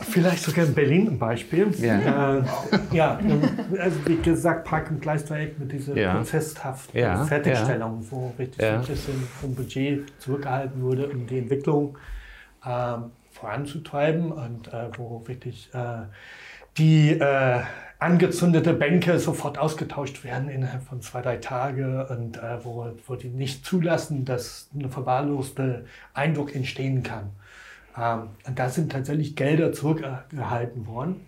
vielleicht 0.01 0.43
sogar 0.43 0.67
in 0.67 0.75
Berlin 0.75 1.09
ein 1.09 1.19
Beispiel. 1.19 1.71
Ja, 1.79 2.39
äh, 2.39 2.43
ja 2.93 3.19
also 3.79 4.07
wie 4.07 4.17
gesagt, 4.17 4.65
Park- 4.65 4.91
und 4.91 5.01
Gleisdreieck 5.01 5.59
mit 5.59 5.73
dieser 5.73 5.97
ja. 5.97 6.15
prozesshaften 6.15 6.99
ja. 6.99 7.25
Fertigstellung, 7.25 8.05
wo 8.11 8.33
richtig 8.39 8.63
ja. 8.63 8.83
vom 9.41 9.55
Budget 9.55 10.13
zurückgehalten 10.21 10.83
wurde, 10.83 11.09
um 11.09 11.27
die 11.27 11.39
Entwicklung 11.39 11.99
äh, 12.65 12.97
voranzutreiben 13.33 14.33
und 14.33 14.69
äh, 14.69 14.89
wo 14.97 15.23
wirklich 15.27 15.71
äh, 15.75 16.05
die 16.79 17.11
äh, 17.13 17.61
angezündete 17.99 18.75
Bänke 18.75 19.19
sofort 19.19 19.59
ausgetauscht 19.59 20.25
werden 20.25 20.49
innerhalb 20.49 20.83
von 20.83 21.01
zwei, 21.01 21.23
drei 21.23 21.37
Tagen 21.37 22.03
und 22.03 22.37
äh, 22.37 22.65
wo, 22.65 22.91
wo 23.07 23.15
die 23.15 23.29
nicht 23.29 23.65
zulassen, 23.65 24.25
dass 24.25 24.69
ein 24.75 24.91
verwahrloster 24.91 25.83
Eindruck 26.13 26.55
entstehen 26.55 27.03
kann. 27.03 27.31
Ähm, 27.97 28.31
und 28.47 28.59
da 28.59 28.69
sind 28.69 28.93
tatsächlich 28.93 29.37
Gelder 29.37 29.73
zurückgehalten 29.73 30.87
worden. 30.87 31.27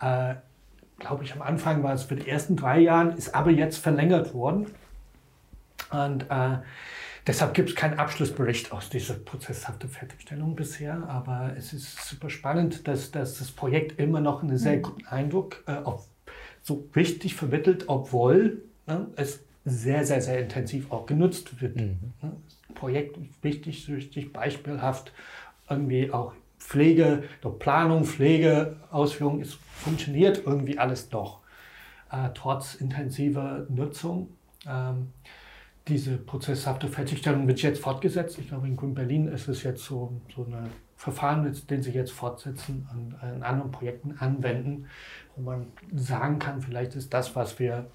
Äh, 0.00 0.34
Glaube 1.00 1.24
ich, 1.24 1.32
am 1.34 1.42
Anfang 1.42 1.82
war 1.82 1.92
es 1.92 2.04
für 2.04 2.14
die 2.14 2.28
ersten 2.28 2.54
drei 2.54 2.78
Jahre, 2.78 3.14
ist 3.14 3.34
aber 3.34 3.50
jetzt 3.50 3.78
verlängert 3.78 4.32
worden. 4.32 4.66
Und 5.90 6.30
äh, 6.30 6.58
Deshalb 7.26 7.54
gibt 7.54 7.70
es 7.70 7.74
keinen 7.74 7.98
Abschlussbericht 7.98 8.70
aus 8.72 8.90
dieser 8.90 9.14
prozesshaften 9.14 9.88
Fertigstellung 9.88 10.54
bisher, 10.54 11.08
aber 11.08 11.54
es 11.56 11.72
ist 11.72 12.06
super 12.06 12.28
spannend, 12.28 12.86
dass, 12.86 13.10
dass 13.12 13.38
das 13.38 13.50
Projekt 13.50 13.98
immer 13.98 14.20
noch 14.20 14.42
einen 14.42 14.58
sehr 14.58 14.76
mhm. 14.76 14.82
guten 14.82 15.06
Eindruck 15.06 15.64
äh, 15.66 15.72
auf, 15.72 16.06
so 16.62 16.86
richtig 16.94 17.34
vermittelt, 17.34 17.84
obwohl 17.86 18.62
ne, 18.86 19.06
es 19.16 19.40
sehr, 19.64 20.04
sehr, 20.04 20.20
sehr 20.20 20.40
intensiv 20.40 20.92
auch 20.92 21.06
genutzt 21.06 21.62
wird. 21.62 21.76
Mhm. 21.76 21.98
Ne, 22.20 22.32
das 22.44 22.74
Projekt 22.74 23.18
wichtig, 23.42 23.88
richtig 23.88 24.34
beispielhaft, 24.34 25.12
irgendwie 25.68 26.12
auch 26.12 26.32
Pflege, 26.58 27.24
doch 27.42 27.58
Planung, 27.58 28.04
Pflege, 28.04 28.76
Ausführung, 28.90 29.40
es 29.40 29.54
funktioniert 29.54 30.42
irgendwie 30.46 30.78
alles 30.78 31.10
noch, 31.10 31.40
äh, 32.10 32.30
trotz 32.34 32.74
intensiver 32.74 33.66
Nutzung. 33.68 34.28
Ähm, 34.66 35.12
diese 35.88 36.16
prozesshafte 36.16 36.88
Fertigstellung 36.88 37.46
wird 37.46 37.60
jetzt 37.60 37.80
fortgesetzt. 37.82 38.38
Ich 38.38 38.48
glaube, 38.48 38.66
in 38.66 38.76
Grün-Berlin 38.76 39.28
ist 39.28 39.48
es 39.48 39.62
jetzt 39.62 39.84
so, 39.84 40.20
so 40.34 40.44
ein 40.44 40.70
Verfahren, 40.96 41.54
den 41.68 41.82
sie 41.82 41.90
jetzt 41.90 42.12
fortsetzen 42.12 42.88
und 42.92 43.14
in 43.36 43.42
anderen 43.42 43.70
Projekten 43.70 44.16
anwenden, 44.18 44.86
wo 45.36 45.42
man 45.42 45.66
sagen 45.94 46.38
kann, 46.38 46.62
vielleicht 46.62 46.94
ist 46.94 47.12
das, 47.12 47.36
was 47.36 47.58
wir, 47.58 47.90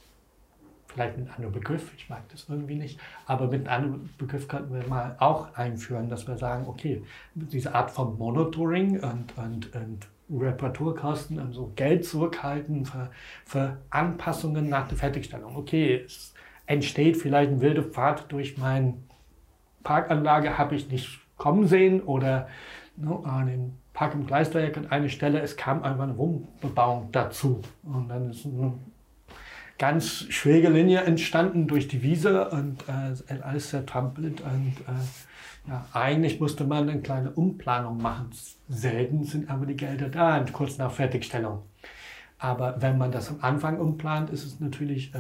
vielleicht 0.99 1.17
mit 1.17 1.27
einem 1.27 1.35
anderen 1.35 1.53
Begriff, 1.53 1.93
ich 1.95 2.09
mag 2.09 2.27
das 2.29 2.47
irgendwie 2.49 2.75
nicht, 2.75 2.99
aber 3.25 3.47
mit 3.47 3.69
einem 3.69 4.09
Begriff 4.17 4.49
könnten 4.49 4.73
wir 4.73 4.85
mal 4.87 5.15
auch 5.19 5.53
einführen, 5.55 6.09
dass 6.09 6.27
wir 6.27 6.37
sagen, 6.37 6.65
okay, 6.67 7.03
diese 7.35 7.73
Art 7.73 7.89
von 7.89 8.17
Monitoring 8.17 8.99
und, 8.99 9.37
und, 9.37 9.73
und 9.73 10.07
Reparaturkosten, 10.29 11.39
also 11.39 11.71
Geld 11.75 12.05
zurückhalten 12.05 12.85
für, 12.85 13.09
für 13.45 13.77
Anpassungen 13.89 14.67
nach 14.67 14.89
der 14.89 14.97
Fertigstellung. 14.97 15.55
Okay, 15.55 16.03
es 16.05 16.33
entsteht 16.65 17.15
vielleicht 17.15 17.51
eine 17.51 17.61
wilde 17.61 17.83
Fahrt 17.83 18.29
durch 18.29 18.57
meine 18.57 18.95
Parkanlage, 19.83 20.57
habe 20.57 20.75
ich 20.75 20.91
nicht 20.91 21.21
kommen 21.37 21.65
sehen 21.65 22.01
oder 22.01 22.49
ne, 22.97 23.17
an 23.23 23.47
dem 23.47 23.73
Park 23.93 24.13
im 24.15 24.27
Gleisdreieck 24.27 24.75
an 24.75 24.91
einer 24.91 25.07
Stelle, 25.07 25.39
es 25.39 25.55
kam 25.55 25.81
einfach 25.83 26.03
eine 26.03 26.17
Wohnbebauung 26.17 27.07
dazu. 27.13 27.61
Und 27.83 28.09
dann 28.09 28.29
ist 28.29 28.45
eine 28.45 28.73
ganz 29.80 30.25
schräge 30.30 30.69
Linie 30.69 31.01
entstanden 31.01 31.67
durch 31.67 31.88
die 31.88 32.03
Wiese 32.03 32.49
und 32.49 32.84
äh, 32.88 33.41
alles 33.41 33.69
zertrampelt. 33.69 34.41
Und 34.41 34.75
äh, 34.88 35.69
ja, 35.69 35.86
eigentlich 35.93 36.39
musste 36.39 36.65
man 36.65 36.89
eine 36.89 37.01
kleine 37.01 37.32
Umplanung 37.32 37.97
machen. 37.97 38.30
Selten 38.67 39.23
sind 39.23 39.49
aber 39.49 39.65
die 39.65 39.75
Gelder 39.75 40.09
da, 40.09 40.45
kurz 40.51 40.77
nach 40.77 40.91
Fertigstellung. 40.91 41.63
Aber 42.38 42.82
wenn 42.82 42.97
man 42.97 43.11
das 43.11 43.30
am 43.30 43.38
Anfang 43.41 43.80
umplant, 43.80 44.30
ist 44.30 44.45
es 44.45 44.59
natürlich 44.59 45.15
äh, 45.15 45.19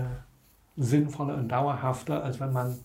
sinnvoller 0.75 1.35
und 1.35 1.49
dauerhafter, 1.49 2.23
als 2.23 2.39
wenn 2.39 2.53
man 2.53 2.77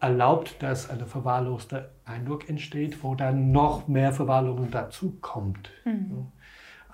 erlaubt, 0.00 0.62
dass 0.62 0.88
ein 0.88 1.04
verwahrloster 1.06 1.90
Eindruck 2.04 2.48
entsteht, 2.48 3.02
wo 3.02 3.14
dann 3.14 3.50
noch 3.50 3.88
mehr 3.88 4.12
Verwahrlosung 4.12 4.70
dazu 4.70 5.18
kommt. 5.20 5.70
Mhm. 5.84 6.28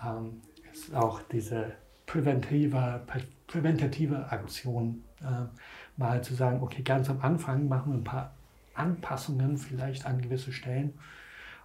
Ähm, 0.04 0.40
ist 0.72 0.94
auch 0.94 1.20
diese 1.30 1.72
präventive, 2.06 3.02
präventative 3.46 4.30
Aktion, 4.30 5.04
äh, 5.20 5.46
mal 5.96 6.22
zu 6.22 6.34
sagen, 6.34 6.62
okay, 6.62 6.82
ganz 6.82 7.08
am 7.10 7.20
Anfang 7.20 7.68
machen 7.68 7.92
wir 7.92 7.98
ein 7.98 8.04
paar 8.04 8.34
Anpassungen 8.74 9.56
vielleicht 9.58 10.06
an 10.06 10.20
gewisse 10.20 10.52
Stellen, 10.52 10.94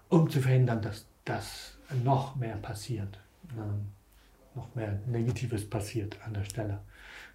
um 0.09 0.29
zu 0.29 0.41
verhindern, 0.41 0.81
dass 0.81 1.05
das 1.25 1.77
noch 2.03 2.35
mehr 2.35 2.57
passiert, 2.57 3.19
äh, 3.51 4.57
noch 4.57 4.73
mehr 4.75 4.99
Negatives 5.05 5.69
passiert 5.69 6.17
an 6.25 6.33
der 6.33 6.43
Stelle 6.43 6.79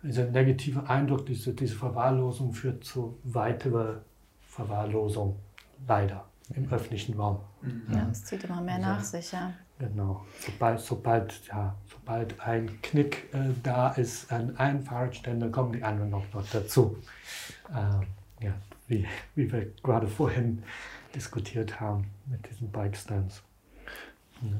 dieser 0.02 0.24
negative 0.30 0.88
Eindruck, 0.88 1.26
diese, 1.26 1.54
diese 1.54 1.76
Verwahrlosung 1.76 2.52
führt 2.52 2.84
zu 2.84 3.18
weiterer 3.24 4.02
Verwahrlosung, 4.48 5.38
leider, 5.86 6.26
im 6.54 6.70
öffentlichen 6.70 7.14
Raum. 7.14 7.40
Ja, 7.90 8.08
es 8.10 8.24
zieht 8.24 8.44
immer 8.44 8.60
mehr 8.60 8.74
also, 8.74 8.86
nach 8.86 9.04
sich, 9.04 9.32
ja. 9.32 9.52
Genau. 9.82 10.24
Sobald, 10.38 10.80
sobald, 10.80 11.46
ja, 11.48 11.74
sobald 11.90 12.40
ein 12.40 12.80
Knick 12.82 13.28
äh, 13.34 13.50
da 13.64 13.90
ist 13.90 14.32
an 14.32 14.56
einem 14.56 14.84
Fahrradständer, 14.84 15.48
kommen 15.48 15.72
die 15.72 15.82
anderen 15.82 16.10
noch, 16.10 16.22
noch 16.32 16.48
dazu. 16.52 16.98
Äh, 17.68 18.44
ja, 18.44 18.52
wie, 18.86 19.04
wie 19.34 19.50
wir 19.50 19.72
gerade 19.82 20.06
vorhin 20.06 20.62
diskutiert 21.16 21.80
haben 21.80 22.06
mit 22.30 22.48
diesen 22.48 22.70
Bike-Stands. 22.70 23.42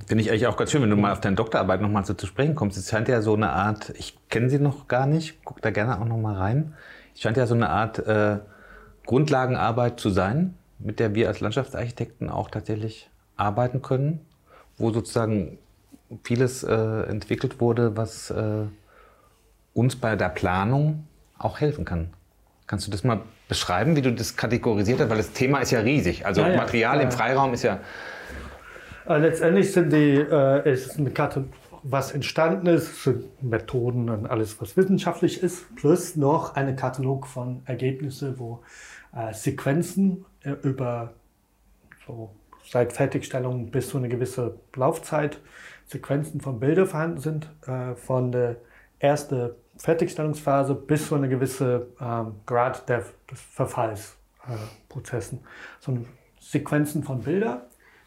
Finde 0.07 0.25
ich 0.25 0.31
eigentlich 0.31 0.49
auch 0.49 0.57
ganz 0.57 0.73
schön, 0.73 0.83
wenn 0.83 0.91
du 0.91 0.97
mal 0.97 1.13
auf 1.13 1.21
deine 1.21 1.37
Doktorarbeit 1.37 1.81
nochmal 1.81 2.05
so 2.05 2.15
zu 2.15 2.27
sprechen 2.27 2.57
kommst. 2.57 2.77
Es 2.77 2.91
scheint 2.91 3.07
ja 3.07 3.23
so 3.23 3.35
eine 3.35 3.51
Art, 3.51 3.91
ich 3.91 4.19
kenne 4.29 4.51
sie 4.51 4.59
noch 4.59 4.89
gar 4.89 5.07
nicht, 5.07 5.45
guck 5.45 5.63
da 5.63 5.71
gerne 5.71 6.01
auch 6.01 6.05
nochmal 6.05 6.35
rein. 6.35 6.75
Es 7.15 7.21
scheint 7.21 7.37
ja 7.37 7.47
so 7.47 7.55
eine 7.55 7.69
Art 7.71 8.01
äh, 8.01 8.41
Grundlagenarbeit 9.07 10.01
zu 10.01 10.11
sein, 10.11 10.59
mit 10.81 10.99
der 10.99 11.15
wir 11.15 11.29
als 11.29 11.39
Landschaftsarchitekten 11.39 12.29
auch 12.29 12.51
tatsächlich 12.51 13.09
arbeiten 13.37 13.83
können, 13.83 14.27
wo 14.83 14.93
sozusagen 14.93 15.59
vieles 16.25 16.63
äh, 16.63 16.75
entwickelt 16.75 17.61
wurde, 17.61 17.97
was 17.97 18.31
äh, 18.31 18.65
uns 19.73 19.97
bei 19.97 20.17
der 20.17 20.29
Planung 20.29 21.07
auch 21.39 21.61
helfen 21.61 21.85
kann. 21.85 22.11
Kannst 22.67 22.87
du 22.87 22.91
das 22.91 23.05
mal 23.05 23.23
beschreiben, 23.49 23.97
wie 23.97 24.03
du 24.03 24.13
das 24.13 24.37
kategorisiert 24.37 25.01
hast? 25.01 25.09
Weil 25.09 25.17
das 25.17 25.33
Thema 25.33 25.61
ist 25.61 25.71
ja 25.71 25.81
riesig. 25.81 26.27
Also 26.27 26.43
ja, 26.43 26.51
ja, 26.51 26.57
Material 26.57 26.99
ja. 26.99 27.03
im 27.03 27.11
Freiraum 27.11 27.55
ist 27.55 27.63
ja 27.63 27.81
äh, 29.07 29.19
letztendlich 29.19 29.73
sind 29.73 29.93
die, 29.93 30.17
äh, 30.17 30.73
ist 30.73 30.99
eine 30.99 31.11
Karte, 31.11 31.45
was 31.83 32.13
entstanden 32.13 32.69
ist, 32.69 33.03
sind 33.03 33.43
Methoden 33.43 34.09
und 34.09 34.27
alles, 34.27 34.61
was 34.61 34.77
wissenschaftlich 34.77 35.43
ist, 35.43 35.75
plus 35.75 36.15
noch 36.15 36.55
eine 36.55 36.77
Katalog 36.77 37.27
von 37.27 37.63
Ergebnissen, 37.65 38.39
wo 38.39 38.63
äh, 39.15 39.33
Sequenzen 39.33 40.25
äh, 40.43 40.53
über 40.63 41.15
so 42.07 42.31
seit 42.73 42.93
Fertigstellung 42.95 43.71
bis 43.71 43.91
zu 43.91 43.99
einer 43.99 44.09
gewissen 44.09 44.53
Laufzeit 44.75 45.39
Sequenzen 45.87 46.41
von 46.41 46.59
Bildern 46.59 46.87
vorhanden 46.87 47.21
sind, 47.21 47.51
äh, 47.67 47.95
von 47.95 48.33
der 48.33 48.57
ersten 48.99 49.51
Fertigstellungsphase 49.77 50.75
bis 50.75 51.09
zu 51.09 51.17
einer 51.17 51.29
gewissen 51.29 51.83
ähm, 52.01 52.37
Grad 52.47 52.89
der, 52.89 53.05
des 53.31 53.41
Verfallsprozessen. 53.41 55.41
so 55.81 55.99
Sequenzen 56.41 57.03
von 57.03 57.21
Bildern 57.21 57.61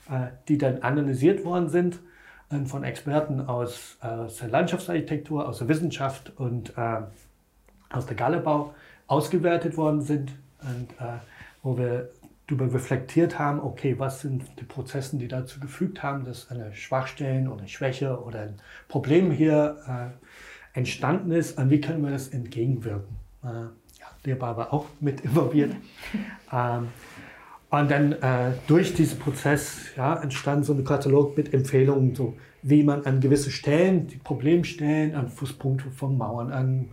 äh, 0.09 0.30
die 0.47 0.57
dann 0.57 0.82
analysiert 0.82 1.45
worden 1.45 1.70
sind 1.70 1.99
äh, 2.49 2.66
von 2.66 2.84
Experten 2.84 3.41
aus, 3.41 3.99
aus 4.01 4.38
der 4.38 4.49
Landschaftsarchitektur, 4.49 5.47
aus 5.47 5.59
der 5.59 5.68
Wissenschaft 5.68 6.34
und 6.38 6.76
äh, 6.76 7.01
aus 7.91 8.07
der 8.07 8.16
Gallebau 8.16 8.74
ausgewertet 9.05 9.78
worden 9.78 10.01
sind 10.01 10.32
und 10.61 10.89
wo 11.61 11.78
wir 11.78 12.09
darüber 12.47 12.71
reflektiert 12.73 13.39
haben, 13.39 13.59
okay, 13.59 13.95
was 13.97 14.21
sind 14.21 14.43
die 14.59 14.65
Prozesse, 14.65 15.17
die 15.17 15.27
dazu 15.27 15.59
gefügt 15.59 16.03
haben, 16.03 16.25
dass 16.25 16.51
eine 16.51 16.73
Schwachstellen 16.73 17.47
oder 17.47 17.59
eine 17.59 17.67
Schwäche 17.67 18.21
oder 18.21 18.41
ein 18.41 18.55
Problem 18.87 19.31
hier 19.31 19.77
äh, 19.87 20.77
entstanden 20.77 21.31
ist 21.31 21.57
und 21.57 21.69
wie 21.69 21.81
können 21.81 22.03
wir 22.03 22.11
das 22.11 22.27
entgegenwirken. 22.27 23.15
Äh, 23.43 23.47
ja, 23.47 24.07
der 24.25 24.39
war 24.41 24.49
aber 24.49 24.73
auch 24.73 24.85
mit 24.99 25.21
involviert. 25.21 25.75
ähm, 26.51 26.89
und 27.71 27.91
dann 27.91 28.13
äh, 28.13 28.51
durch 28.67 28.93
diesen 28.93 29.19
Prozess 29.19 29.95
ja, 29.97 30.21
entstand 30.21 30.65
so 30.65 30.73
ein 30.73 30.85
Katalog 30.85 31.35
mit 31.35 31.53
Empfehlungen, 31.53 32.15
so 32.15 32.37
wie 32.61 32.83
man 32.83 33.05
an 33.05 33.19
gewisse 33.19 33.51
Stellen, 33.51 34.07
die 34.07 34.17
Problemstellen, 34.17 35.13
an 35.15 35.29
Fußpunkte 35.29 35.91
von 35.91 36.17
Mauern, 36.17 36.51
an, 36.51 36.89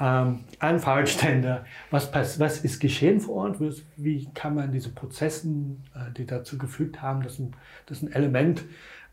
ähm, 0.00 0.40
an 0.58 0.80
Fahrradstände, 0.80 1.64
was, 1.90 2.12
was 2.12 2.64
ist 2.64 2.80
geschehen 2.80 3.20
vor 3.20 3.36
Ort, 3.36 3.56
wie 3.96 4.28
kann 4.34 4.54
man 4.54 4.72
diese 4.72 4.88
Prozesse, 4.88 5.48
äh, 5.94 6.12
die 6.16 6.26
dazu 6.26 6.58
gefügt 6.58 7.00
haben, 7.00 7.22
dass 7.22 7.38
ein, 7.38 7.52
dass 7.86 8.02
ein 8.02 8.12
Element 8.12 8.64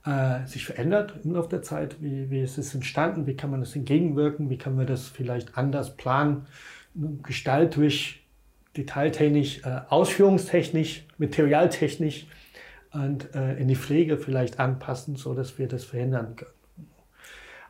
äh, 0.05 0.45
sich 0.47 0.65
verändert 0.65 1.13
im 1.23 1.33
Laufe 1.33 1.49
der 1.49 1.61
Zeit, 1.61 2.01
wie, 2.01 2.31
wie 2.31 2.41
ist 2.41 2.57
es 2.57 2.73
entstanden, 2.73 3.27
wie 3.27 3.35
kann 3.35 3.51
man 3.51 3.59
das 3.59 3.75
entgegenwirken, 3.75 4.49
wie 4.49 4.57
kann 4.57 4.75
man 4.75 4.87
das 4.87 5.07
vielleicht 5.07 5.57
anders 5.57 5.95
planen, 5.95 6.47
gestalterisch 7.23 8.21
detailtechnisch, 8.77 9.63
äh, 9.65 9.81
ausführungstechnisch, 9.89 11.05
materialtechnisch 11.17 12.27
und 12.93 13.33
äh, 13.35 13.57
in 13.57 13.67
die 13.67 13.75
Pflege 13.75 14.17
vielleicht 14.17 14.59
anpassen, 14.59 15.15
so 15.15 15.33
dass 15.33 15.57
wir 15.57 15.67
das 15.67 15.83
verhindern 15.83 16.35
können. 16.35 16.51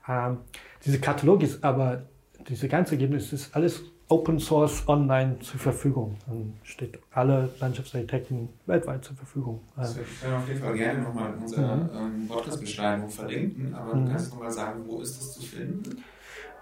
Ähm, 0.07 0.37
diese 0.85 0.99
Katalog 0.99 1.43
ist 1.43 1.63
aber, 1.63 2.03
diese 2.47 2.67
ganze 2.67 2.93
Ergebnis 2.93 3.33
ist 3.33 3.55
alles 3.55 3.83
Open 4.09 4.39
Source 4.39 4.87
online 4.87 5.39
zur 5.39 5.59
Verfügung. 5.59 6.17
Dann 6.27 6.53
steht 6.63 6.99
alle 7.11 7.49
Landschaftsarchitekten 7.59 8.49
weltweit 8.65 9.05
zur 9.05 9.15
Verfügung. 9.15 9.61
Würde 9.75 10.01
ich 10.01 10.33
auf 10.33 10.47
jeden 10.47 10.59
Fall 10.59 10.73
gerne 10.73 11.01
nochmal 11.01 11.33
in 11.33 11.39
unserer 11.39 11.75
mhm. 11.75 11.89
ähm, 11.95 12.27
Podcast-Beschreibung 12.27 13.09
verlinken, 13.09 13.73
aber 13.73 13.95
mhm. 13.95 14.05
du 14.05 14.11
kannst 14.11 14.31
nochmal 14.31 14.51
sagen, 14.51 14.83
wo 14.85 14.99
ist 14.99 15.17
das 15.17 15.33
zu 15.33 15.41
finden? 15.41 16.03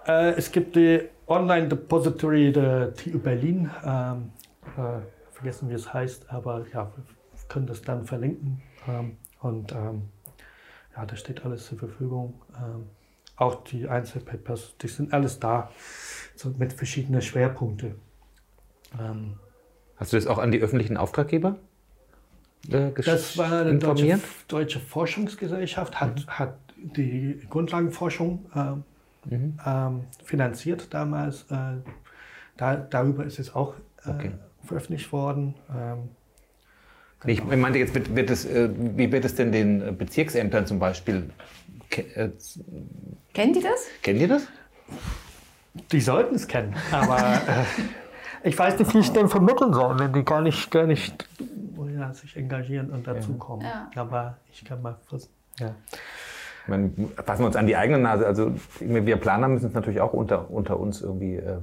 Äh, 0.06 0.30
es 0.34 0.52
gibt 0.52 0.76
die 0.76 1.02
Online-Depository 1.26 2.52
der 2.52 2.94
TU 2.94 3.18
Berlin. 3.18 3.68
Ähm, 3.84 4.30
äh, 4.76 5.00
vergessen, 5.32 5.70
wie 5.70 5.74
es 5.74 5.92
heißt, 5.92 6.30
aber 6.30 6.66
ja, 6.72 6.92
wir 6.94 7.04
können 7.48 7.66
das 7.66 7.82
dann 7.82 8.04
verlinken. 8.04 8.60
Ähm, 8.86 9.16
und 9.40 9.72
ähm, 9.72 10.02
ja, 10.94 11.06
da 11.06 11.16
steht 11.16 11.44
alles 11.44 11.66
zur 11.66 11.78
Verfügung. 11.78 12.34
Auch 13.40 13.64
die 13.64 13.88
Einzelpapers, 13.88 14.74
die 14.82 14.88
sind 14.88 15.14
alles 15.14 15.40
da 15.40 15.70
so 16.36 16.50
mit 16.58 16.74
verschiedenen 16.74 17.22
Schwerpunkten. 17.22 17.94
Ähm, 19.00 19.38
Hast 19.96 20.12
du 20.12 20.18
das 20.18 20.26
auch 20.26 20.36
an 20.36 20.52
die 20.52 20.60
öffentlichen 20.60 20.98
Auftraggeber 20.98 21.56
äh, 22.68 22.90
Das 22.90 23.38
war 23.38 23.64
die 23.64 23.78
Deutsche, 23.78 24.20
Deutsche, 24.46 24.78
Forschungsgesellschaft, 24.78 25.98
hat, 26.02 26.16
mhm. 26.16 26.26
hat 26.26 26.54
die 26.76 27.40
Grundlagenforschung 27.48 28.44
äh, 28.54 29.34
mhm. 29.34 29.58
ähm, 29.64 30.04
finanziert 30.22 30.92
damals. 30.92 31.46
Äh, 31.50 31.78
da, 32.58 32.76
darüber 32.76 33.24
ist 33.24 33.38
es 33.38 33.54
auch 33.54 33.72
äh, 34.04 34.10
okay. 34.10 34.32
veröffentlicht 34.64 35.10
worden. 35.12 35.54
Ähm, 35.74 36.10
genau. 37.20 37.32
Ich 37.32 37.56
meinte 37.56 37.78
jetzt, 37.78 37.94
wird, 37.94 38.14
wird 38.14 38.30
es, 38.30 38.44
äh, 38.44 38.70
wie 38.76 39.10
wird 39.10 39.24
es 39.24 39.34
denn 39.34 39.52
den 39.52 39.96
Bezirksämtern 39.96 40.66
zum 40.66 40.78
Beispiel? 40.78 41.30
Äh, 42.14 42.30
Kennen 43.32 43.52
die 43.52 43.60
das? 43.60 43.86
Kennen 44.02 44.18
die 44.18 44.26
das? 44.26 44.46
Die 45.92 46.00
sollten 46.00 46.34
es 46.34 46.48
kennen, 46.48 46.74
aber 46.90 47.18
äh, 47.18 48.48
ich 48.48 48.58
weiß 48.58 48.78
nicht, 48.78 48.92
wie 48.94 48.98
ich 48.98 49.12
den 49.12 49.28
vermitteln 49.28 49.72
soll, 49.72 49.98
wenn 49.98 50.12
die 50.12 50.24
gar 50.24 50.40
nicht, 50.40 50.70
gar 50.70 50.86
nicht 50.86 51.28
ja, 51.96 52.12
sich 52.12 52.36
engagieren 52.36 52.90
und 52.90 53.06
dazukommen. 53.06 53.64
Ja. 53.64 53.90
Aber 53.94 54.38
ich 54.52 54.64
kann 54.64 54.82
mal 54.82 54.96
versuchen. 55.06 55.32
Ja. 55.58 55.74
Meine, 56.66 56.90
fassen 57.24 57.42
wir 57.42 57.46
uns 57.46 57.56
an 57.56 57.66
die 57.66 57.76
eigene 57.76 57.98
Nase. 57.98 58.26
Also 58.26 58.52
wir 58.80 59.16
Planer 59.16 59.48
müssen 59.48 59.66
es 59.66 59.74
natürlich 59.74 60.00
auch 60.00 60.12
unter, 60.12 60.50
unter 60.50 60.78
uns 60.78 61.02
irgendwie 61.02 61.36
äh, 61.36 61.58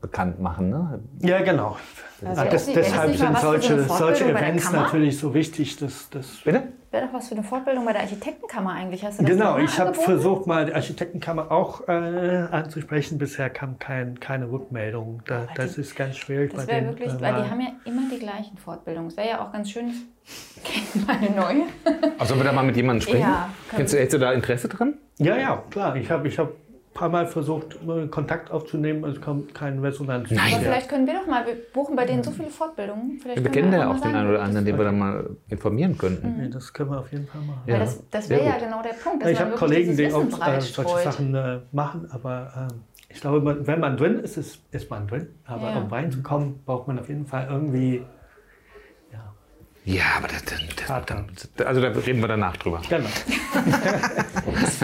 bekannt 0.00 0.40
machen. 0.40 0.70
Ne? 0.70 1.00
Ja, 1.20 1.40
genau. 1.42 1.76
Also 2.24 2.44
das, 2.44 2.66
deshalb 2.66 3.16
sind 3.16 3.38
solche, 3.38 3.82
solche 3.84 4.24
Events 4.30 4.72
natürlich 4.72 5.18
so 5.18 5.34
wichtig. 5.34 5.76
Dass, 5.76 6.10
dass 6.10 6.38
Bitte? 6.44 6.64
Wäre 6.90 7.06
doch 7.06 7.12
was 7.12 7.28
für 7.28 7.34
eine 7.34 7.44
Fortbildung 7.44 7.84
bei 7.84 7.92
der 7.92 8.02
Architektenkammer 8.02 8.72
eigentlich. 8.72 9.04
Hast 9.04 9.20
du 9.20 9.22
das 9.22 9.30
genau, 9.30 9.58
ich 9.58 9.78
habe 9.78 9.94
versucht, 9.94 10.46
mal 10.46 10.66
die 10.66 10.74
Architektenkammer 10.74 11.52
auch 11.52 11.86
äh, 11.86 12.46
anzusprechen. 12.50 13.18
Bisher 13.18 13.50
kam 13.50 13.78
kein, 13.78 14.18
keine 14.20 14.50
Rückmeldung. 14.50 15.22
Da, 15.26 15.46
das 15.54 15.74
die, 15.74 15.82
ist 15.82 15.94
ganz 15.96 16.16
schwierig. 16.16 16.52
Das 16.54 16.66
wäre 16.66 16.86
wirklich, 16.86 17.12
äh, 17.12 17.20
weil 17.20 17.42
die 17.42 17.50
haben 17.50 17.60
ja 17.60 17.72
immer 17.84 18.02
die 18.10 18.18
gleichen 18.18 18.56
Fortbildungen. 18.56 19.10
Es 19.10 19.16
wäre 19.16 19.28
ja 19.28 19.46
auch 19.46 19.52
ganz 19.52 19.70
schön, 19.70 19.92
kennen 20.64 21.06
mal 21.06 21.16
eine 21.16 21.30
neue. 21.30 21.64
Also 22.18 22.30
sollen 22.30 22.40
wir 22.40 22.44
da 22.44 22.52
mal 22.52 22.64
mit 22.64 22.76
jemandem 22.76 23.02
sprechen? 23.02 23.20
Ja, 23.20 23.50
Kennst 23.70 23.92
du, 23.92 23.98
hättest 23.98 24.14
du 24.14 24.18
da 24.18 24.32
Interesse 24.32 24.68
dran? 24.68 24.94
Ja, 25.18 25.36
ja, 25.36 25.62
klar. 25.70 25.94
Ich 25.96 26.10
habe 26.10 26.26
ich 26.26 26.38
hab 26.38 26.52
paar 26.98 27.08
Mal 27.08 27.26
versucht, 27.26 27.78
Kontakt 28.10 28.50
aufzunehmen, 28.50 29.04
es 29.04 29.20
kommt 29.20 29.54
kein 29.54 29.78
Resonanz. 29.78 30.30
Nein. 30.30 30.54
Aber 30.54 30.62
vielleicht 30.62 30.88
können 30.88 31.06
wir 31.06 31.14
doch 31.14 31.26
mal, 31.26 31.46
wir 31.46 31.54
buchen 31.72 31.94
bei 31.94 32.04
denen 32.04 32.24
so 32.24 32.32
viele 32.32 32.50
Fortbildungen. 32.50 33.20
Vielleicht 33.20 33.44
wir 33.44 33.50
kennen 33.50 33.72
ja 33.72 33.88
auch 33.88 34.00
den 34.00 34.14
einen 34.14 34.30
oder 34.30 34.42
anderen, 34.42 34.66
den 34.66 34.76
wir 34.76 34.84
dann 34.84 34.98
mal 34.98 35.30
informieren 35.48 35.96
könnten. 35.96 36.46
Mhm. 36.46 36.50
Das 36.50 36.72
können 36.72 36.90
wir 36.90 36.98
auf 36.98 37.12
jeden 37.12 37.28
Fall 37.28 37.40
machen. 37.42 37.62
Ja. 37.66 37.78
das, 37.78 38.02
das 38.10 38.28
wäre 38.28 38.44
ja 38.44 38.58
genau 38.58 38.82
der 38.82 38.94
Punkt. 38.94 39.24
ich 39.24 39.40
habe 39.40 39.52
Kollegen, 39.52 39.96
die 39.96 40.12
auch 40.12 40.24
äh, 40.24 40.60
solche 40.60 40.98
Sachen 41.04 41.34
äh, 41.34 41.60
machen, 41.70 42.08
aber 42.10 42.68
äh, 42.68 42.74
ich 43.10 43.20
glaube, 43.20 43.66
wenn 43.66 43.80
man 43.80 43.96
drin 43.96 44.18
ist, 44.18 44.36
ist, 44.36 44.60
ist 44.72 44.90
man 44.90 45.06
drin. 45.06 45.28
Aber 45.46 45.70
ja. 45.70 45.78
um 45.78 45.86
reinzukommen, 45.86 46.60
braucht 46.66 46.88
man 46.88 46.98
auf 46.98 47.08
jeden 47.08 47.26
Fall 47.26 47.46
irgendwie 47.48 48.04
ja, 49.88 50.04
aber 50.18 50.28
das, 50.28 50.44
das, 50.44 50.60
das, 51.56 51.66
also 51.66 51.80
da 51.80 51.88
reden 51.88 52.20
wir 52.20 52.28
danach 52.28 52.58
drüber. 52.58 52.82
Genau. 52.90 53.08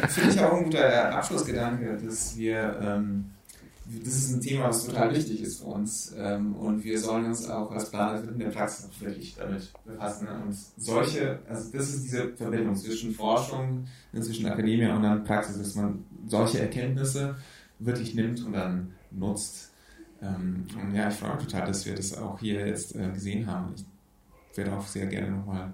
das 0.00 0.14
finde 0.14 0.30
ich 0.30 0.40
auch 0.40 0.54
ein 0.54 0.64
guter 0.64 1.14
Abschlussgedanke, 1.14 1.98
dass 2.02 2.38
wir, 2.38 2.80
ähm, 2.82 3.32
das 3.84 4.14
ist 4.14 4.32
ein 4.32 4.40
Thema, 4.40 4.68
was 4.68 4.86
total 4.86 5.14
wichtig 5.14 5.42
ist 5.42 5.60
für 5.60 5.66
uns 5.66 6.14
ähm, 6.16 6.56
und 6.56 6.84
wir 6.84 6.98
sollen 6.98 7.26
uns 7.26 7.46
auch 7.50 7.70
als 7.70 7.90
Planer 7.90 8.26
in 8.26 8.38
der 8.38 8.48
Praxis 8.48 8.88
wirklich 8.98 9.36
damit 9.36 9.70
befassen. 9.84 10.26
Und 10.26 10.56
solche, 10.78 11.38
also 11.50 11.70
das 11.70 11.90
ist 11.90 12.04
diese 12.04 12.34
Verbindung 12.34 12.74
zwischen 12.74 13.12
Forschung, 13.12 13.86
zwischen 14.18 14.46
Akademie 14.46 14.86
und 14.86 15.02
dann 15.02 15.22
Praxis, 15.22 15.58
dass 15.58 15.74
man 15.74 16.02
solche 16.28 16.60
Erkenntnisse 16.60 17.36
wirklich 17.78 18.14
nimmt 18.14 18.42
und 18.42 18.54
dann 18.54 18.94
nutzt. 19.10 19.70
Ähm, 20.22 20.66
und 20.82 20.94
ja, 20.94 21.08
ich 21.08 21.14
freue 21.14 21.34
mich 21.34 21.44
total, 21.44 21.66
dass 21.66 21.84
wir 21.84 21.94
das 21.94 22.16
auch 22.16 22.40
hier 22.40 22.66
jetzt 22.66 22.96
äh, 22.96 23.10
gesehen 23.10 23.46
haben. 23.46 23.74
Ich 23.76 23.84
werde 24.56 24.72
auch 24.72 24.86
sehr 24.86 25.06
gerne 25.06 25.30
nochmal 25.30 25.72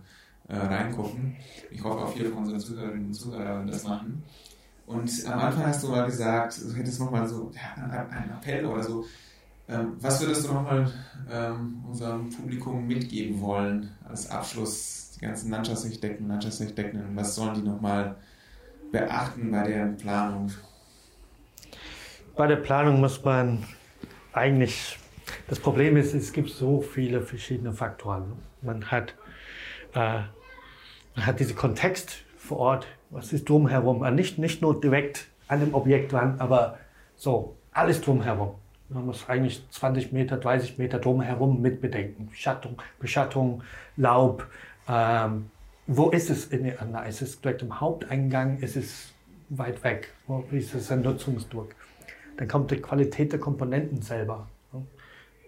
äh, 0.48 0.56
reingucken. 0.56 1.36
Ich 1.70 1.82
hoffe 1.82 2.04
auch 2.04 2.12
viele 2.12 2.30
von 2.30 2.38
unseren 2.38 2.60
Zuhörerinnen 2.60 3.06
und 3.06 3.14
Zuhörern 3.14 3.66
das 3.66 3.84
machen. 3.84 4.22
Und 4.86 5.10
am 5.26 5.38
Anfang 5.38 5.66
hast 5.66 5.84
du 5.84 5.88
mal 5.88 6.06
gesagt, 6.06 6.60
du 6.64 6.74
hättest 6.74 6.98
nochmal 6.98 7.26
so 7.28 7.52
ja, 7.54 7.82
einen 8.10 8.30
Appell 8.30 8.66
oder 8.66 8.82
so. 8.82 9.04
Ähm, 9.68 9.92
was 10.00 10.20
würdest 10.20 10.48
du 10.48 10.52
nochmal 10.52 10.90
ähm, 11.30 11.84
unserem 11.88 12.28
Publikum 12.28 12.86
mitgeben 12.88 13.40
wollen 13.40 13.90
als 14.08 14.28
Abschluss? 14.28 15.12
Die 15.14 15.20
ganzen 15.20 15.50
Landschaftsarchitekten, 15.50 16.26
Landschaftsarchitekten, 16.26 17.14
was 17.14 17.34
sollen 17.34 17.54
die 17.54 17.62
nochmal 17.62 18.16
beachten 18.90 19.50
bei 19.50 19.62
der 19.68 19.86
Planung? 19.86 20.50
Bei 22.36 22.46
der 22.46 22.56
Planung 22.56 23.00
muss 23.00 23.22
man 23.22 23.62
eigentlich, 24.32 24.98
das 25.50 25.58
Problem 25.58 25.96
ist, 25.96 26.14
es 26.14 26.32
gibt 26.32 26.50
so 26.50 26.80
viele 26.80 27.22
verschiedene 27.22 27.72
Faktoren. 27.72 28.34
Man 28.62 28.88
hat, 28.88 29.16
äh, 29.94 30.20
man 31.16 31.26
hat 31.26 31.40
diesen 31.40 31.56
Kontext 31.56 32.18
vor 32.36 32.58
Ort, 32.58 32.86
was 33.10 33.32
ist 33.32 33.48
drumherum, 33.48 34.04
äh, 34.04 34.12
nicht, 34.12 34.38
nicht 34.38 34.62
nur 34.62 34.80
direkt 34.80 35.26
an 35.48 35.58
dem 35.58 35.74
Objekt 35.74 36.12
dran, 36.12 36.36
aber 36.38 36.78
so 37.16 37.56
alles 37.72 38.00
drumherum. 38.00 38.54
Man 38.90 39.06
muss 39.06 39.28
eigentlich 39.28 39.68
20 39.70 40.12
Meter, 40.12 40.36
30 40.36 40.78
Meter 40.78 41.00
drumherum 41.00 41.60
mit 41.60 41.80
bedenken. 41.80 42.28
Beschattung, 43.00 43.64
Laub. 43.96 44.46
Ähm, 44.88 45.50
wo 45.88 46.10
ist 46.10 46.30
es 46.30 46.46
in 46.46 46.62
der 46.62 46.80
Anlage? 46.80 47.08
Ist 47.08 47.22
es 47.22 47.40
direkt 47.40 47.62
im 47.62 47.80
Haupteingang? 47.80 48.58
Ist 48.58 48.76
es 48.76 49.12
weit 49.48 49.82
weg? 49.82 50.14
Wie 50.50 50.58
ist 50.58 50.74
es 50.74 50.92
ein 50.92 51.02
Nutzungsdruck? 51.02 51.74
Dann 52.36 52.46
kommt 52.46 52.70
die 52.70 52.76
Qualität 52.76 53.32
der 53.32 53.40
Komponenten 53.40 54.00
selber. 54.00 54.46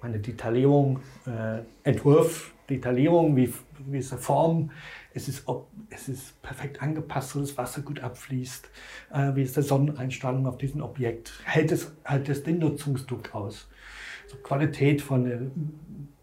Meine 0.03 0.19
Detaillierung, 0.19 1.01
äh, 1.27 1.61
Entwurf 1.85 2.53
Detaillierung, 2.69 3.37
wie, 3.37 3.53
wie 3.87 3.99
ist 3.99 4.13
die 4.13 4.17
Form, 4.17 4.71
es 5.15 5.29
ist, 5.29 5.47
ob, 5.47 5.69
es 5.91 6.09
ist 6.09 6.41
perfekt 6.43 6.81
angepasst, 6.81 7.31
so 7.31 7.41
das 7.41 7.57
Wasser 7.57 7.83
gut 7.83 8.01
abfließt, 8.01 8.71
äh, 9.13 9.35
wie 9.35 9.43
ist 9.43 9.57
die 9.57 9.63
Sonneneinstrahlung 9.63 10.47
auf 10.47 10.59
diesem 10.59 10.83
Objekt, 10.83 11.33
hält 11.45 11.73
es, 11.73 11.93
hält 12.05 12.29
es 12.29 12.43
den 12.43 12.59
Nutzungsdruck 12.59 13.35
aus. 13.35 13.69
So 14.27 14.37
Qualität 14.39 15.03
von 15.03 15.27
äh, 15.27 15.39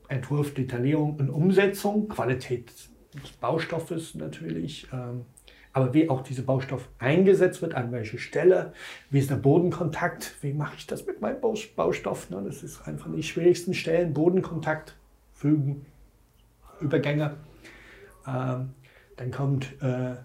Entwurf, 0.07 0.53
Detaillierung 0.53 1.17
und 1.17 1.29
Umsetzung, 1.29 2.07
Qualität 2.09 2.71
des 3.13 3.31
Baustoffes 3.39 4.15
natürlich, 4.15 4.87
ähm, 4.91 5.25
aber 5.73 5.93
wie 5.93 6.09
auch 6.09 6.21
dieser 6.23 6.41
Baustoff 6.41 6.87
eingesetzt 6.97 7.61
wird, 7.61 7.75
an 7.75 7.91
welcher 7.91 8.17
Stelle, 8.17 8.73
wie 9.09 9.19
ist 9.19 9.29
der 9.29 9.35
Bodenkontakt, 9.35 10.35
wie 10.41 10.53
mache 10.53 10.75
ich 10.77 10.87
das 10.87 11.05
mit 11.05 11.21
meinem 11.21 11.39
Baustoff, 11.41 12.29
ne? 12.29 12.41
das 12.45 12.63
ist 12.63 12.87
einfach 12.87 13.09
die 13.15 13.23
schwierigsten 13.23 13.73
Stellen, 13.73 14.13
Bodenkontakt 14.13 14.95
fügen, 15.33 15.85
Übergänge. 16.81 17.35
Ähm, 18.27 18.71
dann, 19.17 19.31
kommt, 19.31 19.73
äh, 19.81 20.15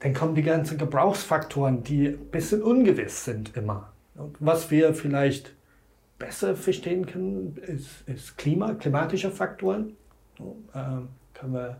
dann 0.00 0.14
kommen 0.14 0.34
die 0.34 0.42
ganzen 0.42 0.78
Gebrauchsfaktoren, 0.78 1.82
die 1.82 2.08
ein 2.08 2.30
bisschen 2.30 2.62
ungewiss 2.62 3.24
sind 3.24 3.56
immer. 3.56 3.92
Und 4.14 4.36
was 4.40 4.70
wir 4.70 4.94
vielleicht 4.94 5.54
besser 6.18 6.56
verstehen 6.56 7.06
können, 7.06 7.56
ist, 7.66 8.06
ist 8.06 8.36
Klima, 8.38 8.74
klimatische 8.74 9.30
Faktoren. 9.30 9.96
Ähm, 10.74 11.08
können 11.34 11.54
wir 11.54 11.76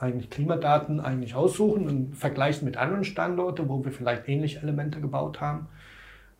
eigentlich 0.00 0.30
Klimadaten 0.30 1.00
eigentlich 1.00 1.34
aussuchen 1.34 1.88
und 1.88 2.16
vergleichen 2.16 2.64
mit 2.64 2.76
anderen 2.76 3.04
Standorten, 3.04 3.68
wo 3.68 3.84
wir 3.84 3.92
vielleicht 3.92 4.28
ähnliche 4.28 4.60
Elemente 4.60 5.00
gebaut 5.00 5.40
haben. 5.40 5.68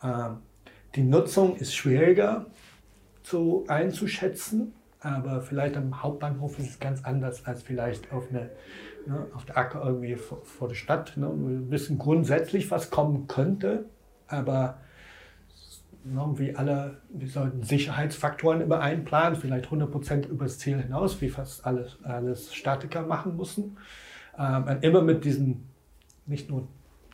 Ähm, 0.03 0.39
die 0.95 1.03
Nutzung 1.03 1.57
ist 1.57 1.75
schwieriger 1.75 2.47
zu, 3.23 3.65
einzuschätzen 3.69 4.75
aber 5.03 5.41
vielleicht 5.41 5.77
am 5.77 6.03
Hauptbahnhof 6.03 6.59
ist 6.59 6.71
es 6.71 6.81
ganz 6.81 7.05
anders 7.05 7.45
als 7.45 7.63
vielleicht 7.63 8.13
auf, 8.13 8.29
eine, 8.31 8.51
ne, 9.07 9.27
auf 9.35 9.45
der 9.45 9.59
Acker 9.59 9.85
irgendwie 9.85 10.15
vor, 10.15 10.43
vor 10.45 10.69
der 10.69 10.77
Stadt. 10.77 11.17
Ne. 11.17 11.29
Wir 11.29 11.71
wissen 11.71 11.99
grundsätzlich, 11.99 12.71
was 12.71 12.91
kommen 12.91 13.27
könnte, 13.27 13.87
aber 14.29 14.79
wie 16.05 16.57
alle, 16.57 16.99
wir 17.11 17.29
sollten 17.29 17.63
Sicherheitsfaktoren 17.63 18.61
immer 18.61 18.81
einplanen, 18.81 19.39
vielleicht 19.39 19.67
100% 19.67 20.27
übers 20.29 20.59
Ziel 20.59 20.81
hinaus, 20.83 21.21
wie 21.21 21.29
fast 21.29 21.65
alles, 21.65 21.99
alles 22.03 22.55
Statiker 22.55 23.03
machen 23.03 23.37
müssen. 23.37 23.77
Ähm, 24.39 24.65
immer 24.81 25.03
mit 25.03 25.25
diesen, 25.25 25.69
nicht 26.27 26.51
nur 26.51 26.67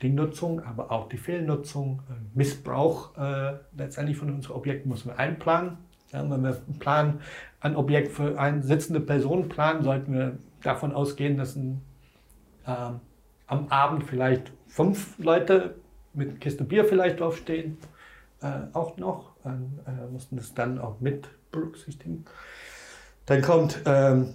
die 0.03 0.11
Nutzung, 0.11 0.61
aber 0.61 0.91
auch 0.91 1.09
die 1.09 1.18
Fehlnutzung, 1.18 2.03
äh, 2.09 2.14
Missbrauch 2.34 3.16
äh, 3.18 3.59
letztendlich 3.76 4.16
von 4.16 4.32
unseren 4.32 4.57
Objekten 4.57 4.91
müssen 4.91 5.09
wir 5.09 5.18
einplanen. 5.18 5.78
Ja, 6.12 6.28
wenn 6.30 6.43
wir 6.43 6.57
planen, 6.78 7.20
ein 7.61 7.76
Objekt 7.76 8.12
für 8.12 8.39
eine 8.39 8.62
sitzende 8.62 9.01
Person 9.01 9.49
planen, 9.49 9.82
sollten 9.82 10.14
wir 10.14 10.39
davon 10.62 10.93
ausgehen, 10.93 11.36
dass 11.36 11.57
ein, 11.57 11.82
ähm, 12.66 13.01
am 13.47 13.68
Abend 13.68 14.05
vielleicht 14.05 14.53
fünf 14.66 15.18
Leute 15.18 15.74
mit 16.14 16.41
Kiste 16.41 16.64
Bier 16.64 16.84
vielleicht 16.84 17.20
draufstehen, 17.20 17.76
äh, 18.43 18.47
auch 18.72 18.97
noch. 18.97 19.32
Äh, 19.45 20.11
mussten 20.11 20.36
das 20.36 20.55
dann 20.55 20.78
auch 20.78 21.01
mit 21.01 21.28
berücksichtigen. 21.51 22.24
Dann 23.26 23.43
kommt 23.43 23.80
ähm, 23.84 24.34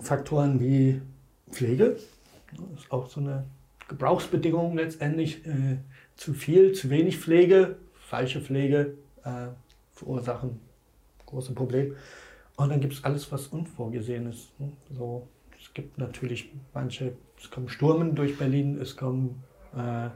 Faktoren 0.00 0.60
wie 0.60 1.02
Pflege. 1.50 1.96
Das 2.52 2.82
ist 2.82 2.92
auch 2.92 3.08
so 3.08 3.20
eine 3.20 3.44
Gebrauchsbedingung 3.88 4.76
letztendlich. 4.76 5.46
Äh, 5.46 5.78
zu 6.16 6.32
viel, 6.32 6.72
zu 6.72 6.88
wenig 6.90 7.18
Pflege, 7.18 7.76
falsche 7.94 8.40
Pflege 8.40 8.94
äh, 9.24 9.48
verursachen 9.92 10.60
große 11.26 11.52
Probleme. 11.52 11.96
Und 12.56 12.70
dann 12.70 12.80
gibt 12.80 12.94
es 12.94 13.04
alles, 13.04 13.30
was 13.30 13.48
unvorgesehen 13.48 14.30
ist. 14.30 14.52
So, 14.96 15.28
es 15.60 15.74
gibt 15.74 15.98
natürlich 15.98 16.50
manche, 16.72 17.12
es 17.38 17.50
kommen 17.50 17.68
Sturmen 17.68 18.14
durch 18.14 18.38
Berlin, 18.38 18.78
es 18.80 18.96
kommen 18.96 19.42
äh, 19.74 20.08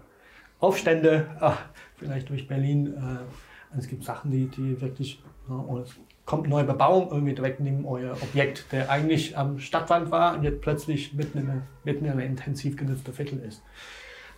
Aufstände, 0.61 1.27
ach, 1.41 1.59
vielleicht 1.97 2.29
durch 2.29 2.47
Berlin. 2.47 2.95
Äh, 2.95 3.79
es 3.79 3.89
gibt 3.89 4.05
Sachen, 4.05 4.31
die, 4.31 4.47
die 4.47 4.81
wirklich, 4.81 5.23
ja, 5.49 5.55
oder 5.55 5.83
es 5.83 5.95
kommt 6.25 6.49
neue 6.49 6.65
Bebauung 6.65 7.11
irgendwie 7.11 7.35
direkt 7.35 7.61
neben 7.61 7.85
euer 7.87 8.13
Objekt, 8.23 8.67
der 8.73 8.91
eigentlich 8.91 9.37
am 9.37 9.59
Stadtrand 9.59 10.11
war 10.11 10.37
und 10.37 10.45
jetzt 10.45 10.61
plötzlich 10.61 11.13
mitten 11.13 11.39
in 11.39 11.63
in 11.85 12.09
einer 12.09 12.25
intensiv 12.25 12.77
genutzten 12.77 13.13
Viertel 13.13 13.41
ist. 13.41 13.63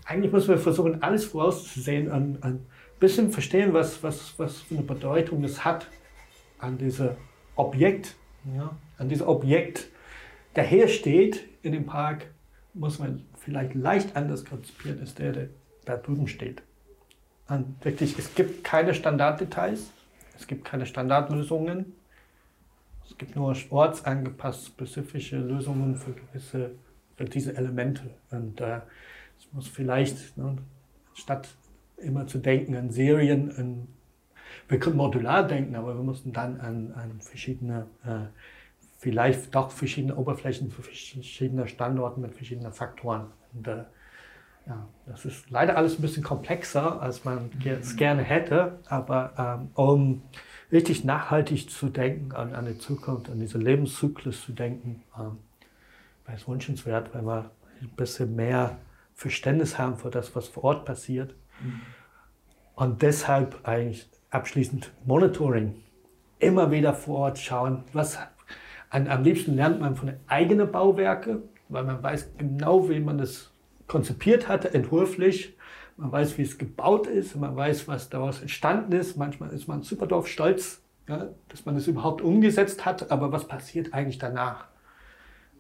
Eigentlich 0.05 0.33
müssen 0.33 0.49
wir 0.49 0.59
versuchen, 0.59 1.03
alles 1.03 1.27
vorauszusehen 1.27 2.11
und 2.11 2.43
ein 2.43 2.67
bisschen 2.99 3.31
verstehen, 3.31 3.73
was, 3.73 4.03
was, 4.03 4.39
was 4.39 4.61
für 4.61 4.77
eine 4.77 4.85
Bedeutung 4.85 5.43
das 5.43 5.65
hat 5.65 5.87
an 6.59 6.79
diesem 6.79 7.11
Objekt, 7.57 8.15
ja, 8.57 8.75
an 8.99 9.09
diesem 9.09 9.29
Objekt, 9.29 9.89
der 10.57 10.65
hier 10.65 10.89
steht 10.89 11.45
in 11.63 11.73
dem 11.73 11.87
Park, 11.87 12.27
muss 12.75 12.99
man 12.99 13.25
vielleicht 13.39 13.75
leicht 13.75 14.17
anders 14.17 14.45
konzipieren 14.45 15.01
als 15.01 15.15
der, 15.15 15.33
der 15.33 15.49
da 15.85 15.97
drüben 15.97 16.29
steht. 16.29 16.63
Und 17.49 17.85
wirklich, 17.85 18.19
es 18.19 18.35
gibt 18.35 18.65
keine 18.65 18.95
Standarddetails, 18.95 19.93
es 20.39 20.47
gibt 20.47 20.65
keine 20.65 20.87
Standardlösungen, 20.87 21.95
es 23.09 23.19
gibt 23.19 23.37
nur 23.37 23.55
ortsangepasste, 23.71 24.67
spezifische 24.71 25.39
Lösungen 25.39 25.97
für 25.97 26.13
gewisse, 26.13 26.71
für 27.17 27.25
diese 27.25 27.57
Elemente. 27.57 28.03
Und 28.31 28.61
äh, 28.61 28.81
es 29.39 29.53
muss 29.53 29.69
vielleicht, 29.69 30.37
ne, 30.39 30.57
statt 31.15 31.49
immer 31.99 32.27
zu 32.27 32.39
denken 32.39 32.75
an 32.75 32.91
Serien, 32.91 33.55
an 33.57 33.89
wir 34.69 34.79
können 34.79 34.97
modular 34.97 35.47
denken, 35.47 35.77
aber 35.77 35.95
wir 35.97 36.03
mussten 36.03 36.33
dann 36.33 36.61
an, 36.61 36.93
an 36.93 37.21
verschiedene, 37.21 37.87
äh, 38.05 38.27
vielleicht 38.99 39.55
doch 39.55 39.71
verschiedene 39.71 40.17
Oberflächen 40.17 40.71
für 40.71 40.83
verschiedene 40.83 41.67
Standorte 41.67 42.21
mit 42.21 42.35
verschiedenen 42.35 42.73
Faktoren. 42.73 43.27
Und, 43.53 43.67
äh, 43.67 43.85
ja, 44.67 44.87
das 45.07 45.25
ist 45.25 45.51
leider 45.51 45.77
alles 45.77 45.99
ein 45.99 46.03
bisschen 46.03 46.23
komplexer, 46.23 47.01
als 47.03 47.25
man 47.25 47.51
es 47.65 47.97
gerne 47.97 48.23
hätte, 48.23 48.79
aber 48.87 49.33
ähm, 49.37 49.71
um 49.75 50.23
richtig 50.71 51.05
nachhaltig 51.05 51.71
zu 51.71 51.89
denken, 51.89 52.33
an, 52.33 52.55
an 52.55 52.67
die 52.67 52.79
Zukunft, 52.79 53.29
an 53.29 53.41
diesen 53.41 53.61
Lebenszyklus 53.61 54.45
zu 54.45 54.53
denken, 54.53 55.03
ähm, 55.19 55.39
wäre 56.25 56.37
es 56.37 56.47
wünschenswert, 56.47 57.13
wenn 57.15 57.25
wir 57.25 57.51
ein 57.81 57.91
bisschen 57.97 58.37
mehr 58.37 58.79
Verständnis 59.15 59.79
haben 59.79 59.97
für 59.97 60.11
das, 60.11 60.35
was 60.37 60.49
vor 60.49 60.65
Ort 60.65 60.85
passiert. 60.85 61.35
Mhm. 61.63 61.81
Und 62.75 63.03
deshalb 63.03 63.67
eigentlich 63.69 64.09
abschließend 64.31 64.93
Monitoring. 65.05 65.75
Immer 66.39 66.71
wieder 66.71 66.95
vor 66.95 67.19
Ort 67.19 67.39
schauen, 67.39 67.85
was 67.93 68.19
an, 68.91 69.09
am 69.09 69.23
liebsten 69.23 69.55
lernt 69.55 69.81
man 69.81 69.97
von 69.97 70.09
den 70.09 70.21
eigenen 70.27 70.71
Bauwerken, 70.71 71.43
weil 71.69 71.85
man 71.85 72.03
weiß 72.03 72.33
genau, 72.37 72.89
wie 72.89 73.01
man 73.01 73.19
das 73.19 73.52
konzipiert 73.87 74.49
hatte, 74.49 74.73
entwurflich. 74.75 75.57
Man 75.97 76.11
weiß, 76.11 76.39
wie 76.39 76.43
es 76.43 76.59
gebaut 76.59 77.07
ist, 77.07 77.37
man 77.37 77.55
weiß, 77.55 77.87
was 77.87 78.09
daraus 78.09 78.41
entstanden 78.41 78.93
ist. 78.93 79.17
Manchmal 79.17 79.51
ist 79.51 79.69
man 79.69 79.83
super 79.83 80.07
drauf 80.07 80.27
stolz, 80.27 80.83
ja, 81.09 81.29
dass 81.49 81.67
man 81.67 81.77
es 81.77 81.87
überhaupt 81.87 82.23
umgesetzt 82.23 82.85
hat, 82.85 83.11
aber 83.11 83.33
was 83.33 83.47
passiert 83.47 83.93
eigentlich 83.93 84.19
danach? 84.19 84.67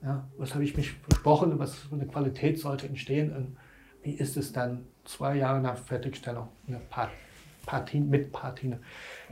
Ja, 0.03 0.27
was 0.37 0.55
habe 0.55 0.64
ich 0.64 0.77
mich 0.77 0.93
versprochen, 0.93 1.59
was 1.59 1.75
für 1.75 1.95
eine 1.95 2.07
Qualität 2.07 2.59
sollte 2.59 2.87
entstehen 2.87 3.35
und 3.37 3.57
wie 4.03 4.14
ist 4.14 4.37
es 4.37 4.53
dann 4.53 4.87
zwei 5.05 5.37
Jahre 5.37 5.61
nach 5.61 5.77
Fertigstellung, 5.77 6.49
eine 6.66 6.79
Part 6.79 7.11
Partien, 7.66 8.11
mit 8.11 8.33
Partine. 8.33 8.81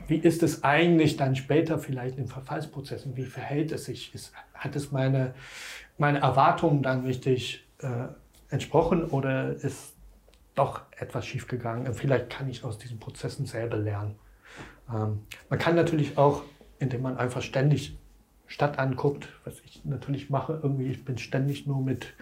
Wie 0.07 0.17
ist 0.17 0.43
es 0.43 0.63
eigentlich 0.63 1.17
dann 1.17 1.35
später 1.35 1.77
vielleicht 1.79 2.17
in 2.17 2.27
Verfallsprozessen? 2.27 3.15
Wie 3.17 3.25
verhält 3.25 3.71
es 3.71 3.85
sich? 3.85 4.13
Ist, 4.15 4.33
hat 4.53 4.75
es 4.75 4.91
meine, 4.91 5.33
meine 5.97 6.19
Erwartungen 6.19 6.81
dann 6.81 7.05
richtig 7.05 7.65
äh, 7.79 8.07
entsprochen 8.51 9.05
oder 9.05 9.55
ist 9.55 9.93
doch 10.55 10.81
etwas 10.97 11.25
schiefgegangen? 11.25 11.93
Vielleicht 11.93 12.29
kann 12.29 12.49
ich 12.49 12.63
aus 12.63 12.77
diesen 12.77 12.99
Prozessen 12.99 13.45
selber 13.45 13.77
lernen. 13.77 14.15
Ähm, 14.89 15.23
man 15.49 15.59
kann 15.59 15.75
natürlich 15.75 16.17
auch, 16.17 16.43
indem 16.79 17.01
man 17.01 17.17
einfach 17.17 17.41
ständig 17.41 17.97
Stadt 18.47 18.79
anguckt, 18.79 19.29
was 19.45 19.59
ich 19.61 19.83
natürlich 19.85 20.29
mache, 20.29 20.59
irgendwie, 20.61 20.87
ich 20.87 21.05
bin 21.05 21.17
ständig 21.17 21.65
nur 21.65 21.81
mit 21.81 22.13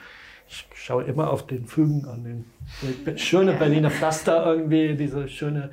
ich 0.49 0.65
schaue 0.73 1.03
immer 1.03 1.29
auf 1.29 1.45
den 1.45 1.65
Fügen 1.65 2.05
an 2.05 2.23
den 2.23 3.17
schöne 3.17 3.53
Berliner 3.53 3.91
Pflaster 3.91 4.45
irgendwie, 4.45 4.95
diese 4.95 5.29
schöne, 5.29 5.71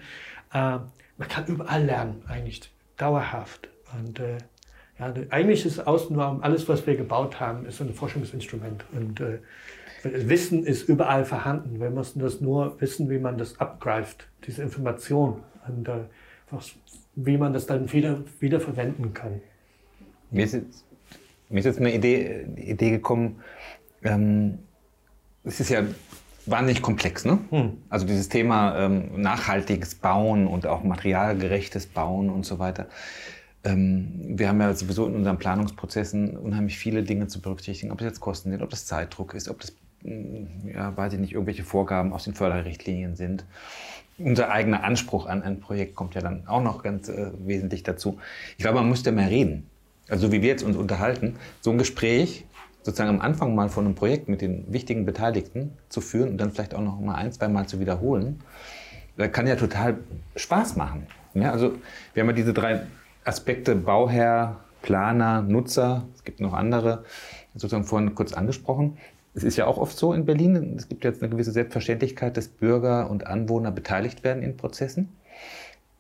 äh, 0.52 0.78
man 1.16 1.28
kann 1.28 1.46
überall 1.46 1.84
lernen, 1.84 2.22
eigentlich 2.28 2.70
dauerhaft. 2.98 3.68
Und 3.98 4.20
äh, 4.20 4.36
ja, 4.98 5.12
eigentlich 5.30 5.64
ist 5.64 5.86
Außenraum, 5.86 6.42
alles, 6.42 6.68
was 6.68 6.86
wir 6.86 6.96
gebaut 6.96 7.40
haben, 7.40 7.64
ist 7.66 7.80
ein 7.80 7.94
Forschungsinstrument. 7.94 8.84
Und 8.92 9.20
äh, 9.20 9.38
Wissen 10.28 10.64
ist 10.64 10.88
überall 10.88 11.24
vorhanden. 11.24 11.80
Wir 11.80 11.90
müssen 11.90 12.20
das 12.20 12.40
nur 12.40 12.80
wissen, 12.80 13.10
wie 13.10 13.18
man 13.18 13.38
das 13.38 13.60
abgreift, 13.60 14.28
diese 14.46 14.62
Information. 14.62 15.42
Und 15.66 15.88
äh, 15.88 16.04
was, 16.50 16.72
wie 17.14 17.36
man 17.36 17.52
das 17.52 17.66
dann 17.66 17.92
wieder, 17.92 18.22
wieder 18.40 18.60
verwenden 18.60 19.14
kann. 19.14 19.40
Mir 20.30 20.44
ist 20.44 20.54
jetzt, 20.54 20.84
mir 21.48 21.58
ist 21.60 21.66
jetzt 21.66 21.80
eine 21.80 21.94
Idee, 21.94 22.46
Idee 22.56 22.90
gekommen, 22.90 23.40
ähm, 24.02 24.58
es 25.44 25.60
ist 25.60 25.70
ja 25.70 25.82
wahnsinnig 26.46 26.82
komplex, 26.82 27.24
ne? 27.24 27.38
Hm. 27.50 27.78
Also 27.88 28.06
dieses 28.06 28.28
Thema 28.28 28.78
ähm, 28.78 29.20
nachhaltiges 29.20 29.96
Bauen 29.96 30.46
und 30.46 30.66
auch 30.66 30.84
materialgerechtes 30.84 31.86
Bauen 31.86 32.30
und 32.30 32.44
so 32.46 32.58
weiter. 32.58 32.86
Ähm, 33.64 34.38
wir 34.38 34.48
haben 34.48 34.60
ja 34.60 34.72
sowieso 34.74 35.06
in 35.06 35.14
unseren 35.16 35.38
Planungsprozessen 35.38 36.36
unheimlich 36.36 36.78
viele 36.78 37.02
Dinge 37.02 37.26
zu 37.26 37.40
berücksichtigen, 37.40 37.90
ob 37.90 38.00
es 38.00 38.04
jetzt 38.04 38.20
Kosten 38.20 38.50
sind, 38.50 38.62
ob 38.62 38.70
das 38.70 38.86
Zeitdruck 38.86 39.34
ist, 39.34 39.48
ob 39.48 39.60
das, 39.60 39.74
ja, 40.72 40.96
weiß 40.96 41.14
ich 41.14 41.18
nicht, 41.18 41.32
irgendwelche 41.32 41.64
Vorgaben 41.64 42.12
aus 42.12 42.24
den 42.24 42.34
Förderrichtlinien 42.34 43.16
sind. 43.16 43.44
Unser 44.18 44.50
eigener 44.50 44.84
Anspruch 44.84 45.26
an 45.26 45.42
ein 45.42 45.60
Projekt 45.60 45.94
kommt 45.94 46.14
ja 46.14 46.20
dann 46.20 46.46
auch 46.46 46.62
noch 46.62 46.82
ganz 46.82 47.08
äh, 47.08 47.30
wesentlich 47.38 47.82
dazu. 47.82 48.18
Ich 48.56 48.62
glaube, 48.62 48.78
man 48.78 48.88
müsste 48.88 49.12
mehr 49.12 49.28
reden. 49.28 49.66
Also 50.08 50.32
wie 50.32 50.40
wir 50.40 50.48
jetzt 50.48 50.62
uns 50.62 50.76
unterhalten, 50.76 51.36
so 51.60 51.70
ein 51.70 51.78
Gespräch 51.78 52.46
sozusagen 52.82 53.10
am 53.10 53.20
Anfang 53.20 53.54
mal 53.54 53.68
von 53.68 53.84
einem 53.84 53.96
Projekt 53.96 54.28
mit 54.28 54.40
den 54.40 54.72
wichtigen 54.72 55.04
Beteiligten 55.04 55.72
zu 55.88 56.00
führen 56.00 56.30
und 56.30 56.38
dann 56.38 56.52
vielleicht 56.52 56.72
auch 56.72 56.80
noch 56.80 57.00
mal 57.00 57.16
ein, 57.16 57.32
zwei 57.32 57.48
Mal 57.48 57.66
zu 57.66 57.80
wiederholen, 57.80 58.40
kann 59.32 59.48
ja 59.48 59.56
total 59.56 59.98
Spaß 60.36 60.76
machen. 60.76 61.08
Ja, 61.34 61.50
also 61.50 61.74
wir 62.14 62.22
haben 62.22 62.28
ja 62.28 62.34
diese 62.34 62.54
drei 62.54 62.82
Aspekte 63.24 63.74
Bauherr, 63.74 64.60
Planer, 64.82 65.42
Nutzer, 65.42 66.06
es 66.14 66.22
gibt 66.22 66.38
noch 66.38 66.52
andere, 66.52 67.04
sozusagen 67.54 67.84
vorhin 67.84 68.14
kurz 68.14 68.32
angesprochen. 68.32 68.98
Es 69.36 69.44
ist 69.44 69.56
ja 69.56 69.66
auch 69.66 69.78
oft 69.78 69.96
so 69.96 70.12
in 70.12 70.24
Berlin, 70.24 70.74
es 70.76 70.88
gibt 70.88 71.04
jetzt 71.04 71.22
eine 71.22 71.30
gewisse 71.30 71.52
Selbstverständlichkeit, 71.52 72.36
dass 72.36 72.48
Bürger 72.48 73.08
und 73.10 73.26
Anwohner 73.26 73.70
beteiligt 73.70 74.24
werden 74.24 74.42
in 74.42 74.56
Prozessen 74.56 75.10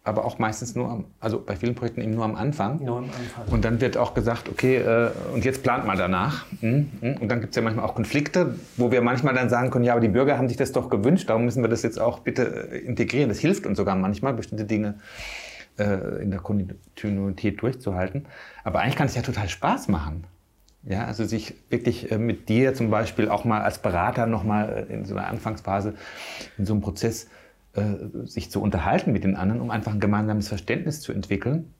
aber 0.06 0.24
auch 0.24 0.38
meistens 0.38 0.76
nur 0.76 0.88
am, 0.88 1.04
also 1.18 1.42
bei 1.44 1.56
vielen 1.56 1.74
Projekten 1.74 2.00
eben 2.00 2.14
nur 2.14 2.24
am 2.24 2.36
Anfang. 2.36 2.82
Nur 2.82 2.98
am 2.98 3.04
Anfang. 3.04 3.52
Und 3.52 3.64
dann 3.64 3.80
wird 3.80 3.96
auch 3.96 4.14
gesagt, 4.14 4.48
okay, 4.48 4.76
äh, 4.76 5.10
und 5.34 5.44
jetzt 5.44 5.64
plant 5.64 5.84
mal 5.84 5.96
danach. 5.96 6.46
Mhm, 6.60 6.90
mhm. 7.00 7.16
Und 7.20 7.28
dann 7.28 7.40
gibt 7.40 7.50
es 7.50 7.56
ja 7.56 7.62
manchmal 7.62 7.84
auch 7.84 7.96
Konflikte, 7.96 8.54
wo 8.76 8.92
wir 8.92 9.02
manchmal 9.02 9.34
dann 9.34 9.48
sagen 9.48 9.70
können, 9.70 9.84
ja, 9.84 9.92
aber 9.92 10.00
die 10.00 10.08
Bürger 10.08 10.38
haben 10.38 10.46
sich 10.46 10.56
das 10.56 10.70
doch 10.70 10.90
gewünscht, 10.90 11.28
darum 11.28 11.44
müssen 11.44 11.62
wir 11.62 11.68
das 11.68 11.82
jetzt 11.82 12.00
auch 12.00 12.20
bitte 12.20 12.70
äh, 12.70 12.78
integrieren. 12.78 13.28
Das 13.28 13.40
hilft 13.40 13.66
uns 13.66 13.76
sogar 13.78 13.96
manchmal, 13.96 14.32
bestimmte 14.32 14.64
Dinge 14.64 14.94
äh, 15.76 16.22
in 16.22 16.30
der 16.30 16.38
Kontinuität 16.38 17.60
durchzuhalten. 17.60 18.26
Aber 18.62 18.80
eigentlich 18.80 18.96
kann 18.96 19.08
es 19.08 19.16
ja 19.16 19.22
total 19.22 19.48
Spaß 19.48 19.88
machen. 19.88 20.24
Ja, 20.88 21.04
also 21.04 21.24
sich 21.24 21.54
wirklich 21.68 22.12
äh, 22.12 22.18
mit 22.18 22.48
dir 22.48 22.74
zum 22.74 22.90
Beispiel 22.90 23.28
auch 23.28 23.44
mal 23.44 23.62
als 23.62 23.78
Berater 23.78 24.26
nochmal 24.26 24.86
in 24.88 25.04
so 25.04 25.16
einer 25.16 25.26
Anfangsphase 25.26 25.94
in 26.58 26.64
so 26.64 26.74
einem 26.74 26.82
Prozess 26.82 27.28
äh, 27.74 27.82
sich 28.24 28.50
zu 28.50 28.62
unterhalten 28.62 29.12
mit 29.12 29.24
den 29.24 29.36
anderen, 29.36 29.60
um 29.60 29.70
einfach 29.70 29.92
ein 29.92 30.00
gemeinsames 30.00 30.48
Verständnis 30.48 31.00
zu 31.00 31.12
entwickeln 31.12 31.74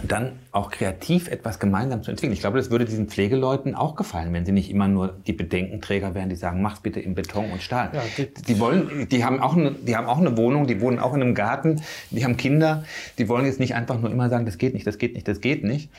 und 0.00 0.10
dann 0.10 0.32
auch 0.52 0.70
kreativ 0.70 1.28
etwas 1.28 1.58
gemeinsam 1.58 2.02
zu 2.02 2.10
entwickeln. 2.10 2.32
Ich 2.32 2.40
glaube, 2.40 2.58
das 2.58 2.70
würde 2.70 2.84
diesen 2.84 3.08
Pflegeleuten 3.08 3.74
auch 3.74 3.96
gefallen, 3.96 4.32
wenn 4.32 4.46
sie 4.46 4.52
nicht 4.52 4.70
immer 4.70 4.88
nur 4.88 5.16
die 5.26 5.32
Bedenkenträger 5.32 6.14
wären, 6.14 6.28
die 6.28 6.36
sagen, 6.36 6.62
mach's 6.62 6.80
bitte 6.80 7.00
in 7.00 7.14
Beton 7.14 7.50
und 7.50 7.62
Stahl. 7.62 7.90
Ja, 7.92 8.02
die, 8.16 8.32
die, 8.42 8.58
wollen, 8.58 9.08
die 9.08 9.24
haben 9.24 9.40
auch 9.40 9.56
eine, 9.56 9.72
die 9.72 9.96
haben 9.96 10.06
auch 10.06 10.18
eine 10.18 10.36
Wohnung, 10.36 10.66
die 10.66 10.80
wohnen 10.80 10.98
auch 10.98 11.14
in 11.14 11.20
einem 11.20 11.34
Garten, 11.34 11.82
die 12.10 12.24
haben 12.24 12.36
Kinder, 12.36 12.84
die 13.18 13.28
wollen 13.28 13.44
jetzt 13.44 13.60
nicht 13.60 13.74
einfach 13.74 14.00
nur 14.00 14.10
immer 14.10 14.28
sagen, 14.28 14.46
das 14.46 14.58
geht 14.58 14.74
nicht, 14.74 14.86
das 14.86 14.98
geht 14.98 15.14
nicht, 15.14 15.28
das 15.28 15.40
geht 15.40 15.64
nicht, 15.64 15.90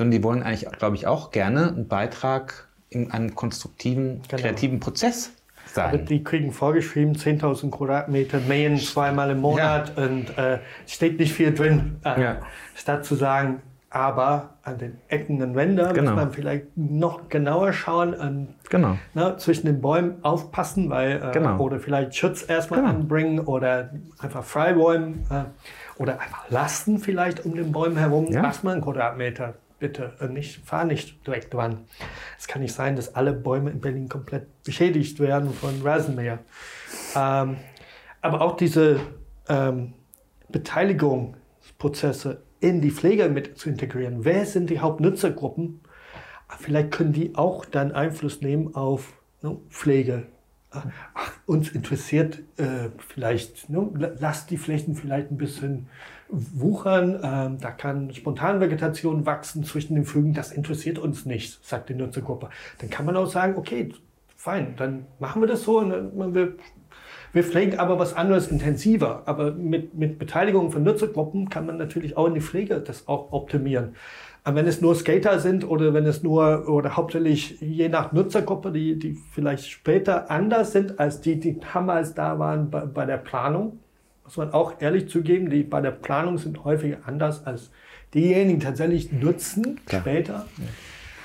sondern 0.00 0.12
die 0.12 0.24
wollen 0.24 0.42
eigentlich, 0.42 0.66
glaube 0.78 0.96
ich, 0.96 1.06
auch 1.06 1.30
gerne 1.30 1.68
einen 1.68 1.86
Beitrag 1.86 2.68
in 2.88 3.10
einen 3.10 3.34
konstruktiven, 3.34 4.22
genau. 4.26 4.40
kreativen 4.40 4.80
Prozess 4.80 5.32
sein. 5.66 5.88
Aber 5.90 5.98
die 5.98 6.24
kriegen 6.24 6.52
vorgeschrieben 6.52 7.14
10.000 7.14 7.70
Quadratmeter 7.70 8.40
mähen 8.48 8.78
zweimal 8.78 9.30
im 9.30 9.40
Monat 9.40 9.92
ja. 9.94 10.04
und 10.06 10.38
äh, 10.38 10.60
steht 10.86 11.18
nicht 11.18 11.34
viel 11.34 11.52
drin. 11.52 11.98
Äh, 12.02 12.22
ja. 12.22 12.36
Statt 12.74 13.04
zu 13.04 13.14
sagen, 13.14 13.60
aber 13.90 14.54
an 14.62 14.78
den 14.78 14.96
Ecken 15.08 15.42
und 15.42 15.54
Wänden 15.54 15.92
genau. 15.92 16.12
muss 16.12 16.16
man 16.18 16.32
vielleicht 16.32 16.74
noch 16.76 17.28
genauer 17.28 17.74
schauen 17.74 18.14
und 18.14 18.54
genau. 18.70 18.96
ne, 19.12 19.36
zwischen 19.36 19.66
den 19.66 19.82
Bäumen 19.82 20.24
aufpassen, 20.24 20.88
weil 20.88 21.22
äh, 21.22 21.30
genau. 21.32 21.58
oder 21.58 21.78
vielleicht 21.78 22.16
Schutz 22.16 22.42
erstmal 22.48 22.80
genau. 22.80 22.92
anbringen 22.92 23.40
oder 23.40 23.90
einfach 24.18 24.44
Freibäumen 24.44 25.26
äh, 25.28 25.44
oder 26.00 26.14
einfach 26.14 26.48
lasten 26.48 27.00
vielleicht 27.00 27.44
um 27.44 27.54
den 27.54 27.70
Bäumen 27.70 27.98
herum, 27.98 28.28
ja. 28.30 28.40
mal 28.62 28.72
einen 28.72 28.80
Quadratmeter 28.80 29.56
bitte 29.80 30.14
äh, 30.20 30.28
nicht, 30.28 30.64
fahr 30.64 30.84
nicht 30.84 31.26
direkt 31.26 31.52
dran. 31.52 31.78
Es 32.38 32.46
kann 32.46 32.62
nicht 32.62 32.74
sein, 32.74 32.94
dass 32.94 33.14
alle 33.16 33.32
Bäume 33.32 33.70
in 33.70 33.80
Berlin 33.80 34.08
komplett 34.08 34.62
beschädigt 34.62 35.18
werden 35.18 35.52
von 35.52 35.82
Rasenmäher. 35.82 36.38
Ähm, 37.16 37.56
aber 38.20 38.42
auch 38.42 38.56
diese 38.56 39.00
ähm, 39.48 39.94
Beteiligungsprozesse 40.48 42.42
in 42.60 42.80
die 42.80 42.90
Pflege 42.90 43.28
mit 43.28 43.58
zu 43.58 43.68
integrieren. 43.70 44.24
Wer 44.24 44.46
sind 44.46 44.70
die 44.70 44.80
Hauptnutzergruppen? 44.80 45.80
Vielleicht 46.58 46.90
können 46.90 47.12
die 47.12 47.34
auch 47.34 47.64
dann 47.64 47.92
Einfluss 47.92 48.42
nehmen 48.42 48.74
auf 48.74 49.14
ne, 49.42 49.56
Pflege. 49.70 50.26
Ach, 50.70 51.32
uns 51.46 51.70
interessiert 51.70 52.40
äh, 52.56 52.90
vielleicht, 53.08 53.70
ne, 53.70 54.14
lasst 54.20 54.50
die 54.50 54.58
Flächen 54.58 54.94
vielleicht 54.94 55.30
ein 55.30 55.36
bisschen 55.36 55.88
wuchern. 56.30 57.20
Ähm, 57.22 57.58
da 57.60 57.70
kann 57.70 58.12
Spontanvegetation 58.12 59.26
wachsen 59.26 59.64
zwischen 59.64 59.94
den 59.94 60.04
Fügen. 60.04 60.32
Das 60.32 60.52
interessiert 60.52 60.98
uns 60.98 61.26
nicht, 61.26 61.64
sagt 61.64 61.88
die 61.88 61.94
Nutzergruppe. 61.94 62.50
Dann 62.78 62.90
kann 62.90 63.06
man 63.06 63.16
auch 63.16 63.26
sagen, 63.26 63.56
okay, 63.56 63.92
fein, 64.36 64.74
dann 64.76 65.06
machen 65.18 65.42
wir 65.42 65.48
das 65.48 65.64
so. 65.64 65.78
Und 65.78 66.34
wir, 66.34 66.54
wir 67.32 67.44
pflegen 67.44 67.78
aber 67.78 67.98
was 67.98 68.14
anderes 68.14 68.48
intensiver. 68.48 69.22
Aber 69.26 69.52
mit, 69.52 69.94
mit 69.94 70.18
Beteiligung 70.18 70.70
von 70.70 70.82
Nutzergruppen 70.82 71.48
kann 71.48 71.66
man 71.66 71.76
natürlich 71.76 72.16
auch 72.16 72.26
in 72.26 72.34
die 72.34 72.40
Pflege 72.40 72.80
das 72.80 73.08
auch 73.08 73.32
optimieren. 73.32 73.94
Aber 74.42 74.56
wenn 74.56 74.66
es 74.66 74.80
nur 74.80 74.94
Skater 74.94 75.38
sind 75.38 75.68
oder 75.68 75.92
wenn 75.92 76.06
es 76.06 76.22
nur 76.22 76.66
oder 76.68 76.96
hauptsächlich 76.96 77.60
je 77.60 77.90
nach 77.90 78.12
Nutzergruppe, 78.12 78.72
die, 78.72 78.98
die 78.98 79.12
vielleicht 79.32 79.68
später 79.68 80.30
anders 80.30 80.72
sind 80.72 80.98
als 80.98 81.20
die, 81.20 81.38
die 81.38 81.60
damals 81.60 82.14
da 82.14 82.38
waren 82.38 82.70
bei, 82.70 82.86
bei 82.86 83.04
der 83.04 83.18
Planung, 83.18 83.80
muss 84.30 84.36
man 84.36 84.52
auch 84.52 84.80
ehrlich 84.80 85.08
zugeben, 85.08 85.50
die 85.50 85.64
bei 85.64 85.80
der 85.80 85.90
Planung 85.90 86.38
sind 86.38 86.62
häufig 86.62 86.98
anders 87.04 87.46
als 87.46 87.72
diejenigen, 88.14 88.60
die 88.60 88.64
tatsächlich 88.64 89.10
nutzen 89.10 89.80
Klar. 89.86 90.02
später, 90.02 90.46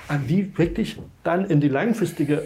an 0.08 0.26
die 0.26 0.58
wirklich 0.58 1.00
dann 1.22 1.44
in 1.44 1.60
die 1.60 1.68
langfristige 1.68 2.42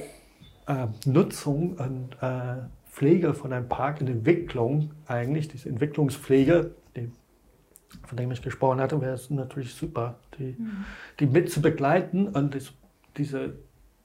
äh, 0.67 0.87
Nutzung 1.07 1.79
und 1.79 2.11
äh, 2.21 2.57
Pflege 2.91 3.33
von 3.33 3.55
einem 3.55 3.71
Park 3.71 4.03
in 4.03 4.09
Entwicklung 4.09 4.91
eigentlich, 5.07 5.49
diese 5.49 5.71
Entwicklungspflege, 5.71 6.73
die, 6.95 7.11
von 8.07 8.19
dem 8.19 8.31
ich 8.31 8.43
gesprochen 8.43 8.81
hatte, 8.81 9.01
wäre 9.01 9.15
es 9.15 9.31
natürlich 9.31 9.73
super, 9.73 10.19
die, 10.39 10.57
mhm. 10.59 10.85
die 11.21 11.27
mit 11.27 11.51
zu 11.51 11.63
begleiten 11.63 12.29
und 12.29 12.55
das, 12.55 12.75
diese 13.17 13.55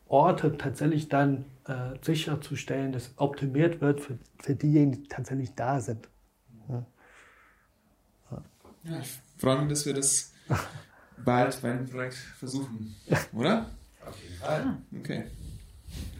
Orte 0.07 0.55
tatsächlich 0.57 1.09
dann 1.09 1.43
äh, 1.67 1.97
sicherzustellen, 2.01 2.93
dass 2.93 3.13
optimiert 3.17 3.81
wird 3.81 3.99
für, 3.99 4.17
für 4.41 4.55
diejenigen, 4.55 5.03
die 5.03 5.09
tatsächlich 5.09 5.53
da 5.53 5.81
sind. 5.81 6.07
Ja, 8.85 8.99
ich 8.99 9.19
freue 9.37 9.59
mich, 9.59 9.69
dass 9.69 9.85
wir 9.85 9.93
das 9.93 10.31
bald 11.17 11.61
bei 11.61 11.71
einem 11.71 11.89
Projekt 11.89 12.15
versuchen. 12.15 12.95
Oder? 13.33 13.69
Auf 14.05 14.21
jeden 14.21 14.35
Fall. 14.35 14.77
Okay. 14.99 15.23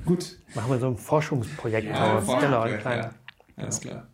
Gut. 0.06 0.38
Machen 0.54 0.72
wir 0.72 0.80
so 0.80 0.88
ein 0.88 0.98
Forschungsprojekt 0.98 1.88
ja, 1.88 2.18
aus. 2.18 2.26
Genau, 2.26 2.62
ein 2.62 2.80
kleiner. 2.80 3.14
Ja, 3.58 3.64
alles 3.64 3.80
klar. 3.80 4.08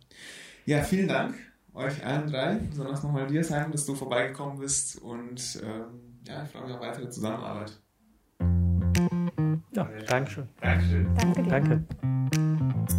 Ja, 0.66 0.82
vielen 0.82 1.08
Dank 1.08 1.34
euch 1.74 2.04
allen 2.04 2.30
drei, 2.30 2.54
besonders 2.54 3.02
nochmal 3.02 3.26
dir, 3.26 3.42
Simon, 3.42 3.72
dass 3.72 3.86
du 3.86 3.94
vorbeigekommen 3.94 4.58
bist 4.58 5.00
und 5.00 5.60
ähm, 5.62 6.20
ja, 6.26 6.44
ich 6.44 6.50
freue 6.50 6.66
mich 6.66 6.74
auf 6.74 6.80
weitere 6.80 7.08
Zusammenarbeit. 7.08 7.72
Ja, 9.74 9.88
Dankeschön. 10.06 10.48
Dankeschön. 10.60 11.14
Danke. 11.14 11.42
Dir. 11.42 11.50
Danke. 11.50 12.98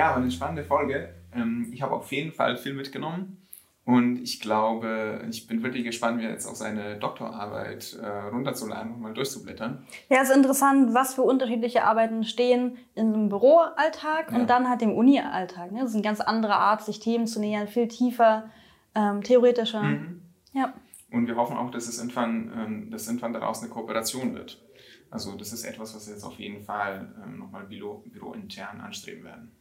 Ja, 0.00 0.12
war 0.12 0.16
eine 0.16 0.30
spannende 0.30 0.64
Folge. 0.64 1.14
Ähm, 1.34 1.68
ich 1.74 1.82
habe 1.82 1.92
auf 1.92 2.10
jeden 2.10 2.32
Fall 2.32 2.56
viel 2.56 2.72
mitgenommen. 2.72 3.36
Und 3.84 4.16
ich 4.22 4.40
glaube, 4.40 5.22
ich 5.28 5.46
bin 5.46 5.62
wirklich 5.62 5.84
gespannt, 5.84 6.16
mir 6.16 6.30
jetzt 6.30 6.46
auch 6.46 6.54
seine 6.54 6.96
Doktorarbeit 6.96 7.98
äh, 8.00 8.06
runterzuladen 8.30 8.94
und 8.94 9.02
mal 9.02 9.12
durchzublättern. 9.12 9.86
Ja, 10.08 10.22
es 10.22 10.30
ist 10.30 10.36
interessant, 10.36 10.94
was 10.94 11.16
für 11.16 11.22
unterschiedliche 11.22 11.84
Arbeiten 11.84 12.24
stehen 12.24 12.78
in 12.94 13.12
einem 13.12 13.28
Büroalltag 13.28 14.32
ja. 14.32 14.38
und 14.38 14.48
dann 14.48 14.70
halt 14.70 14.80
im 14.80 14.94
Uni-Alltag. 14.94 15.70
Ne? 15.70 15.80
Das 15.80 15.90
ist 15.90 15.96
eine 15.96 16.04
ganz 16.04 16.22
andere 16.22 16.54
Art, 16.54 16.82
sich 16.82 17.00
Themen 17.00 17.26
zu 17.26 17.38
nähern, 17.38 17.68
viel 17.68 17.88
tiefer, 17.88 18.48
ähm, 18.94 19.22
theoretischer. 19.22 19.82
Mhm. 19.82 20.22
Ja. 20.54 20.72
Und 21.12 21.26
wir 21.26 21.36
hoffen 21.36 21.58
auch, 21.58 21.70
dass 21.70 21.88
es 21.88 21.98
irgendwann, 21.98 22.50
ähm, 22.56 22.90
dass 22.90 23.06
irgendwann 23.06 23.34
daraus 23.34 23.60
eine 23.60 23.68
Kooperation 23.68 24.32
wird. 24.32 24.62
Also 25.10 25.36
das 25.36 25.52
ist 25.52 25.64
etwas, 25.64 25.94
was 25.94 26.06
wir 26.06 26.14
jetzt 26.14 26.24
auf 26.24 26.38
jeden 26.38 26.64
Fall 26.64 27.12
ähm, 27.22 27.38
nochmal 27.38 27.64
büro, 27.64 28.02
bürointern 28.06 28.80
anstreben 28.80 29.24
werden. 29.24 29.59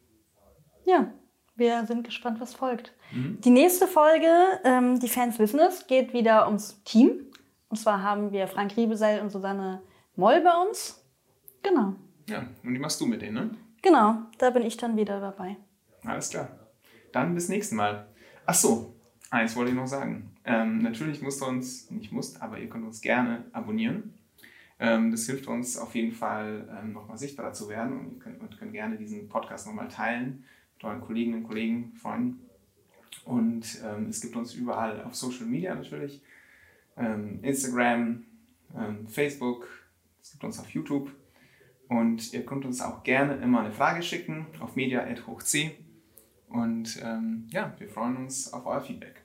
Ja, 0.89 1.13
wir 1.55 1.85
sind 1.85 2.03
gespannt, 2.03 2.41
was 2.41 2.55
folgt. 2.55 2.95
Mhm. 3.11 3.39
Die 3.41 3.51
nächste 3.51 3.85
Folge, 3.85 4.27
ähm, 4.63 4.99
die 4.99 5.07
Fans 5.07 5.37
wissen 5.37 5.59
es, 5.59 5.85
geht 5.85 6.13
wieder 6.13 6.47
ums 6.47 6.81
Team. 6.83 7.27
Und 7.67 7.77
zwar 7.77 8.01
haben 8.01 8.31
wir 8.31 8.47
Frank 8.47 8.75
Riebesell 8.75 9.21
und 9.21 9.29
Susanne 9.29 9.83
Moll 10.15 10.41
bei 10.41 10.67
uns. 10.67 11.05
Genau. 11.61 11.93
Ja, 12.27 12.47
und 12.63 12.73
die 12.73 12.79
machst 12.79 12.99
du 12.99 13.05
mit 13.05 13.21
denen, 13.21 13.33
ne? 13.35 13.51
Genau, 13.83 14.15
da 14.39 14.49
bin 14.49 14.63
ich 14.63 14.77
dann 14.77 14.97
wieder 14.97 15.19
dabei. 15.19 15.57
Alles 16.03 16.31
klar. 16.31 16.49
Dann 17.11 17.35
bis 17.35 17.49
nächsten 17.49 17.75
Mal. 17.75 18.07
Ach 18.47 18.55
so, 18.55 18.95
eins 19.29 19.55
wollte 19.55 19.69
ich 19.69 19.77
noch 19.77 19.85
sagen. 19.85 20.35
Ähm, 20.43 20.79
natürlich 20.79 21.21
musst 21.21 21.39
du 21.39 21.45
uns, 21.45 21.91
nicht 21.91 22.11
musst, 22.11 22.41
aber 22.41 22.57
ihr 22.57 22.67
könnt 22.67 22.85
uns 22.85 22.99
gerne 22.99 23.45
abonnieren. 23.51 24.15
Ähm, 24.79 25.11
das 25.11 25.27
hilft 25.27 25.47
uns 25.47 25.77
auf 25.77 25.93
jeden 25.93 26.13
Fall, 26.13 26.67
ähm, 26.81 26.93
nochmal 26.93 27.17
sichtbarer 27.17 27.53
zu 27.53 27.69
werden 27.69 27.99
und 27.99 28.13
ihr 28.13 28.19
könnt, 28.19 28.41
und 28.41 28.57
könnt 28.57 28.73
gerne 28.73 28.97
diesen 28.97 29.29
Podcast 29.29 29.67
nochmal 29.67 29.89
teilen 29.89 30.45
tollen 30.79 31.01
Kolleginnen 31.01 31.43
und 31.43 31.47
Kollegen, 31.47 31.93
Freunden. 31.95 32.49
Und 33.25 33.81
ähm, 33.85 34.07
es 34.09 34.21
gibt 34.21 34.35
uns 34.35 34.53
überall 34.53 35.03
auf 35.03 35.15
Social 35.15 35.45
Media 35.45 35.75
natürlich. 35.75 36.21
Ähm, 36.97 37.39
Instagram, 37.43 38.23
ähm, 38.75 39.07
Facebook, 39.07 39.67
es 40.21 40.31
gibt 40.31 40.43
uns 40.43 40.59
auf 40.59 40.69
YouTube. 40.71 41.11
Und 41.87 42.33
ihr 42.33 42.45
könnt 42.45 42.65
uns 42.65 42.81
auch 42.81 43.03
gerne 43.03 43.35
immer 43.37 43.61
eine 43.61 43.71
Frage 43.71 44.01
schicken 44.03 44.45
auf 44.59 44.75
media.hochc. 44.75 45.71
Und 46.47 46.99
ähm, 47.03 47.47
ja, 47.51 47.73
wir 47.77 47.89
freuen 47.89 48.17
uns 48.17 48.53
auf 48.53 48.65
euer 48.65 48.81
Feedback. 48.81 49.18